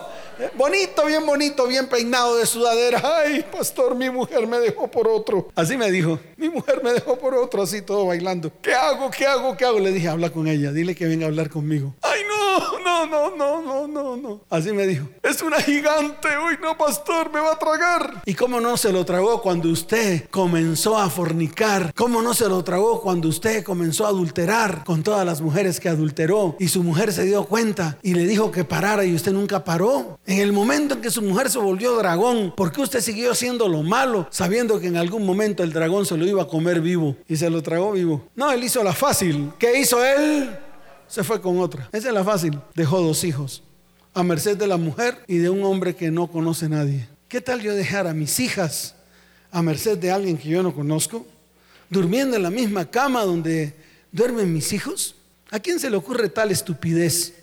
Bonito, 0.57 1.07
bien 1.07 1.25
bonito, 1.27 1.67
bien 1.67 1.87
peinado 1.87 2.37
de 2.37 2.47
sudadera. 2.47 3.03
Ay, 3.05 3.45
pastor, 3.51 3.95
mi 3.95 4.11
mujer 4.11 4.47
me 4.47 4.59
dejó 4.59 4.91
por 4.91 5.09
otro. 5.09 5.49
Así 5.55 5.77
me 5.77 5.91
dijo, 5.91 6.19
mi 6.37 6.49
mujer 6.49 6.83
me 6.83 6.93
dejó 6.93 7.19
por 7.19 7.35
otro, 7.35 7.63
así 7.63 7.83
todo 7.83 8.07
bailando. 8.07 8.51
¿Qué 8.61 8.75
hago? 8.75 9.11
¿Qué 9.11 9.27
hago? 9.27 9.57
¿Qué 9.57 9.65
hago? 9.65 9.79
Le 9.79 9.93
dije, 9.93 10.09
habla 10.09 10.31
con 10.31 10.49
ella, 10.49 10.73
dile 10.73 10.95
que 10.95 11.07
venga 11.07 11.27
a 11.27 11.29
hablar 11.29 11.51
conmigo. 11.51 11.95
Ay, 12.03 12.21
no, 12.29 12.79
no, 12.79 13.07
no, 13.07 13.37
no, 13.37 13.63
no, 13.63 13.87
no, 13.89 14.17
no. 14.17 14.41
Así 14.51 14.73
me 14.73 14.87
dijo, 14.87 15.09
es 15.23 15.43
una 15.43 15.61
gigante. 15.61 16.29
Uy, 16.47 16.59
no, 16.63 16.77
pastor, 16.77 17.33
me 17.33 17.41
va 17.41 17.53
a 17.53 17.59
tragar. 17.59 18.23
¿Y 18.25 18.35
cómo 18.35 18.61
no 18.61 18.77
se 18.77 18.93
lo 18.93 19.05
tragó 19.05 19.41
cuando 19.43 19.69
usted 19.69 20.29
comenzó 20.31 20.99
a 20.99 21.11
fornicar? 21.11 21.93
¿Cómo 21.95 22.23
no 22.23 22.35
se 22.35 22.49
lo 22.49 22.63
tragó 22.65 23.01
cuando 23.01 23.29
usted 23.29 23.65
comenzó 23.65 24.07
a 24.07 24.09
adulterar 24.09 24.85
con 24.85 25.03
todas 25.03 25.25
las 25.25 25.41
mujeres 25.41 25.81
que 25.81 25.89
adulteró? 25.89 26.57
Y 26.59 26.69
su 26.69 26.83
mujer 26.83 27.13
se 27.13 27.25
dio 27.25 27.45
cuenta 27.45 27.99
y 28.03 28.15
le 28.15 28.27
dijo 28.27 28.51
que 28.51 28.65
parara 28.65 29.05
y 29.05 29.15
usted 29.15 29.33
nunca 29.33 29.65
paró. 29.65 30.19
En 30.27 30.39
el 30.39 30.53
momento 30.53 30.95
en 30.95 31.03
que 31.03 31.11
su 31.11 31.21
mujer 31.21 31.51
se 31.51 31.59
volvió 31.59 31.97
dragón, 31.97 32.55
¿por 32.57 32.73
qué 32.73 32.81
usted 32.81 33.01
siguió 33.01 33.33
haciendo 33.33 33.69
lo 33.69 33.83
malo 33.83 34.27
sabiendo 34.31 34.81
que 34.81 34.87
en 34.87 34.97
algún 34.97 35.27
momento 35.27 35.63
el 35.63 35.73
dragón 35.73 36.07
se 36.07 36.17
lo 36.17 36.27
iba 36.27 36.43
a 36.43 36.49
comer 36.49 36.81
vivo 36.81 37.17
y 37.29 37.37
se 37.37 37.51
lo 37.51 37.63
tragó 37.63 37.93
vivo? 37.93 38.27
No, 38.35 38.51
él 38.51 38.65
hizo 38.65 38.83
la 38.83 38.95
fácil. 38.95 39.53
¿Qué 39.59 39.79
hizo 39.79 40.03
él? 40.03 40.57
Se 41.09 41.23
fue 41.23 41.43
con 41.43 41.59
otra. 41.59 41.91
Esa 41.93 42.09
es 42.09 42.15
la 42.15 42.25
fácil. 42.25 42.59
Dejó 42.75 43.03
dos 43.03 43.23
hijos 43.23 43.63
a 44.15 44.23
merced 44.23 44.57
de 44.57 44.67
la 44.67 44.79
mujer 44.79 45.19
y 45.27 45.39
de 45.39 45.51
un 45.51 45.63
hombre 45.65 45.95
que 45.95 46.11
no 46.11 46.29
conoce 46.29 46.67
a 46.67 46.71
nadie. 46.71 47.07
¿Qué 47.29 47.43
tal 47.43 47.61
yo 47.61 47.75
dejar 47.75 48.07
a 48.07 48.15
mis 48.15 48.41
hijas 48.41 48.95
a 49.51 49.61
merced 49.61 49.99
de 49.99 50.11
alguien 50.11 50.39
que 50.39 50.49
yo 50.49 50.63
no 50.63 50.75
conozco? 50.75 51.27
Durmiendo 51.91 52.37
en 52.37 52.45
la 52.45 52.51
misma 52.51 52.91
cama 52.91 53.25
donde 53.25 53.75
duermen 54.11 54.53
mis 54.55 54.73
hijos. 54.73 55.17
¿A 55.51 55.59
quién 55.59 55.79
se 55.79 55.91
le 55.91 55.97
ocurre 55.97 56.31
tal 56.31 56.51
estupidez? 56.51 57.35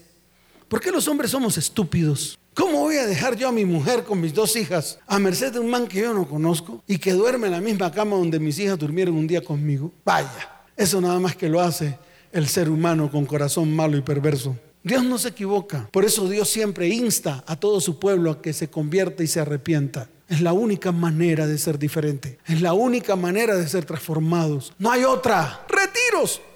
¿Por 0.67 0.81
qué 0.81 0.91
los 0.91 1.07
hombres 1.07 1.29
somos 1.29 1.57
estúpidos? 1.57 2.39
¿Cómo 2.53 2.79
voy 2.79 2.97
a 2.97 3.05
dejar 3.05 3.37
yo 3.37 3.47
a 3.47 3.51
mi 3.53 3.63
mujer 3.63 4.03
con 4.03 4.19
mis 4.19 4.33
dos 4.33 4.57
hijas 4.57 4.99
a 5.07 5.19
merced 5.19 5.53
de 5.53 5.59
un 5.59 5.69
man 5.69 5.87
que 5.87 6.01
yo 6.01 6.13
no 6.13 6.27
conozco 6.27 6.83
y 6.85 6.97
que 6.97 7.13
duerme 7.13 7.47
en 7.47 7.53
la 7.53 7.61
misma 7.61 7.89
cama 7.93 8.17
donde 8.17 8.41
mis 8.41 8.59
hijas 8.59 8.77
durmieron 8.77 9.15
un 9.15 9.25
día 9.25 9.41
conmigo? 9.41 9.93
Vaya, 10.03 10.65
eso 10.75 10.99
nada 10.99 11.17
más 11.17 11.33
que 11.33 11.47
lo 11.47 11.61
hace 11.61 11.97
el 12.33 12.49
ser 12.49 12.69
humano 12.69 13.09
con 13.09 13.25
corazón 13.25 13.73
malo 13.73 13.95
y 13.95 14.01
perverso. 14.01 14.57
Dios 14.83 15.05
no 15.05 15.17
se 15.17 15.29
equivoca, 15.29 15.87
por 15.93 16.03
eso 16.03 16.27
Dios 16.27 16.49
siempre 16.49 16.89
insta 16.89 17.41
a 17.47 17.55
todo 17.55 17.79
su 17.79 17.99
pueblo 17.99 18.31
a 18.31 18.41
que 18.41 18.51
se 18.51 18.69
convierta 18.69 19.23
y 19.23 19.27
se 19.27 19.39
arrepienta. 19.39 20.09
Es 20.27 20.41
la 20.41 20.51
única 20.53 20.91
manera 20.91 21.45
de 21.45 21.57
ser 21.57 21.77
diferente. 21.77 22.39
Es 22.47 22.61
la 22.61 22.71
única 22.73 23.17
manera 23.17 23.55
de 23.55 23.67
ser 23.67 23.83
transformados. 23.83 24.73
No 24.79 24.89
hay 24.89 25.03
otra. 25.03 25.65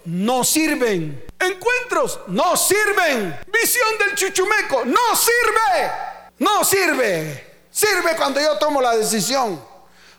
No 0.04 0.44
sirven. 0.44 1.24
Encuentros 1.38 2.20
no 2.28 2.56
sirven. 2.56 3.38
Visión 3.52 3.98
del 3.98 4.14
chuchumeco 4.14 4.84
no 4.84 5.16
sirve. 5.16 5.90
No 6.38 6.64
sirve. 6.64 7.46
Sirve 7.70 8.16
cuando 8.16 8.40
yo 8.40 8.56
tomo 8.58 8.80
la 8.80 8.96
decisión. 8.96 9.62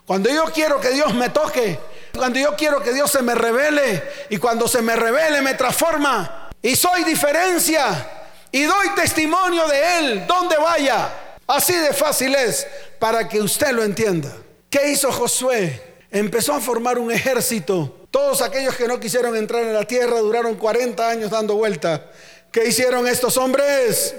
Cuando 0.06 0.30
yo 0.30 0.46
quiero 0.54 0.80
que 0.80 0.90
Dios 0.90 1.14
me 1.14 1.30
toque. 1.30 1.80
Cuando 2.16 2.40
yo 2.40 2.56
quiero 2.56 2.82
que 2.82 2.94
Dios 2.94 3.12
se 3.12 3.22
me 3.22 3.36
revele. 3.36 4.04
Y 4.30 4.38
cuando 4.38 4.68
se 4.68 4.82
me 4.82 4.96
revele 4.96 5.42
me 5.42 5.54
transforma. 5.54 6.50
Y 6.62 6.76
soy 6.76 7.04
diferencia. 7.04 8.10
Y 8.52 8.64
doy 8.64 8.90
testimonio 8.96 9.68
de 9.68 10.00
Él 10.00 10.28
donde 10.28 10.58
vaya. 10.58 11.10
Así 11.48 11.74
de 11.74 11.94
fácil 11.94 12.36
es 12.36 12.68
para 13.00 13.28
que 13.28 13.40
usted 13.42 13.72
lo 13.72 13.84
entienda. 13.84 14.32
¿Qué 14.70 14.90
hizo 14.90 15.12
Josué? 15.12 16.04
Empezó 16.12 16.54
a 16.54 16.60
formar 16.60 17.00
un 17.00 17.12
ejército. 17.12 17.97
Todos 18.18 18.42
aquellos 18.42 18.74
que 18.74 18.88
no 18.88 19.00
quisieron 19.00 19.36
entrar 19.36 19.62
en 19.62 19.76
la 19.76 19.86
tierra 19.86 20.18
duraron 20.18 20.56
40 20.56 21.08
años 21.08 21.30
dando 21.30 21.54
vuelta. 21.54 22.10
¿Qué 22.52 22.68
hicieron 22.68 23.08
estos 23.08 23.38
hombres? 23.38 24.16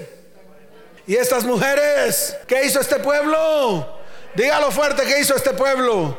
¿Y 1.05 1.17
estas 1.17 1.43
mujeres? 1.43 2.37
¿Qué 2.47 2.65
hizo 2.65 2.79
este 2.79 3.01
pueblo? 3.01 3.99
Dígalo 4.37 4.71
fuerte, 4.71 5.03
¿qué 5.03 5.21
hizo 5.21 5.35
este 5.35 5.51
pueblo? 5.51 6.17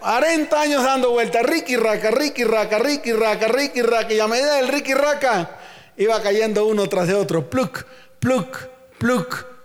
40 0.00 0.60
años 0.60 0.84
dando 0.84 1.12
vuelta, 1.12 1.42
Ricky 1.42 1.76
Raca, 1.76 2.10
Ricky 2.10 2.44
Raca, 2.44 2.78
Ricky 2.78 3.14
Raca, 3.14 3.48
Ricky 3.48 3.80
Raca, 3.80 4.12
y 4.12 4.20
a 4.20 4.28
medida 4.28 4.56
del 4.56 4.68
Ricky 4.68 4.92
Raca 4.92 5.58
iba 5.96 6.20
cayendo 6.20 6.66
uno 6.66 6.86
tras 6.90 7.08
de 7.08 7.14
otro, 7.14 7.48
pluk, 7.48 7.86
pluk, 8.18 8.66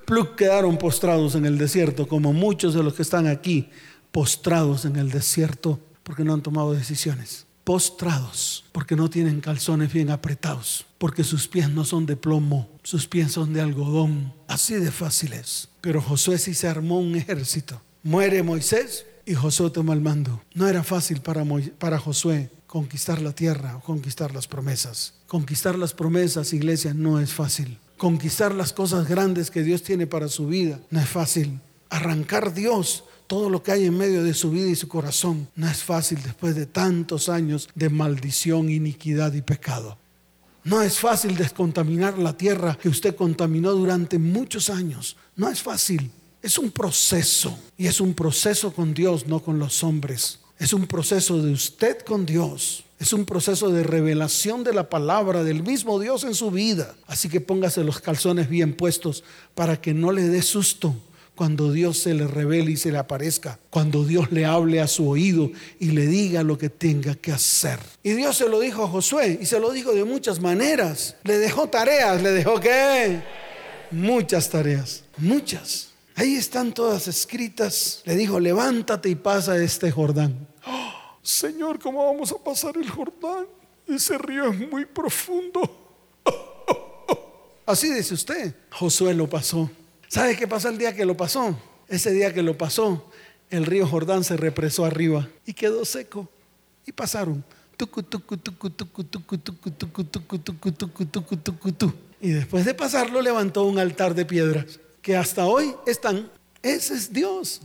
pluk, 0.06 0.36
quedaron 0.38 0.78
postrados 0.78 1.36
en 1.36 1.46
el 1.46 1.58
desierto, 1.58 2.08
como 2.08 2.32
muchos 2.32 2.74
de 2.74 2.84
los 2.84 2.94
que 2.94 3.02
están 3.02 3.28
aquí, 3.28 3.70
postrados 4.14 4.86
en 4.86 4.96
el 4.96 5.12
desierto 5.12 5.78
porque 6.10 6.24
no 6.24 6.34
han 6.34 6.42
tomado 6.42 6.74
decisiones. 6.74 7.46
Postrados 7.64 8.66
porque 8.72 8.96
no 8.96 9.12
tienen 9.12 9.42
calzones 9.42 9.94
bien 9.94 10.10
apretados, 10.10 10.88
porque 10.98 11.24
sus 11.24 11.48
pies 11.48 11.70
no 11.70 11.86
son 11.86 12.08
de 12.08 12.16
plomo, 12.16 12.68
sus 12.82 13.06
pies 13.06 13.34
son 13.34 13.54
de 13.54 13.62
algodón. 13.62 14.34
Así 14.48 14.74
de 14.74 14.90
fáciles. 14.90 15.70
Pero 15.82 16.02
Josué 16.02 16.40
sí 16.40 16.56
se 16.56 16.68
armó 16.68 17.00
un 17.00 17.16
ejército. 17.16 17.80
Muere 18.02 18.42
Moisés 18.42 19.06
y 19.24 19.36
Josué 19.36 19.70
toma 19.70 19.94
el 19.94 20.02
mando. 20.02 20.42
No 20.56 20.68
era 20.68 20.82
fácil 20.82 21.22
para, 21.22 21.46
para 21.78 22.00
Josué 22.00 22.50
conquistar 22.66 23.22
la 23.22 23.34
tierra 23.34 23.78
o 23.78 23.82
conquistar 23.82 24.34
las 24.34 24.48
promesas. 24.48 25.14
Conquistar 25.28 25.78
las 25.78 25.94
promesas, 25.94 26.54
iglesia, 26.54 26.96
no 26.96 27.20
es 27.20 27.32
fácil 27.36 27.78
conquistar 27.98 28.56
las 28.56 28.72
cosas 28.72 29.08
grandes 29.10 29.52
que 29.52 29.62
Dios 29.62 29.84
tiene 29.84 30.08
para 30.08 30.30
su 30.30 30.48
vida. 30.48 30.80
No 30.90 31.02
es 31.02 31.10
fácil. 31.10 31.60
Arrancar 31.90 32.54
Dios 32.54 33.04
todo 33.30 33.52
lo 33.52 33.62
que 33.62 33.72
hay 33.72 33.86
en 33.86 33.96
medio 33.96 34.24
de 34.24 34.34
su 34.34 34.50
vida 34.50 34.68
y 34.68 34.76
su 34.76 34.88
corazón. 34.88 35.48
No 35.56 35.70
es 35.70 35.84
fácil 35.84 36.20
después 36.24 36.56
de 36.56 36.66
tantos 36.66 37.30
años 37.30 37.70
de 37.76 37.88
maldición, 37.88 38.72
iniquidad 38.72 39.34
y 39.34 39.44
pecado. 39.44 40.00
No 40.64 40.82
es 40.82 40.98
fácil 40.98 41.38
descontaminar 41.38 42.18
la 42.18 42.36
tierra 42.36 42.76
que 42.82 42.90
usted 42.90 43.16
contaminó 43.16 43.74
durante 43.74 44.18
muchos 44.18 44.72
años. 44.72 45.16
No 45.36 45.48
es 45.48 45.62
fácil. 45.62 46.10
Es 46.42 46.58
un 46.58 46.72
proceso. 46.72 47.56
Y 47.78 47.86
es 47.86 48.02
un 48.02 48.16
proceso 48.16 48.74
con 48.74 48.96
Dios, 48.96 49.28
no 49.28 49.42
con 49.42 49.60
los 49.60 49.84
hombres. 49.84 50.40
Es 50.58 50.74
un 50.74 50.88
proceso 50.88 51.40
de 51.40 51.52
usted 51.52 52.00
con 52.00 52.26
Dios. 52.26 52.84
Es 52.98 53.14
un 53.14 53.26
proceso 53.26 53.70
de 53.70 53.84
revelación 53.84 54.64
de 54.64 54.74
la 54.74 54.90
palabra 54.90 55.44
del 55.44 55.62
mismo 55.62 56.00
Dios 56.00 56.24
en 56.24 56.34
su 56.34 56.50
vida. 56.50 56.96
Así 57.06 57.30
que 57.30 57.42
póngase 57.42 57.84
los 57.84 58.00
calzones 58.02 58.50
bien 58.50 58.76
puestos 58.76 59.24
para 59.54 59.80
que 59.80 59.94
no 59.94 60.12
le 60.12 60.28
dé 60.28 60.42
susto 60.42 60.96
cuando 61.40 61.72
Dios 61.72 62.00
se 62.00 62.14
le 62.14 62.28
revele 62.28 62.72
y 62.72 62.76
se 62.76 62.92
le 62.92 62.98
aparezca, 62.98 63.58
cuando 63.70 64.04
Dios 64.04 64.30
le 64.30 64.44
hable 64.44 64.82
a 64.82 64.88
su 64.88 65.08
oído 65.08 65.50
y 65.80 65.92
le 65.92 66.06
diga 66.06 66.44
lo 66.44 66.58
que 66.58 66.68
tenga 66.68 67.16
que 67.16 67.32
hacer. 67.32 67.80
Y 68.04 68.12
Dios 68.12 68.36
se 68.36 68.50
lo 68.50 68.60
dijo 68.60 68.84
a 68.84 68.90
Josué 68.90 69.40
y 69.42 69.46
se 69.46 69.58
lo 69.58 69.72
dijo 69.72 69.94
de 69.94 70.04
muchas 70.04 70.42
maneras. 70.42 71.16
Le 71.24 71.38
dejó 71.38 71.70
tareas, 71.70 72.22
le 72.22 72.34
dejó 72.34 72.60
qué? 72.60 73.22
Muchas 73.90 74.50
tareas, 74.50 75.06
muchas. 75.16 75.92
Ahí 76.14 76.36
están 76.36 76.74
todas 76.74 77.08
escritas. 77.08 78.02
Le 78.04 78.18
dijo, 78.18 78.38
levántate 78.38 79.08
y 79.08 79.16
pasa 79.16 79.56
este 79.64 79.92
Jordán. 79.92 80.46
Señor, 81.22 81.80
¿cómo 81.80 82.06
vamos 82.06 82.34
a 82.34 82.44
pasar 82.44 82.76
el 82.76 82.90
Jordán? 82.90 83.46
Ese 83.88 84.18
río 84.18 84.52
es 84.52 84.70
muy 84.70 84.84
profundo. 84.84 85.62
Así 87.66 87.94
dice 87.94 88.14
usted. 88.14 88.54
Josué 88.72 89.14
lo 89.14 89.30
pasó. 89.30 89.72
¿Sabe 90.10 90.36
qué 90.36 90.48
pasó 90.48 90.70
el 90.70 90.80
día 90.80 90.96
que 90.96 91.06
lo 91.06 91.16
pasó? 91.16 91.56
Ese 91.88 92.12
día 92.12 92.34
que 92.34 92.42
lo 92.42 92.58
pasó, 92.58 93.10
el 93.52 93.66
río 93.66 93.88
Jordán 93.88 94.24
se 94.24 94.38
represó 94.38 94.84
arriba 94.84 95.30
y 95.46 95.54
quedó 95.54 95.86
seco. 95.86 96.28
Y 96.86 96.92
pasaron. 96.92 97.44
Y 102.20 102.30
después 102.30 102.66
de 102.66 102.74
pasarlo 102.74 103.22
levantó 103.22 103.64
un 103.66 103.78
altar 103.78 104.16
de 104.16 104.26
piedras 104.26 104.80
que 105.04 105.16
hasta 105.16 105.46
hoy 105.46 105.76
están. 105.86 106.32
Ese 106.64 106.96
es 106.96 107.14
Dios. 107.14 107.62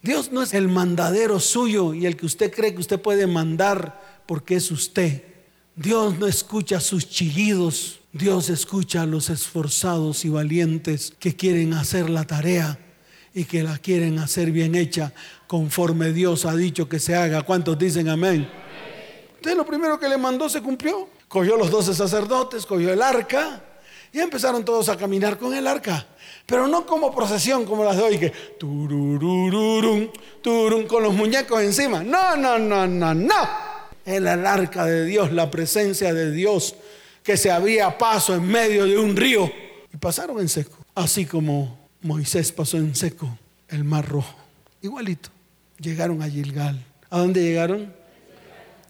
Dios 0.00 0.30
no 0.30 0.42
es 0.42 0.54
el 0.54 0.68
mandadero 0.68 1.40
suyo 1.40 1.92
y 1.92 2.06
el 2.06 2.16
que 2.16 2.26
usted 2.26 2.52
cree 2.52 2.72
que 2.72 2.80
usted 2.80 3.00
puede 3.00 3.26
mandar 3.26 4.22
porque 4.26 4.54
es 4.54 4.70
usted. 4.70 5.24
Dios 5.76 6.18
no 6.18 6.26
escucha 6.26 6.80
sus 6.80 7.08
chillidos. 7.08 8.00
Dios 8.12 8.50
escucha 8.50 9.02
a 9.02 9.06
los 9.06 9.30
esforzados 9.30 10.24
y 10.24 10.28
valientes 10.28 11.12
que 11.18 11.36
quieren 11.36 11.74
hacer 11.74 12.10
la 12.10 12.24
tarea 12.24 12.78
y 13.32 13.44
que 13.44 13.62
la 13.62 13.78
quieren 13.78 14.18
hacer 14.18 14.50
bien 14.50 14.74
hecha 14.74 15.12
conforme 15.46 16.12
Dios 16.12 16.44
ha 16.44 16.56
dicho 16.56 16.88
que 16.88 16.98
se 16.98 17.14
haga. 17.14 17.42
¿Cuántos 17.42 17.78
dicen 17.78 18.08
amén? 18.08 18.48
Entonces 19.36 19.56
lo 19.56 19.64
primero 19.64 19.98
que 19.98 20.08
le 20.08 20.18
mandó 20.18 20.48
se 20.48 20.60
cumplió. 20.60 21.08
Cogió 21.28 21.56
los 21.56 21.70
doce 21.70 21.94
sacerdotes, 21.94 22.66
cogió 22.66 22.92
el 22.92 23.00
arca 23.00 23.62
y 24.12 24.18
empezaron 24.18 24.64
todos 24.64 24.88
a 24.88 24.96
caminar 24.96 25.38
con 25.38 25.54
el 25.54 25.66
arca. 25.66 26.06
Pero 26.44 26.66
no 26.66 26.84
como 26.84 27.14
procesión 27.14 27.64
como 27.64 27.84
las 27.84 27.96
de 27.96 28.02
hoy, 28.02 28.18
que 28.18 28.30
turururum, 28.58 30.08
turum, 30.42 30.86
con 30.86 31.04
los 31.04 31.14
muñecos 31.14 31.62
encima. 31.62 32.02
No, 32.02 32.36
no, 32.36 32.58
no, 32.58 32.86
no, 32.88 33.14
no. 33.14 33.69
Era 34.04 34.34
el 34.34 34.46
arca 34.46 34.84
de 34.86 35.04
Dios, 35.04 35.32
la 35.32 35.50
presencia 35.50 36.14
de 36.14 36.30
Dios, 36.30 36.74
que 37.22 37.36
se 37.36 37.50
había 37.50 37.98
paso 37.98 38.34
en 38.34 38.46
medio 38.46 38.86
de 38.86 38.98
un 38.98 39.16
río. 39.16 39.50
Y 39.92 39.96
pasaron 39.96 40.40
en 40.40 40.48
seco. 40.48 40.78
Así 40.94 41.26
como 41.26 41.78
Moisés 42.02 42.52
pasó 42.52 42.76
en 42.76 42.94
seco 42.94 43.38
el 43.68 43.84
mar 43.84 44.08
rojo. 44.08 44.36
Igualito. 44.82 45.30
Llegaron 45.78 46.22
a 46.22 46.28
Gilgal. 46.28 46.84
¿A 47.08 47.18
dónde 47.18 47.42
llegaron? 47.42 47.92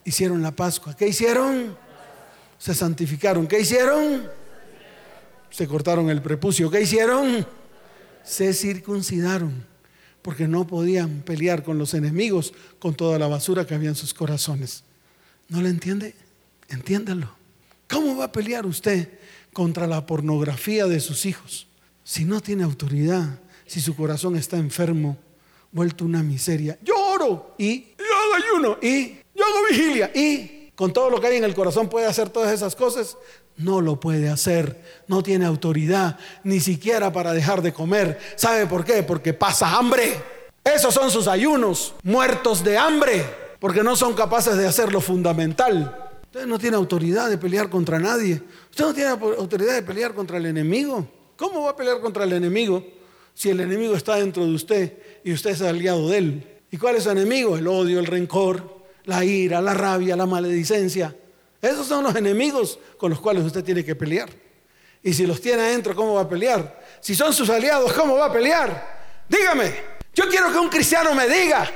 Hicieron 0.05 0.43
la 0.43 0.53
Pascua. 0.53 0.97
¿Qué 0.97 1.09
hicieron? 1.09 1.77
Se 2.59 2.75
santificaron. 2.75 3.47
¿Qué 3.47 3.61
hicieron? 3.61 4.41
se 5.51 5.67
cortaron 5.67 6.09
el 6.11 6.23
prepucio. 6.23 6.71
¿Qué 6.71 6.81
hicieron? 6.83 7.47
Se 8.25 8.55
circuncidaron, 8.55 9.65
porque 10.23 10.47
no 10.47 10.67
podían 10.67 11.23
pelear 11.23 11.63
con 11.63 11.79
los 11.79 11.95
enemigos 11.95 12.53
con 12.79 12.95
toda 12.95 13.19
la 13.19 13.27
basura 13.27 13.67
que 13.67 13.75
había 13.75 13.89
en 13.89 13.97
sus 13.97 14.15
corazones. 14.15 14.85
¿No 15.51 15.61
lo 15.61 15.69
entiende? 15.69 16.15
Entiéndalo. 16.69 17.29
¿Cómo 17.89 18.17
va 18.17 18.27
a 18.27 18.33
pelear 18.33 18.65
usted 18.67 19.09
contra 19.53 19.87
la 19.87 20.07
pornografía 20.07 20.87
de 20.87 21.01
sus 21.01 21.27
hijos 21.27 21.67
si 22.05 22.25
no 22.25 22.41
tiene 22.41 22.63
autoridad, 22.63 23.41
si 23.67 23.81
su 23.81 23.95
corazón 23.95 24.37
está 24.37 24.57
enfermo, 24.57 25.19
vuelto 25.73 26.05
una 26.05 26.23
miseria? 26.23 26.79
Yo 26.83 26.95
oro 26.97 27.55
y 27.59 27.81
yo 27.99 28.05
hago 28.05 28.45
ayuno 28.45 28.79
y 28.81 29.17
yo 29.35 29.45
hago 29.45 29.67
vigilia 29.69 30.11
y 30.15 30.71
con 30.77 30.93
todo 30.93 31.11
lo 31.11 31.21
que 31.21 31.27
hay 31.27 31.37
en 31.37 31.45
el 31.45 31.55
corazón 31.55 31.89
puede 31.89 32.07
hacer 32.07 32.31
todas 32.31 32.53
esas 32.53 32.77
cosas 32.77 33.17
no 33.57 33.81
lo 33.81 34.01
puede 34.01 34.29
hacer, 34.29 35.03
no 35.07 35.23
tiene 35.23 35.45
autoridad 35.45 36.19
ni 36.45 36.61
siquiera 36.61 37.13
para 37.13 37.33
dejar 37.33 37.61
de 37.61 37.73
comer. 37.73 38.19
¿Sabe 38.37 38.67
por 38.67 38.85
qué? 38.85 39.03
Porque 39.03 39.35
pasa 39.35 39.77
hambre. 39.77 40.23
Esos 40.65 40.95
son 40.95 41.11
sus 41.11 41.27
ayunos, 41.27 41.95
muertos 42.03 42.63
de 42.65 42.79
hambre, 42.79 43.25
porque 43.61 43.83
no 43.83 43.95
son 43.95 44.15
capaces 44.15 44.57
de 44.57 44.67
hacer 44.67 44.93
lo 44.93 45.01
fundamental. 45.01 46.11
Usted 46.25 46.47
no 46.47 46.59
tiene 46.59 46.77
autoridad 46.77 47.29
de 47.29 47.39
pelear 47.39 47.69
contra 47.69 47.99
nadie. 47.99 48.43
Usted 48.71 48.85
no 48.85 48.95
tiene 48.95 49.11
autoridad 49.11 49.75
de 49.75 49.83
pelear 49.83 50.15
contra 50.15 50.39
el 50.39 50.47
enemigo. 50.47 51.07
¿Cómo 51.37 51.63
va 51.63 51.71
a 51.71 51.77
pelear 51.77 52.01
contra 52.01 52.25
el 52.25 52.33
enemigo 52.33 52.85
si 53.35 53.51
el 53.51 53.61
enemigo 53.61 53.95
está 53.95 54.17
dentro 54.17 54.45
de 54.45 54.55
usted 54.55 54.99
y 55.25 55.33
usted 55.33 55.51
es 55.51 55.63
aliado 55.63 56.09
de 56.09 56.19
él? 56.19 56.59
¿Y 56.71 56.79
cuál 56.79 56.97
es 56.97 57.05
su 57.05 57.11
enemigo? 57.11 57.57
El 57.57 57.69
odio, 57.69 57.99
el 57.99 58.07
rencor, 58.07 58.81
la 59.05 59.25
ira, 59.25 59.61
la 59.61 59.75
rabia, 59.75 60.17
la 60.17 60.27
maledicencia. 60.27 61.15
Esos 61.61 61.87
son 61.87 62.05
los 62.05 62.15
enemigos 62.17 62.79
con 62.97 63.11
los 63.11 63.21
cuales 63.21 63.45
usted 63.45 63.63
tiene 63.63 63.85
que 63.85 63.95
pelear. 63.95 64.31
Y 65.03 65.13
si 65.13 65.27
los 65.27 65.41
tiene 65.41 65.63
adentro, 65.63 65.95
¿cómo 65.95 66.15
va 66.15 66.23
a 66.23 66.29
pelear? 66.29 66.81
Si 67.01 67.15
son 67.15 67.33
sus 67.33 67.51
aliados, 67.51 67.93
¿cómo 67.93 68.17
va 68.17 68.27
a 68.27 68.33
pelear? 68.33 69.25
Dígame, 69.29 69.75
yo 70.15 70.29
quiero 70.29 70.53
que 70.53 70.59
un 70.59 70.69
cristiano 70.69 71.15
me 71.15 71.29
diga, 71.29 71.69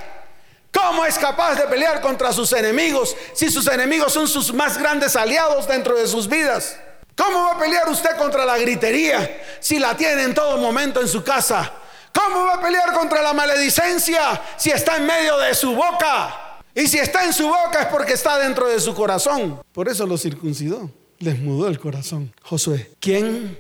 ¿cómo 0.75 1.07
es 1.07 1.19
capaz 1.19 1.55
de 1.55 1.63
pelear 1.65 2.01
contra 2.01 2.33
sus 2.33 2.53
enemigos 2.53 3.17
si 3.33 3.51
sus 3.51 3.67
enemigos 3.69 4.13
son 4.13 4.29
sus 4.29 4.53
más 4.53 4.77
grandes 4.77 5.17
aliados 5.17 5.67
dentro 5.69 5.97
de 5.97 6.07
sus 6.07 6.29
vidas? 6.29 6.77
¿Cómo 7.17 7.45
va 7.45 7.53
a 7.53 7.59
pelear 7.59 7.89
usted 7.89 8.17
contra 8.17 8.45
la 8.45 8.59
gritería 8.59 9.43
si 9.61 9.79
la 9.79 9.97
tiene 9.97 10.25
en 10.25 10.35
todo 10.35 10.59
momento 10.59 11.01
en 11.01 11.09
su 11.09 11.23
casa? 11.23 11.73
¿Cómo 12.13 12.45
va 12.45 12.55
a 12.55 12.61
pelear 12.61 12.93
contra 12.93 13.23
la 13.23 13.33
maledicencia 13.33 14.41
si 14.57 14.71
está 14.71 14.97
en 14.97 15.07
medio 15.07 15.39
de 15.39 15.55
su 15.55 15.75
boca? 15.75 16.61
Y 16.75 16.89
si 16.89 16.99
está 16.99 17.25
en 17.25 17.33
su 17.33 17.47
boca 17.47 17.83
es 17.83 17.87
porque 17.87 18.15
está 18.15 18.39
dentro 18.39 18.69
de 18.69 18.81
su 18.81 18.95
corazón. 18.95 19.63
Por 19.73 19.89
eso 19.89 20.07
lo 20.07 20.19
circuncidó. 20.19 20.91
Les 21.21 21.39
mudó 21.39 21.69
el 21.69 21.79
corazón. 21.79 22.33
Josué, 22.43 22.91
¿quién 23.01 23.57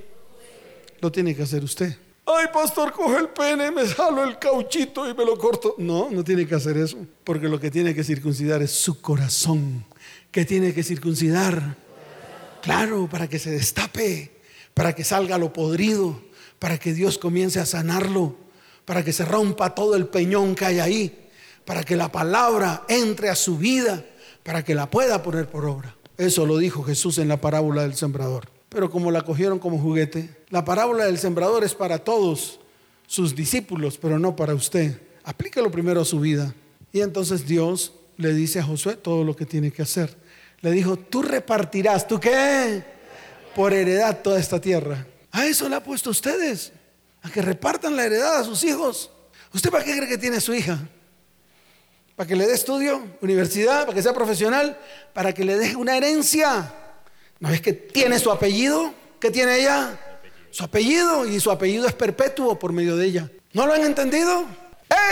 lo 1.01 1.13
tiene 1.13 1.37
que 1.37 1.43
hacer 1.43 1.63
usted? 1.63 1.97
Ay, 2.27 2.47
pastor, 2.53 2.93
coge 2.93 3.19
el 3.19 3.29
pene, 3.29 3.71
me 3.71 3.87
salo 3.87 4.25
el 4.25 4.39
cauchito 4.39 5.09
y 5.09 5.15
me 5.15 5.25
lo 5.25 5.37
corto. 5.37 5.75
No, 5.79 6.11
no 6.11 6.25
tiene 6.25 6.47
que 6.47 6.55
hacer 6.55 6.77
eso. 6.77 6.97
Porque 7.23 7.49
lo 7.49 7.61
que 7.61 7.71
tiene 7.71 7.95
que 7.95 8.03
circuncidar 8.03 8.63
es 8.63 8.71
su 8.71 9.01
corazón. 9.01 9.85
¿Qué 10.31 10.45
tiene 10.45 10.73
que 10.73 10.83
circuncidar? 10.83 11.77
Claro, 12.63 13.09
para 13.11 13.29
que 13.29 13.39
se 13.39 13.51
destape, 13.51 14.33
para 14.73 14.95
que 14.95 15.05
salga 15.05 15.37
lo 15.37 15.53
podrido, 15.53 16.21
para 16.59 16.79
que 16.79 16.95
Dios 16.95 17.19
comience 17.19 17.61
a 17.61 17.67
sanarlo, 17.67 18.37
para 18.87 19.05
que 19.05 19.13
se 19.13 19.25
rompa 19.25 19.75
todo 19.75 19.95
el 19.95 20.07
peñón 20.07 20.55
que 20.55 20.65
hay 20.65 20.81
ahí 20.81 21.25
para 21.65 21.83
que 21.83 21.97
la 21.97 22.11
palabra 22.13 22.85
entre 22.89 23.31
a 23.31 23.35
su 23.35 23.59
vida, 23.59 24.05
para 24.43 24.65
que 24.65 24.75
la 24.75 24.91
pueda 24.91 25.23
poner 25.23 25.49
por 25.49 25.65
obra. 25.65 25.97
Eso 26.17 26.47
lo 26.47 26.59
dijo 26.59 26.83
Jesús 26.83 27.19
en 27.19 27.29
la 27.29 27.41
parábola 27.41 27.83
del 27.83 27.95
sembrador. 27.95 28.54
Pero 28.75 28.91
como 28.91 29.13
la 29.13 29.23
cogieron 29.23 29.61
como 29.61 29.79
juguete, 29.79 30.29
la 30.51 30.65
parábola 30.65 31.05
del 31.05 31.17
sembrador 31.17 31.63
es 31.63 31.75
para 31.75 32.01
todos 32.01 32.59
sus 33.07 33.37
discípulos, 33.37 33.99
pero 33.99 34.19
no 34.19 34.35
para 34.35 34.53
usted. 34.53 35.01
Aplíquelo 35.23 35.71
primero 35.71 36.01
a 36.01 36.05
su 36.05 36.19
vida. 36.19 36.53
Y 36.91 37.01
entonces 37.01 37.47
Dios 37.47 37.93
le 38.17 38.35
dice 38.35 38.59
a 38.59 38.65
Josué 38.65 38.97
todo 38.97 39.23
lo 39.23 39.37
que 39.37 39.47
tiene 39.47 39.71
que 39.71 39.83
hacer. 39.83 40.17
Le 40.61 40.73
dijo, 40.73 40.97
tú 40.97 41.23
repartirás, 41.23 42.09
¿tú 42.09 42.19
qué? 42.19 42.83
Por 43.55 43.73
heredad 43.73 44.23
toda 44.23 44.41
esta 44.41 44.61
tierra. 44.61 45.07
A 45.31 45.47
eso 45.47 45.69
le 45.69 45.77
ha 45.77 45.83
puesto 45.83 46.11
ustedes, 46.11 46.73
a 47.23 47.31
que 47.31 47.43
repartan 47.43 47.95
la 47.95 48.05
heredad 48.05 48.41
a 48.41 48.45
sus 48.45 48.65
hijos. 48.65 49.09
¿Usted 49.53 49.71
para 49.71 49.85
qué 49.85 49.97
cree 49.97 50.09
que 50.09 50.19
tiene 50.19 50.41
su 50.41 50.53
hija? 50.53 50.81
para 52.17 52.29
que 52.29 52.37
le 52.37 52.47
dé 52.47 52.55
estudio, 52.55 53.05
universidad, 53.21 53.83
para 53.83 53.95
que 53.95 54.03
sea 54.03 54.15
profesional, 54.15 54.79
para 55.13 55.33
que 55.33 55.45
le 55.45 55.57
deje 55.57 55.77
una 55.77 55.97
herencia. 55.97 56.73
¿No 57.45 57.51
es 57.51 57.61
que 57.61 57.75
tiene 57.75 58.19
su 58.19 58.31
apellido? 58.31 58.95
¿Qué 59.21 59.31
tiene 59.31 59.61
ella? 59.61 60.01
Su 60.51 60.65
apellido 60.65 61.27
y 61.27 61.39
su 61.41 61.51
apellido 61.51 61.87
es 61.87 61.93
perpetuo 61.93 62.59
por 62.59 62.73
medio 62.73 62.97
de 62.97 63.05
ella. 63.05 63.31
¿No 63.53 63.67
lo 63.67 63.75
han 63.75 63.83
entendido? 63.83 64.47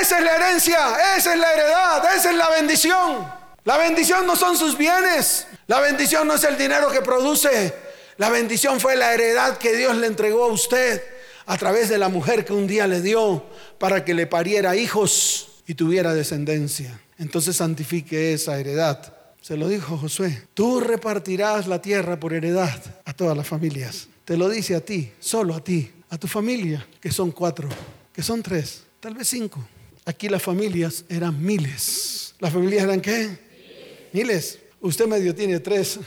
Esa 0.00 0.16
es 0.16 0.24
la 0.24 0.36
herencia, 0.36 0.78
esa 1.14 1.34
es 1.34 1.38
la 1.38 1.52
heredad, 1.52 2.16
esa 2.16 2.30
es 2.30 2.36
la 2.38 2.48
bendición. 2.48 3.30
La 3.64 3.76
bendición 3.76 4.26
no 4.26 4.34
son 4.34 4.56
sus 4.56 4.78
bienes, 4.78 5.46
la 5.66 5.80
bendición 5.80 6.26
no 6.26 6.36
es 6.36 6.44
el 6.44 6.56
dinero 6.56 6.90
que 6.90 7.02
produce, 7.02 7.74
la 8.16 8.30
bendición 8.30 8.80
fue 8.80 8.96
la 8.96 9.12
heredad 9.12 9.58
que 9.58 9.76
Dios 9.76 9.94
le 9.96 10.06
entregó 10.06 10.44
a 10.44 10.52
usted 10.52 11.02
a 11.44 11.58
través 11.58 11.90
de 11.90 11.98
la 11.98 12.08
mujer 12.08 12.46
que 12.46 12.54
un 12.54 12.66
día 12.66 12.86
le 12.86 13.02
dio 13.02 13.44
para 13.78 14.06
que 14.06 14.14
le 14.14 14.26
pariera 14.26 14.74
hijos 14.74 15.62
y 15.66 15.74
tuviera 15.74 16.14
descendencia. 16.14 16.98
Entonces 17.18 17.56
santifique 17.56 18.32
esa 18.32 18.58
heredad. 18.58 19.21
Se 19.42 19.56
lo 19.56 19.68
dijo 19.68 19.98
Josué, 19.98 20.44
tú 20.54 20.78
repartirás 20.78 21.66
la 21.66 21.82
tierra 21.82 22.18
por 22.18 22.32
heredad 22.32 22.80
a 23.04 23.12
todas 23.12 23.36
las 23.36 23.48
familias. 23.48 24.08
Te 24.24 24.36
lo 24.36 24.48
dice 24.48 24.76
a 24.76 24.80
ti, 24.80 25.10
solo 25.18 25.56
a 25.56 25.64
ti, 25.64 25.90
a 26.10 26.16
tu 26.16 26.28
familia, 26.28 26.86
que 27.00 27.10
son 27.10 27.32
cuatro, 27.32 27.68
que 28.12 28.22
son 28.22 28.40
tres, 28.40 28.84
tal 29.00 29.14
vez 29.14 29.26
cinco. 29.26 29.58
Aquí 30.04 30.28
las 30.28 30.42
familias 30.42 31.04
eran 31.08 31.44
miles. 31.44 32.36
¿Las 32.38 32.52
familias 32.52 32.84
eran 32.84 33.00
qué? 33.00 33.36
Miles. 34.12 34.60
Usted 34.80 35.06
medio 35.08 35.34
tiene 35.34 35.58
tres. 35.58 35.98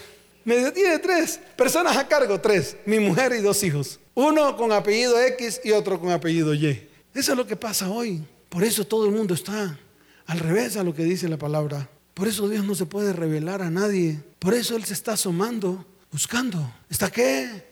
Medio 0.46 0.72
tiene 0.72 0.98
tres. 1.00 1.38
Personas 1.58 1.98
a 1.98 2.08
cargo, 2.08 2.40
tres. 2.40 2.78
Mi 2.86 3.00
mujer 3.00 3.34
y 3.38 3.42
dos 3.42 3.62
hijos. 3.64 4.00
Uno 4.14 4.56
con 4.56 4.72
apellido 4.72 5.22
X 5.22 5.60
y 5.62 5.72
otro 5.72 6.00
con 6.00 6.10
apellido 6.12 6.54
Y. 6.54 6.88
Eso 7.14 7.32
es 7.34 7.38
lo 7.38 7.46
que 7.46 7.58
pasa 7.58 7.90
hoy. 7.90 8.24
Por 8.48 8.64
eso 8.64 8.86
todo 8.88 9.06
el 9.06 9.12
mundo 9.12 9.34
está 9.34 9.78
al 10.26 10.40
revés 10.40 10.78
a 10.78 10.84
lo 10.84 10.94
que 10.94 11.04
dice 11.04 11.28
la 11.28 11.38
palabra. 11.38 11.90
Por 12.16 12.30
eso 12.30 12.48
Dios 12.48 12.66
no 12.66 12.74
se 12.76 12.86
puede 12.86 13.12
revelar 13.12 13.62
a 13.62 13.70
nadie. 13.70 14.24
Por 14.40 14.54
eso 14.54 14.78
Él 14.78 14.86
se 14.86 14.94
está 14.94 15.14
asomando, 15.14 15.86
buscando. 16.12 16.74
¿Está 16.90 17.12
qué? 17.12 17.68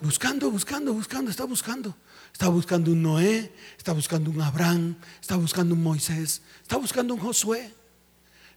Buscando, 0.00 0.50
buscando, 0.50 0.92
buscando, 0.92 1.30
está 1.30 1.44
buscando. 1.44 1.96
Está 2.32 2.48
buscando 2.48 2.90
un 2.90 3.00
Noé, 3.00 3.52
está 3.78 3.92
buscando 3.92 4.28
un 4.28 4.42
Abraham, 4.42 4.96
está 5.20 5.36
buscando 5.36 5.76
un 5.76 5.84
Moisés, 5.84 6.42
está 6.62 6.76
buscando 6.76 7.14
un 7.14 7.20
Josué, 7.20 7.72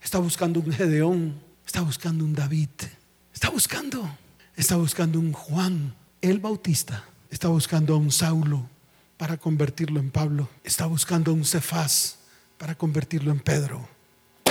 está 0.01 0.17
buscando 0.17 0.59
un 0.59 0.71
Gedeón, 0.73 1.39
está 1.63 1.81
buscando 1.81 2.25
un 2.25 2.33
David, 2.33 2.69
está 3.31 3.51
buscando, 3.51 4.09
está 4.55 4.77
buscando 4.77 5.19
un 5.19 5.31
Juan, 5.31 5.93
el 6.21 6.39
Bautista, 6.39 7.03
está 7.29 7.49
buscando 7.49 7.93
a 7.93 7.97
un 7.97 8.11
Saulo 8.11 8.67
para 9.15 9.37
convertirlo 9.37 9.99
en 9.99 10.09
Pablo, 10.09 10.49
está 10.63 10.87
buscando 10.87 11.29
a 11.29 11.35
un 11.35 11.45
Cefás 11.45 12.17
para 12.57 12.73
convertirlo 12.73 13.31
en 13.31 13.39
Pedro. 13.39 13.96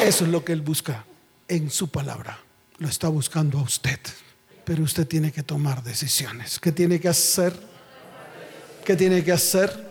Eso 0.07 0.25
es 0.25 0.31
lo 0.31 0.45
que 0.45 0.53
él 0.53 0.61
busca 0.61 1.05
en 1.49 1.69
su 1.69 1.89
palabra. 1.89 2.39
Lo 2.79 2.87
está 2.87 3.09
buscando 3.09 3.59
a 3.59 3.63
usted. 3.63 3.99
Pero 4.65 4.85
usted 4.85 5.05
tiene 5.05 5.33
que 5.33 5.43
tomar 5.43 5.83
decisiones. 5.83 6.61
¿Qué 6.61 6.71
tiene 6.71 7.01
que 7.01 7.09
hacer? 7.09 7.53
¿Qué 8.85 8.95
tiene 8.95 9.25
que 9.25 9.33
hacer? 9.33 9.85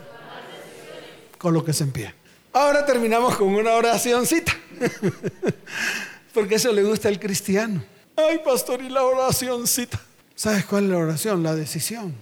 Con 1.38 1.54
lo 1.54 1.66
que 1.66 1.74
se 1.74 1.84
en 1.84 1.92
pie. 1.92 2.14
Ahora 2.54 2.86
terminamos 2.86 3.36
con 3.36 3.50
una 3.50 3.74
oracióncita. 3.74 4.54
Porque 6.34 6.56
eso 6.56 6.72
le 6.72 6.84
gusta 6.84 7.10
al 7.10 7.20
cristiano. 7.20 7.84
Ay, 8.16 8.40
pastor, 8.40 8.82
y 8.82 8.88
la 8.88 9.04
oracióncita. 9.04 10.00
¿Sabes 10.34 10.64
cuál 10.64 10.86
es 10.86 10.92
la 10.92 10.98
oración? 10.98 11.44
La 11.44 11.54
decisión. 11.56 12.16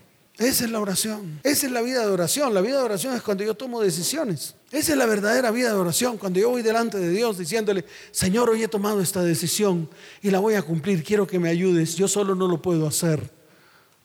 Esa 0.43 0.65
es 0.65 0.71
la 0.71 0.79
oración. 0.79 1.39
Esa 1.43 1.65
es 1.67 1.71
la 1.71 1.81
vida 1.81 2.01
de 2.01 2.11
oración. 2.11 2.53
La 2.53 2.61
vida 2.61 2.77
de 2.77 2.83
oración 2.83 3.15
es 3.15 3.21
cuando 3.21 3.43
yo 3.43 3.55
tomo 3.55 3.79
decisiones. 3.81 4.55
Esa 4.71 4.91
es 4.91 4.97
la 4.97 5.05
verdadera 5.05 5.51
vida 5.51 5.69
de 5.69 5.75
oración. 5.75 6.17
Cuando 6.17 6.39
yo 6.39 6.49
voy 6.49 6.61
delante 6.61 6.97
de 6.97 7.09
Dios 7.09 7.37
diciéndole, 7.37 7.85
Señor, 8.11 8.49
hoy 8.49 8.63
he 8.63 8.67
tomado 8.67 8.99
esta 8.99 9.21
decisión 9.21 9.89
y 10.21 10.31
la 10.31 10.39
voy 10.39 10.55
a 10.55 10.61
cumplir. 10.61 11.03
Quiero 11.03 11.25
que 11.25 11.39
me 11.39 11.49
ayudes. 11.49 11.95
Yo 11.95 12.07
solo 12.07 12.35
no 12.35 12.47
lo 12.47 12.61
puedo 12.61 12.87
hacer. 12.87 13.31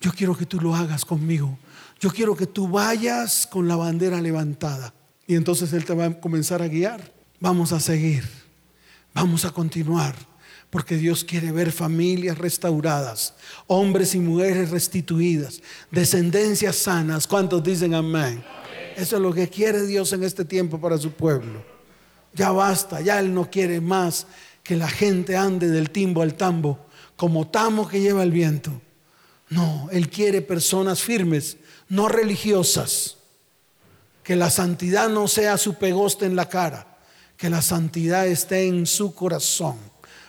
Yo 0.00 0.12
quiero 0.12 0.36
que 0.36 0.46
tú 0.46 0.60
lo 0.60 0.76
hagas 0.76 1.04
conmigo. 1.04 1.58
Yo 1.98 2.10
quiero 2.10 2.36
que 2.36 2.46
tú 2.46 2.68
vayas 2.68 3.46
con 3.46 3.66
la 3.66 3.74
bandera 3.74 4.20
levantada. 4.20 4.94
Y 5.26 5.34
entonces 5.34 5.72
Él 5.72 5.84
te 5.84 5.94
va 5.94 6.06
a 6.06 6.20
comenzar 6.20 6.62
a 6.62 6.68
guiar. 6.68 7.12
Vamos 7.40 7.72
a 7.72 7.80
seguir. 7.80 8.24
Vamos 9.12 9.44
a 9.44 9.50
continuar. 9.50 10.27
Porque 10.70 10.96
Dios 10.96 11.24
quiere 11.24 11.50
ver 11.50 11.72
familias 11.72 12.36
restauradas, 12.36 13.34
hombres 13.66 14.14
y 14.14 14.18
mujeres 14.18 14.70
restituidas, 14.70 15.62
descendencias 15.90 16.76
sanas. 16.76 17.26
¿Cuántos 17.26 17.62
dicen 17.62 17.94
amén? 17.94 18.44
Eso 18.94 19.16
es 19.16 19.22
lo 19.22 19.32
que 19.32 19.48
quiere 19.48 19.86
Dios 19.86 20.12
en 20.12 20.24
este 20.24 20.44
tiempo 20.44 20.78
para 20.78 20.98
su 20.98 21.12
pueblo. 21.12 21.64
Ya 22.34 22.50
basta, 22.50 23.00
ya 23.00 23.18
Él 23.18 23.32
no 23.32 23.50
quiere 23.50 23.80
más 23.80 24.26
que 24.62 24.76
la 24.76 24.88
gente 24.88 25.36
ande 25.36 25.68
del 25.68 25.90
timbo 25.90 26.20
al 26.20 26.34
tambo, 26.34 26.78
como 27.16 27.48
tamo 27.48 27.88
que 27.88 28.00
lleva 28.00 28.22
el 28.22 28.30
viento. 28.30 28.70
No, 29.48 29.88
Él 29.90 30.10
quiere 30.10 30.42
personas 30.42 31.00
firmes, 31.00 31.56
no 31.88 32.08
religiosas. 32.08 33.16
Que 34.22 34.36
la 34.36 34.50
santidad 34.50 35.08
no 35.08 35.26
sea 35.28 35.56
su 35.56 35.76
pegoste 35.76 36.26
en 36.26 36.36
la 36.36 36.50
cara, 36.50 36.98
que 37.38 37.48
la 37.48 37.62
santidad 37.62 38.26
esté 38.26 38.66
en 38.66 38.84
su 38.84 39.14
corazón 39.14 39.87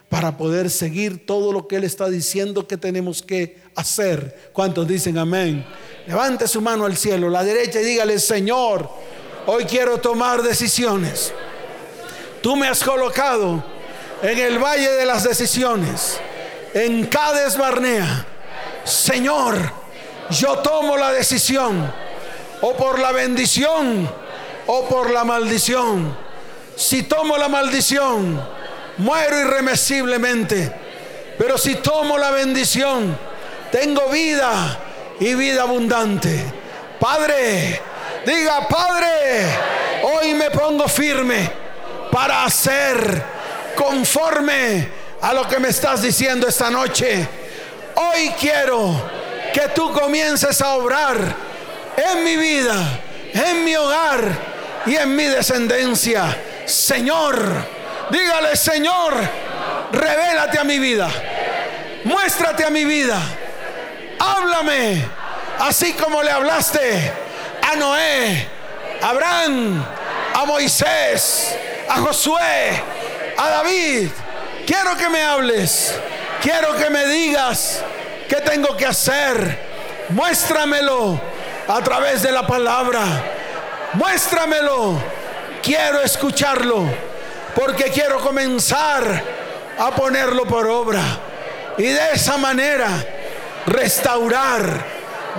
para 0.10 0.36
poder 0.36 0.72
seguir 0.72 1.26
todo 1.26 1.54
lo 1.54 1.68
que 1.68 1.76
Él 1.76 1.84
está 1.84 2.10
diciendo 2.10 2.68
que 2.68 2.78
tenemos 2.78 3.22
que 3.22 3.62
hacer. 3.76 4.50
¿Cuántos 4.52 4.88
dicen 4.88 5.18
amén? 5.18 5.66
Levante 6.08 6.48
su 6.48 6.62
mano 6.62 6.86
al 6.86 6.98
cielo, 6.98 7.30
la 7.30 7.44
derecha, 7.44 7.80
y 7.80 7.86
dígale, 7.86 8.18
Señor, 8.18 8.90
hoy 9.46 9.66
quiero 9.66 10.00
tomar 10.00 10.42
decisiones. 10.42 11.32
Tú 12.42 12.56
me 12.56 12.68
has 12.68 12.84
colocado 12.84 13.64
en 14.24 14.38
el 14.40 14.58
valle 14.58 14.90
de 14.92 15.06
las 15.06 15.24
decisiones, 15.24 16.20
en 16.74 17.06
Cades 17.06 17.56
Barnea. 17.56 18.26
Señor, 18.84 19.72
yo 20.32 20.58
tomo 20.58 20.98
la 20.98 21.12
decisión, 21.12 21.94
o 22.62 22.76
por 22.76 22.98
la 22.98 23.12
bendición, 23.12 24.10
o 24.66 24.88
por 24.88 25.12
la 25.12 25.24
maldición. 25.24 26.18
Si 26.76 27.04
tomo 27.04 27.38
la 27.38 27.48
maldición, 27.50 28.42
muero 29.00 29.40
irremisiblemente. 29.40 30.72
Pero 31.38 31.58
si 31.58 31.76
tomo 31.76 32.18
la 32.18 32.32
bendición, 32.32 33.18
tengo 33.72 34.10
vida 34.10 34.78
y 35.20 35.34
vida 35.36 35.64
abundante. 35.64 36.44
Padre, 37.00 37.82
diga, 38.26 38.68
Padre, 38.68 39.46
hoy 40.04 40.34
me 40.34 40.52
pongo 40.52 40.88
firme 40.88 41.50
para 42.12 42.44
hacer 42.44 43.24
conforme 43.76 44.90
a 45.22 45.34
lo 45.34 45.48
que 45.48 45.60
me 45.60 45.70
estás 45.70 46.02
diciendo 46.02 46.48
esta 46.48 46.70
noche. 46.70 47.28
Hoy 47.96 48.34
quiero 48.40 49.02
que 49.54 49.70
tú 49.74 49.94
comiences 49.94 50.62
a 50.62 50.76
obrar 50.76 51.18
en 51.96 52.24
mi 52.24 52.36
vida, 52.36 53.00
en 53.34 53.64
mi 53.64 53.76
hogar 53.76 54.24
y 54.86 54.96
en 54.96 55.16
mi 55.16 55.24
descendencia. 55.24 56.38
Señor, 56.66 57.79
Dígale, 58.10 58.56
Señor, 58.56 59.14
revélate 59.92 60.58
a 60.58 60.64
mi 60.64 60.80
vida. 60.80 61.10
Muéstrate 62.04 62.66
a 62.66 62.70
mi 62.70 62.84
vida. 62.86 63.20
Háblame, 64.20 65.06
así 65.60 65.94
como 65.94 66.24
le 66.24 66.32
hablaste 66.32 67.14
a 67.62 67.76
Noé, 67.76 68.48
a 69.02 69.10
Abraham, 69.10 69.86
a 70.34 70.46
Moisés, 70.46 71.56
a 71.88 71.98
Josué, 71.98 72.84
a 73.38 73.50
David. 73.50 74.10
Quiero 74.66 74.98
que 74.98 75.10
me 75.10 75.24
hables. 75.24 75.94
Quiero 76.42 76.76
que 76.76 76.90
me 76.90 77.06
digas 77.06 77.84
qué 78.28 78.38
tengo 78.38 78.76
que 78.76 78.88
hacer. 78.88 79.60
Muéstramelo 80.10 81.22
a 81.68 81.82
través 81.82 82.24
de 82.24 82.32
la 82.32 82.48
palabra. 82.48 83.02
Muéstramelo. 83.94 85.00
Quiero 85.62 86.02
escucharlo 86.02 87.09
porque 87.60 87.92
quiero 87.92 88.22
comenzar 88.22 89.22
a 89.78 89.92
ponerlo 89.92 90.46
por 90.46 90.66
obra. 90.66 91.04
Y 91.78 91.84
de 91.84 92.12
esa 92.14 92.38
manera 92.38 92.88
restaurar, 93.66 94.64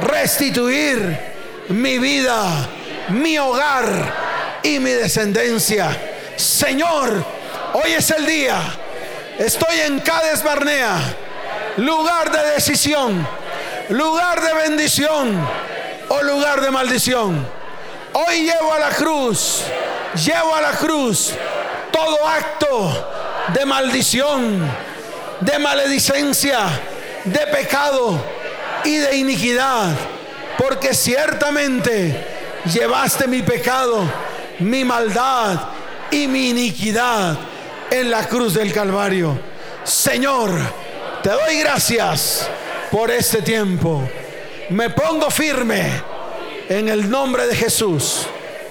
restituir 0.03 1.19
mi 1.69 1.99
vida, 1.99 2.69
mi 3.09 3.39
hogar 3.39 4.61
y 4.63 4.79
mi 4.81 4.91
descendencia. 4.91 5.97
Señor, 6.37 7.25
hoy 7.73 7.93
es 7.93 8.11
el 8.11 8.27
día. 8.27 8.61
Estoy 9.39 9.81
en 9.81 10.01
Cades 10.01 10.43
Barnea, 10.43 10.99
lugar 11.79 12.31
de 12.31 12.51
decisión, 12.51 13.27
lugar 13.89 14.43
de 14.43 14.53
bendición 14.69 15.49
o 16.09 16.23
lugar 16.23 16.61
de 16.61 16.71
maldición. 16.71 17.49
Hoy 18.13 18.43
llevo 18.43 18.75
a 18.75 18.79
la 18.79 18.91
cruz, 18.91 19.63
llevo 20.15 20.55
a 20.55 20.61
la 20.61 20.73
cruz 20.73 21.33
todo 21.93 22.27
acto 22.27 23.07
de 23.53 23.65
maldición, 23.67 24.71
de 25.41 25.59
maledicencia, 25.59 26.67
de 27.25 27.47
pecado 27.47 28.23
y 28.85 28.97
de 28.97 29.17
iniquidad. 29.17 29.95
Porque 30.59 30.95
ciertamente 30.95 32.27
llevaste 32.73 33.27
mi 33.27 33.43
pecado, 33.43 34.03
mi 34.61 34.85
maldad 34.85 35.61
y 36.11 36.27
mi 36.27 36.51
iniquidad 36.51 37.39
en 37.91 38.11
la 38.11 38.27
cruz 38.27 38.55
del 38.55 38.73
Calvario. 38.73 39.39
Señor, 39.85 40.51
te 41.23 41.31
doy 41.31 41.59
gracias 41.61 42.49
por 42.91 43.11
este 43.11 43.43
tiempo. 43.43 44.09
Me 44.71 44.91
pongo 44.91 45.31
firme 45.31 46.03
en 46.69 46.89
el 46.89 47.09
nombre 47.11 47.47
de 47.47 47.57
Jesús. 47.57 48.27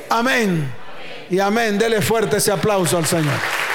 Amén 0.10 0.79
y 1.30 1.40
amén. 1.40 1.78
Dele 1.78 2.02
fuerte 2.02 2.38
ese 2.38 2.52
aplauso 2.52 2.98
al 2.98 3.06
Señor. 3.06 3.69